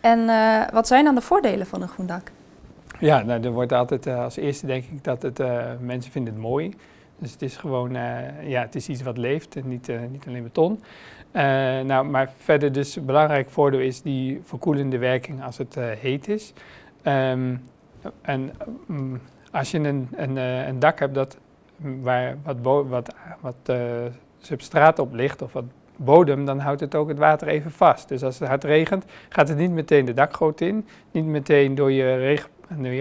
En 0.00 0.18
uh, 0.18 0.68
wat 0.72 0.86
zijn 0.86 1.04
dan 1.04 1.14
de 1.14 1.20
voordelen 1.20 1.66
van 1.66 1.82
een 1.82 1.88
groen 1.88 2.06
dak? 2.06 2.30
Ja, 2.98 3.22
nou, 3.22 3.42
er 3.42 3.50
wordt 3.50 3.72
altijd 3.72 4.06
uh, 4.06 4.22
als 4.22 4.36
eerste 4.36 4.66
denk 4.66 4.84
ik 4.84 5.04
dat 5.04 5.22
het, 5.22 5.40
uh, 5.40 5.64
mensen 5.80 6.12
vinden 6.12 6.32
het 6.32 6.42
mooi. 6.42 6.74
Dus 7.18 7.32
het 7.32 7.42
is 7.42 7.56
gewoon, 7.56 7.92
ja, 8.42 8.60
het 8.60 8.74
is 8.74 8.88
iets 8.88 9.02
wat 9.02 9.16
leeft 9.18 9.56
en 9.56 9.68
niet, 9.68 9.90
niet 10.10 10.26
alleen 10.26 10.42
beton. 10.42 10.80
nou, 11.86 12.06
maar 12.06 12.30
verder 12.36 12.72
dus 12.72 12.96
een 12.96 13.04
belangrijk 13.04 13.50
voordeel 13.50 13.80
is 13.80 14.02
die 14.02 14.40
verkoelende 14.44 14.98
werking 14.98 15.44
als 15.44 15.58
het 15.58 15.74
heet 15.98 16.28
is. 16.28 16.52
Um, 17.02 17.64
en 18.22 18.52
um, 18.90 19.20
als 19.52 19.70
je 19.70 19.78
een, 19.78 20.08
een, 20.12 20.36
een 20.36 20.78
dak 20.78 20.98
hebt 20.98 21.14
dat, 21.14 21.36
waar 21.76 22.36
wat, 22.42 22.86
wat, 22.88 23.14
wat 23.40 23.76
substraat 24.38 24.98
op 24.98 25.14
ligt 25.14 25.42
of 25.42 25.52
wat 25.52 25.64
bodem, 26.04 26.44
dan 26.44 26.58
houdt 26.58 26.80
het 26.80 26.94
ook 26.94 27.08
het 27.08 27.18
water 27.18 27.48
even 27.48 27.70
vast. 27.70 28.08
Dus 28.08 28.22
als 28.22 28.38
het 28.38 28.48
hard 28.48 28.64
regent, 28.64 29.04
gaat 29.28 29.48
het 29.48 29.58
niet 29.58 29.70
meteen 29.70 30.04
de 30.04 30.14
dakgoot 30.14 30.60
in, 30.60 30.86
niet 31.10 31.24
meteen 31.24 31.74
door 31.74 31.92
je, 31.92 32.16
regen, 32.16 32.50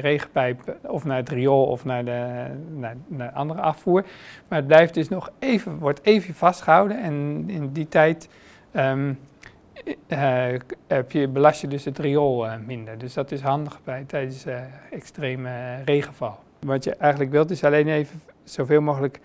regenpijp 0.02 0.76
of 0.82 1.06
naar 1.06 1.18
het 1.18 1.30
riool 1.30 1.66
of 1.66 1.86
naar 1.86 2.06
de 2.06 2.46
naar, 2.76 2.96
naar 3.08 3.32
andere 3.32 3.62
afvoer. 3.62 4.06
Maar 4.48 4.58
het 4.58 4.68
blijft 4.68 4.94
dus 4.94 5.10
nog 5.10 5.32
even, 5.40 5.78
wordt 5.78 6.00
even 6.04 6.34
vastgehouden 6.34 7.02
en 7.02 7.44
in 7.48 7.72
die 7.72 7.88
tijd 7.88 8.30
um, 8.76 9.20
uh, 10.08 10.46
heb 10.88 11.12
je, 11.12 11.28
belast 11.28 11.62
je 11.62 11.68
dus 11.68 11.86
het 11.86 12.00
riool 12.00 12.46
uh, 12.46 12.54
minder. 12.66 12.98
Dus 12.98 13.14
dat 13.14 13.32
is 13.32 13.42
handig 13.42 13.80
bij 13.84 14.04
tijdens 14.08 14.46
uh, 14.46 14.60
extreme 14.92 15.84
regenval. 15.86 16.40
Wat 16.60 16.84
je 16.84 16.96
eigenlijk 16.96 17.32
wilt 17.32 17.52
is 17.52 17.64
alleen 17.64 17.88
even 17.88 18.22
zoveel 18.44 18.82
mogelijk, 18.82 19.20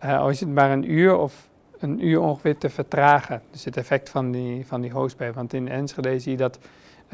als 0.00 0.40
het 0.40 0.48
maar 0.48 0.70
een 0.70 0.92
uur 0.92 1.16
of 1.16 1.49
een 1.80 2.06
uur 2.06 2.20
ongeveer 2.20 2.58
te 2.58 2.70
vertragen. 2.70 3.42
Dus 3.50 3.64
het 3.64 3.76
effect 3.76 4.10
van 4.10 4.30
die, 4.30 4.66
van 4.66 4.80
die. 4.80 4.92
Want 5.34 5.52
in 5.52 5.68
Enschede 5.68 6.18
zie 6.18 6.32
je 6.32 6.36
dat 6.36 6.58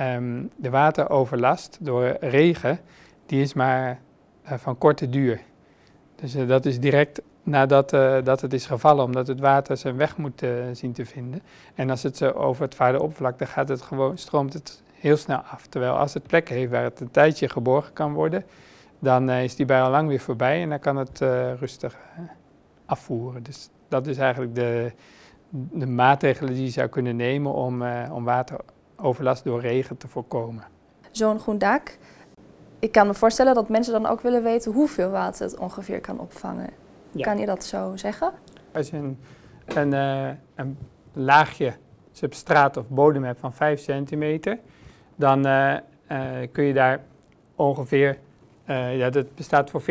um, 0.00 0.50
de 0.56 0.70
wateroverlast 0.70 1.78
door 1.80 2.16
regen, 2.20 2.80
die 3.26 3.42
is 3.42 3.54
maar 3.54 4.00
uh, 4.44 4.52
van 4.52 4.78
korte 4.78 5.08
duur. 5.08 5.40
Dus 6.14 6.36
uh, 6.36 6.48
dat 6.48 6.64
is 6.64 6.80
direct 6.80 7.20
nadat 7.42 7.92
uh, 7.92 8.16
dat 8.24 8.40
het 8.40 8.52
is 8.52 8.66
gevallen, 8.66 9.04
omdat 9.04 9.26
het 9.26 9.40
water 9.40 9.76
zijn 9.76 9.96
weg 9.96 10.16
moet 10.16 10.42
zien 10.72 10.92
te 10.92 11.06
vinden. 11.06 11.42
En 11.74 11.90
als 11.90 12.02
het 12.02 12.34
over 12.34 12.62
het 12.62 12.74
vaderoppervlak, 12.74 13.38
dan 13.38 13.48
gaat 13.48 13.68
het 13.68 13.82
gewoon, 13.82 14.18
stroomt 14.18 14.52
het 14.52 14.82
heel 14.94 15.16
snel 15.16 15.38
af. 15.38 15.66
Terwijl 15.66 15.92
als 15.92 16.14
het 16.14 16.26
plekken 16.26 16.54
heeft 16.54 16.70
waar 16.70 16.82
het 16.82 17.00
een 17.00 17.10
tijdje 17.10 17.48
geborgen 17.48 17.92
kan 17.92 18.12
worden, 18.12 18.44
dan 18.98 19.30
is 19.30 19.56
die 19.56 19.66
bij 19.66 19.82
al 19.82 19.90
lang 19.90 20.08
weer 20.08 20.20
voorbij 20.20 20.62
en 20.62 20.68
dan 20.68 20.78
kan 20.78 20.96
het 20.96 21.18
rustig 21.58 21.96
afvoeren. 22.86 23.42
Dus 23.42 23.68
dat 23.88 24.06
is 24.06 24.18
eigenlijk 24.18 24.54
de, 24.54 24.92
de 25.50 25.86
maatregelen 25.86 26.54
die 26.54 26.64
je 26.64 26.70
zou 26.70 26.88
kunnen 26.88 27.16
nemen 27.16 27.52
om, 27.52 27.82
uh, 27.82 28.10
om 28.12 28.24
wateroverlast 28.24 29.44
door 29.44 29.60
regen 29.60 29.96
te 29.96 30.08
voorkomen. 30.08 30.64
Zo'n 31.10 31.40
groen 31.40 31.58
dak. 31.58 31.98
Ik 32.78 32.92
kan 32.92 33.06
me 33.06 33.14
voorstellen 33.14 33.54
dat 33.54 33.68
mensen 33.68 33.92
dan 33.92 34.06
ook 34.06 34.20
willen 34.20 34.42
weten 34.42 34.72
hoeveel 34.72 35.10
water 35.10 35.44
het 35.44 35.58
ongeveer 35.58 36.00
kan 36.00 36.18
opvangen. 36.20 36.70
Kan 37.20 37.38
je 37.38 37.46
dat 37.46 37.64
zo 37.64 37.96
zeggen? 37.96 38.32
Als 38.72 38.90
je 38.90 38.96
een, 38.96 39.18
een, 39.64 39.92
uh, 39.92 40.28
een 40.54 40.78
laagje 41.12 41.74
substraat 42.12 42.76
of 42.76 42.88
bodem 42.88 43.24
hebt 43.24 43.40
van 43.40 43.52
5 43.52 43.80
centimeter, 43.80 44.58
dan 45.14 45.46
uh, 45.46 45.76
kun 46.52 46.64
je 46.64 46.72
daar 46.72 47.00
ongeveer 47.54 48.18
uh, 48.70 48.98
ja, 48.98 49.10
dat 49.10 49.34
bestaat 49.34 49.70
voor 49.70 49.82
40% 49.82 49.84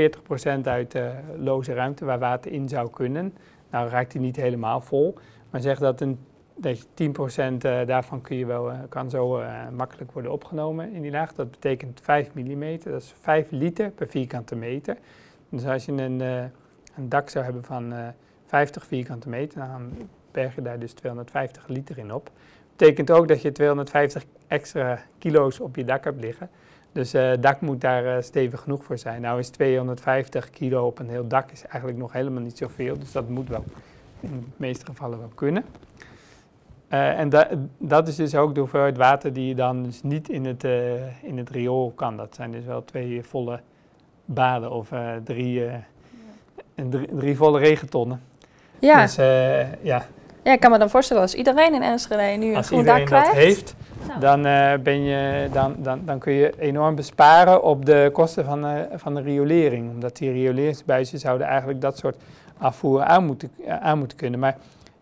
uit 0.64 0.96
uh, 0.96 1.10
loze 1.38 1.74
ruimte 1.74 2.06
waar 2.06 2.20
water 2.20 2.52
in 2.52 2.70
zou 2.70 2.90
kunnen. 2.90 3.34
Nou 3.70 3.90
raakt 3.90 4.14
hij 4.14 4.22
niet 4.22 4.36
helemaal 4.36 4.82
vol, 4.82 5.16
maar 5.50 5.62
zeg 5.62 5.80
dat, 5.80 6.02
een, 6.02 6.20
dat 6.56 6.80
je 6.96 7.12
10% 7.12 7.66
uh, 7.66 7.88
daarvan 7.88 8.22
kun 8.22 8.38
je 8.38 8.46
wel, 8.46 8.72
kan 8.90 9.10
zo 9.10 9.42
makkelijk 9.72 10.12
worden 10.12 10.32
opgenomen 10.32 10.94
in 10.94 11.02
die 11.02 11.12
laag. 11.12 11.34
Dat 11.34 11.52
betekent 11.52 12.02
5 12.04 12.34
mm, 12.34 12.80
dat 12.84 13.02
is 13.02 13.14
5 13.22 13.48
liter 13.50 13.90
per 13.90 14.08
vierkante 14.08 14.56
meter. 14.56 14.98
Dus 15.50 15.66
als 15.66 15.86
je 15.86 15.92
een, 15.92 16.20
een 16.20 17.10
dak 17.10 17.30
zou 17.30 17.46
hebben 17.46 17.64
van 17.64 17.94
50 18.46 18.86
vierkante 18.86 19.30
meter, 19.30 19.60
dan 19.60 20.08
berg 20.32 20.56
je 20.56 20.62
daar 20.62 20.80
dus 20.80 20.94
250 20.94 21.68
liter 21.68 21.98
in 21.98 22.14
op. 22.14 22.32
Betekent 22.76 23.12
ook 23.12 23.28
dat 23.28 23.42
je 23.42 23.52
250 23.52 24.26
extra 24.48 25.00
kilo's 25.18 25.60
op 25.60 25.76
je 25.76 25.84
dak 25.84 26.04
hebt 26.04 26.22
liggen. 26.22 26.50
Dus 26.96 27.12
het 27.12 27.38
uh, 27.38 27.44
dak 27.44 27.62
moet 27.62 27.82
daar 27.82 28.06
uh, 28.06 28.22
stevig 28.22 28.62
genoeg 28.62 28.84
voor 28.84 28.98
zijn. 28.98 29.22
Nou 29.22 29.40
is 29.40 29.50
250 29.50 30.50
kilo 30.50 30.86
op 30.86 31.00
een 31.00 31.10
heel 31.10 31.28
dak 31.28 31.52
is 31.52 31.66
eigenlijk 31.66 31.98
nog 31.98 32.14
helemaal 32.14 32.42
niet 32.42 32.58
zoveel. 32.58 33.00
Dus 33.00 33.12
dat 33.12 33.30
moet 33.30 33.50
wel 33.50 33.64
in 34.20 34.30
de 34.30 34.46
meeste 34.58 34.86
gevallen 34.86 35.20
wel 35.20 35.32
kunnen. 35.36 35.66
Uh, 36.90 37.20
en 37.20 37.30
da 37.30 37.48
dat 37.78 38.08
is 38.08 38.16
dus 38.16 38.36
ook 38.36 38.54
de 38.54 38.60
hoeveelheid 38.60 38.98
water 38.98 39.34
die 39.34 39.48
je 39.48 39.56
dan 39.56 39.84
dus 39.84 40.04
niet 40.04 40.30
in 40.30 40.46
het, 40.46 40.64
in 41.22 41.38
het 41.38 41.50
riool 41.50 41.92
kan. 41.96 42.18
Dat 42.18 42.36
zijn 42.36 42.52
dus 42.52 42.66
wel 42.66 42.86
twee 42.86 43.24
volle 43.24 43.60
baden 44.26 44.72
of 44.72 44.90
drie, 45.24 45.70
drie, 46.90 47.16
drie, 47.16 47.38
volle 47.38 47.60
regentonnen. 47.60 48.22
Ja. 48.80 49.02
Dus 49.02 49.16
ja. 49.82 50.06
Ja, 50.44 50.52
ik 50.52 50.60
kan 50.60 50.72
me 50.72 50.78
dan 50.78 50.90
voorstellen 50.90 51.22
als 51.22 51.34
iedereen 51.34 51.74
in 51.74 51.82
Enschede 51.82 52.38
nu 52.38 52.56
een 52.56 52.64
groen 52.64 52.86
dak 52.86 53.06
krijgt. 53.06 53.28
dat 53.28 53.36
heeft, 53.36 53.76
dan, 54.20 54.46
uh, 54.46 54.74
ben 54.84 55.04
je, 55.04 55.50
dan, 55.52 55.76
dan, 55.78 56.02
dan 56.06 56.20
kun 56.20 56.34
je 56.34 56.54
enorm 56.60 56.96
besparen 56.96 57.64
op 57.64 57.86
de 57.86 58.10
kosten 58.14 58.46
van, 58.46 58.66
uh, 58.66 58.80
van 58.96 59.16
de 59.16 59.22
riolering. 59.22 59.90
Omdat 59.90 60.18
die 60.18 60.32
rioleringsbuizen 60.32 61.20
zouden 61.20 61.48
eigenlijk 61.48 61.82
dat 61.82 61.98
soort 61.98 62.18
afvoer 62.58 63.04
aan 63.04 63.26
moeten, 63.26 63.52
aan 63.68 63.98
moeten 63.98 64.18
kunnen. 64.18 64.40
Maar 64.40 64.58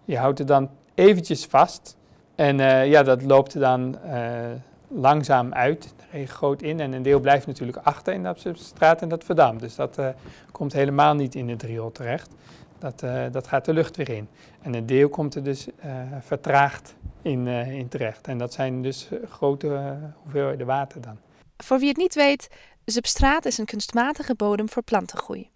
je 0.05 0.17
houdt 0.17 0.37
het 0.37 0.47
dan 0.47 0.69
eventjes 0.95 1.45
vast. 1.45 1.97
En 2.35 2.57
ja, 2.87 3.03
dat 3.03 3.21
loopt 3.21 3.59
dan 3.59 3.97
langzaam 4.87 5.53
uit. 5.53 5.93
De 5.97 6.03
regen 6.11 6.35
groot 6.35 6.61
in 6.61 6.79
en 6.79 6.93
een 6.93 7.01
deel 7.01 7.19
blijft 7.19 7.47
natuurlijk 7.47 7.77
achter 7.83 8.13
in 8.13 8.23
de 8.23 8.33
substraat 8.35 9.01
en 9.01 9.09
dat 9.09 9.23
verdampt. 9.23 9.61
Dus 9.61 9.75
dat 9.75 9.99
komt 10.51 10.73
helemaal 10.73 11.15
niet 11.15 11.35
in 11.35 11.49
het 11.49 11.63
riool 11.63 11.91
terecht. 11.91 12.29
Dat, 12.83 13.03
uh, 13.03 13.23
dat 13.31 13.47
gaat 13.47 13.65
de 13.65 13.73
lucht 13.73 13.95
weer 13.95 14.09
in. 14.09 14.27
En 14.61 14.73
een 14.73 14.85
deel 14.85 15.09
komt 15.09 15.35
er 15.35 15.43
dus 15.43 15.67
uh, 15.67 16.01
vertraagd 16.19 16.95
in, 17.21 17.47
uh, 17.47 17.71
in 17.71 17.87
terecht. 17.87 18.27
En 18.27 18.37
dat 18.37 18.53
zijn 18.53 18.81
dus 18.81 19.09
grote 19.29 19.97
hoeveelheden 20.23 20.67
water 20.67 21.01
dan. 21.01 21.17
Voor 21.57 21.79
wie 21.79 21.87
het 21.87 21.97
niet 21.97 22.15
weet, 22.15 22.47
substraat 22.85 23.45
is 23.45 23.57
een 23.57 23.65
kunstmatige 23.65 24.35
bodem 24.35 24.69
voor 24.69 24.83
plantengroei. 24.83 25.49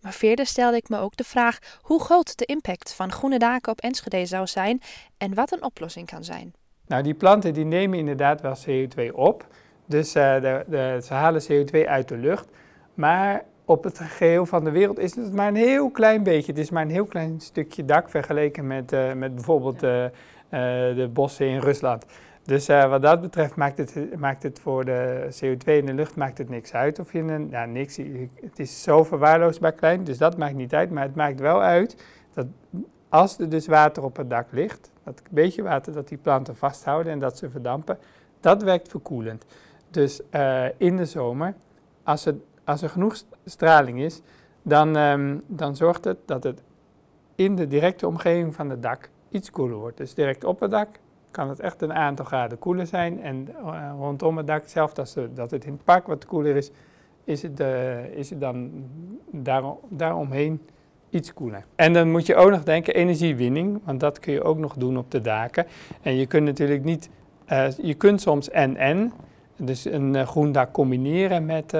Maar 0.00 0.12
verder 0.12 0.46
stelde 0.46 0.76
ik 0.76 0.88
me 0.88 0.98
ook 0.98 1.16
de 1.16 1.24
vraag 1.24 1.58
hoe 1.80 2.00
groot 2.00 2.38
de 2.38 2.44
impact 2.44 2.92
van 2.92 3.12
groene 3.12 3.38
daken 3.38 3.72
op 3.72 3.80
Enschede 3.80 4.26
zou 4.26 4.46
zijn 4.46 4.80
en 5.16 5.34
wat 5.34 5.52
een 5.52 5.64
oplossing 5.64 6.06
kan 6.06 6.24
zijn. 6.24 6.52
Nou, 6.86 7.02
die 7.02 7.14
planten 7.14 7.54
die 7.54 7.64
nemen 7.64 7.98
inderdaad 7.98 8.40
wel 8.40 8.56
CO2 8.66 9.14
op. 9.14 9.46
Dus 9.86 10.12
de, 10.12 10.64
de, 10.68 11.00
ze 11.04 11.14
halen 11.14 11.42
CO2 11.42 11.86
uit 11.86 12.08
de 12.08 12.16
lucht. 12.16 12.48
Maar 12.94 13.44
op 13.64 13.84
het 13.84 13.98
geheel 13.98 14.46
van 14.46 14.64
de 14.64 14.70
wereld 14.70 14.98
is 14.98 15.16
het 15.16 15.32
maar 15.32 15.48
een 15.48 15.56
heel 15.56 15.90
klein 15.90 16.22
beetje. 16.22 16.52
Het 16.52 16.60
is 16.60 16.70
maar 16.70 16.82
een 16.82 16.90
heel 16.90 17.04
klein 17.04 17.40
stukje 17.40 17.84
dak 17.84 18.08
vergeleken 18.08 18.66
met, 18.66 18.92
uh, 18.92 19.12
met 19.12 19.34
bijvoorbeeld 19.34 19.82
uh, 19.82 20.04
uh, 20.04 20.10
de 20.96 21.10
bossen 21.12 21.46
in 21.46 21.58
Rusland. 21.58 22.04
Dus 22.44 22.66
wat 22.66 23.02
dat 23.02 23.20
betreft 23.20 23.56
maakt 23.56 23.78
het, 23.78 24.18
maakt 24.18 24.42
het 24.42 24.60
voor 24.60 24.84
de 24.84 25.28
CO2 25.34 25.64
in 25.64 25.86
de 25.86 25.94
lucht 25.94 26.16
maakt 26.16 26.38
het 26.38 26.48
niks 26.48 26.74
uit. 26.74 26.98
Of 26.98 27.12
je 27.12 27.18
een, 27.18 27.48
ja, 27.50 27.64
niks, 27.64 27.96
het 28.40 28.58
is 28.58 28.82
zo 28.82 29.04
verwaarloosbaar 29.04 29.72
klein, 29.72 30.04
dus 30.04 30.18
dat 30.18 30.36
maakt 30.36 30.54
niet 30.54 30.74
uit. 30.74 30.90
Maar 30.90 31.02
het 31.02 31.14
maakt 31.14 31.40
wel 31.40 31.62
uit 31.62 32.04
dat 32.34 32.46
als 33.08 33.38
er 33.38 33.48
dus 33.48 33.66
water 33.66 34.04
op 34.04 34.16
het 34.16 34.30
dak 34.30 34.46
ligt, 34.50 34.90
dat 35.04 35.22
beetje 35.30 35.62
water 35.62 35.92
dat 35.92 36.08
die 36.08 36.18
planten 36.18 36.56
vasthouden 36.56 37.12
en 37.12 37.18
dat 37.18 37.38
ze 37.38 37.50
verdampen, 37.50 37.98
dat 38.40 38.62
werkt 38.62 38.88
verkoelend. 38.88 39.44
Dus 39.90 40.20
uh, 40.30 40.64
in 40.76 40.96
de 40.96 41.04
zomer, 41.04 41.54
als 42.02 42.26
er, 42.26 42.34
als 42.64 42.82
er 42.82 42.88
genoeg 42.88 43.16
straling 43.44 44.00
is, 44.00 44.20
dan, 44.62 44.96
um, 44.96 45.42
dan 45.46 45.76
zorgt 45.76 46.04
het 46.04 46.18
dat 46.26 46.44
het 46.44 46.62
in 47.34 47.56
de 47.56 47.66
directe 47.66 48.06
omgeving 48.06 48.54
van 48.54 48.70
het 48.70 48.82
dak 48.82 49.10
iets 49.28 49.50
koeler 49.50 49.76
wordt. 49.76 49.96
Dus 49.96 50.14
direct 50.14 50.44
op 50.44 50.60
het 50.60 50.70
dak 50.70 50.88
kan 51.30 51.48
het 51.48 51.60
echt 51.60 51.82
een 51.82 51.92
aantal 51.92 52.24
graden 52.24 52.58
koeler 52.58 52.86
zijn. 52.86 53.22
En 53.22 53.48
uh, 53.64 53.90
rondom 53.98 54.36
het 54.36 54.46
dak, 54.46 54.62
zelfs 54.66 54.94
dat, 54.94 55.16
dat 55.34 55.50
het 55.50 55.64
in 55.64 55.72
het 55.72 55.84
park 55.84 56.06
wat 56.06 56.26
koeler 56.26 56.56
is, 56.56 56.70
is 57.24 57.42
het, 57.42 57.60
uh, 57.60 58.04
is 58.04 58.30
het 58.30 58.40
dan 58.40 58.70
daar, 59.30 59.62
daaromheen 59.88 60.60
iets 61.10 61.32
koeler. 61.32 61.64
En 61.74 61.92
dan 61.92 62.10
moet 62.10 62.26
je 62.26 62.34
ook 62.34 62.50
nog 62.50 62.62
denken 62.62 62.94
energiewinning, 62.94 63.80
want 63.84 64.00
dat 64.00 64.18
kun 64.18 64.32
je 64.32 64.42
ook 64.42 64.58
nog 64.58 64.74
doen 64.74 64.98
op 64.98 65.10
de 65.10 65.20
daken. 65.20 65.66
En 66.02 66.16
je 66.16 66.26
kunt 66.26 66.44
natuurlijk 66.44 66.84
niet, 66.84 67.10
uh, 67.48 67.70
je 67.70 67.94
kunt 67.94 68.20
soms 68.20 68.50
en-en, 68.50 69.12
dus 69.56 69.84
een 69.84 70.26
groen 70.26 70.52
dak 70.52 70.72
combineren 70.72 71.44
met, 71.46 71.76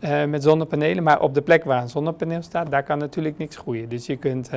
uh, 0.00 0.24
met 0.24 0.42
zonnepanelen. 0.42 1.02
Maar 1.02 1.20
op 1.20 1.34
de 1.34 1.42
plek 1.42 1.64
waar 1.64 1.82
een 1.82 1.88
zonnepaneel 1.88 2.42
staat, 2.42 2.70
daar 2.70 2.82
kan 2.82 2.98
natuurlijk 2.98 3.38
niks 3.38 3.56
groeien. 3.56 3.88
Dus 3.88 4.06
je 4.06 4.16
kunt, 4.16 4.48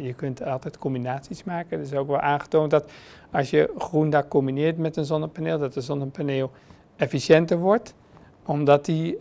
je 0.00 0.12
kunt 0.16 0.44
altijd 0.44 0.78
combinaties 0.78 1.44
maken. 1.44 1.78
Er 1.78 1.84
is 1.84 1.94
ook 1.94 2.08
wel 2.08 2.20
aangetoond 2.20 2.70
dat 2.70 2.90
als 3.30 3.50
je 3.50 3.72
groen 3.78 4.10
dak 4.10 4.28
combineert 4.28 4.78
met 4.78 4.96
een 4.96 5.04
zonnepaneel, 5.04 5.58
dat 5.58 5.74
de 5.74 5.80
zonnepaneel 5.80 6.50
efficiënter 6.96 7.58
wordt. 7.58 7.94
Omdat, 8.46 8.84
die, 8.84 9.16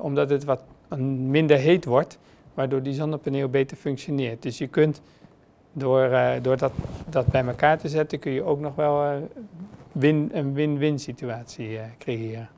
omdat 0.00 0.30
het 0.30 0.44
wat 0.44 0.62
minder 0.96 1.56
heet 1.56 1.84
wordt 1.84 2.18
waardoor 2.54 2.82
die 2.82 2.94
zonnepaneel 2.94 3.48
beter 3.48 3.76
functioneert. 3.76 4.42
Dus 4.42 4.58
je 4.58 4.66
kunt 4.66 5.00
door, 5.72 6.10
door 6.42 6.56
dat, 6.56 6.72
dat 7.08 7.26
bij 7.26 7.44
elkaar 7.44 7.78
te 7.78 7.88
zetten, 7.88 8.18
kun 8.18 8.32
je 8.32 8.42
ook 8.42 8.60
nog 8.60 8.74
wel 8.74 9.28
win, 9.92 10.30
een 10.32 10.54
win-win 10.54 10.98
situatie 10.98 11.78
creëren. 11.98 12.48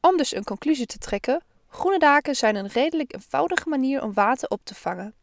Om 0.00 0.16
dus 0.16 0.34
een 0.34 0.44
conclusie 0.44 0.86
te 0.86 0.98
trekken, 0.98 1.42
groene 1.70 1.98
daken 1.98 2.34
zijn 2.34 2.56
een 2.56 2.68
redelijk 2.68 3.14
eenvoudige 3.14 3.68
manier 3.68 4.02
om 4.02 4.14
water 4.14 4.48
op 4.48 4.60
te 4.64 4.74
vangen. 4.74 5.14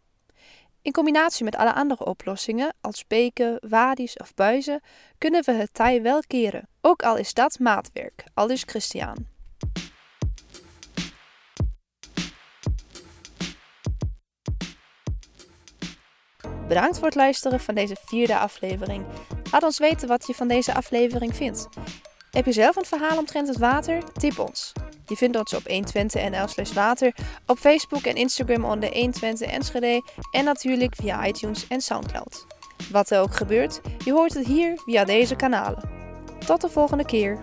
In 0.82 0.92
combinatie 0.92 1.44
met 1.44 1.56
alle 1.56 1.74
andere 1.74 2.06
oplossingen, 2.06 2.74
als 2.82 3.08
beken, 3.08 3.58
wadi's 3.70 4.16
of 4.18 4.34
buizen, 4.34 4.82
kunnen 5.18 5.44
we 5.44 5.52
het 5.52 5.74
tij 5.74 6.02
wel 6.02 6.22
keren. 6.28 6.70
Ook 6.82 7.04
al 7.04 7.16
is 7.16 7.34
dat 7.34 7.60
maatwerk, 7.60 8.24
al 8.34 8.50
is 8.50 8.64
Christian. 8.66 9.28
Bedankt 16.68 16.98
voor 16.98 17.06
het 17.06 17.16
luisteren 17.16 17.60
van 17.60 17.76
deze 17.76 17.96
vierde 18.06 18.38
aflevering. 18.38 19.06
Laat 19.52 19.64
ons 19.64 19.78
weten 19.78 20.08
wat 20.08 20.28
je 20.28 20.34
van 20.34 20.48
deze 20.48 20.74
aflevering 20.74 21.36
vindt. 21.36 21.68
Heb 22.38 22.46
je 22.46 22.52
zelf 22.52 22.76
een 22.76 22.86
verhaal 22.86 23.18
omtrent 23.18 23.48
het 23.48 23.58
water? 23.58 24.04
Tip 24.14 24.40
ons. 24.40 24.72
Je 25.06 25.16
vindt 25.16 25.38
ons 25.38 25.54
op 25.54 25.62
120nl 25.70 26.46
slash 26.46 26.74
water, 26.74 27.16
op 27.46 27.58
Facebook 27.58 28.02
en 28.02 28.16
Instagram 28.16 28.66
onder 28.66 28.94
120 28.94 29.48
Enschede 29.50 30.02
en 30.32 30.44
natuurlijk 30.44 30.96
via 30.96 31.28
iTunes 31.28 31.68
en 31.68 31.82
Soundcloud. 31.82 32.46
Wat 32.92 33.10
er 33.10 33.22
ook 33.22 33.36
gebeurt, 33.36 33.82
je 34.06 34.12
hoort 34.12 34.34
het 34.34 34.46
hier 34.46 34.82
via 34.86 35.06
deze 35.06 35.36
kanalen. 35.36 35.90
Tot 36.46 36.62
de 36.62 36.70
volgende 36.70 37.06
keer. 37.06 37.40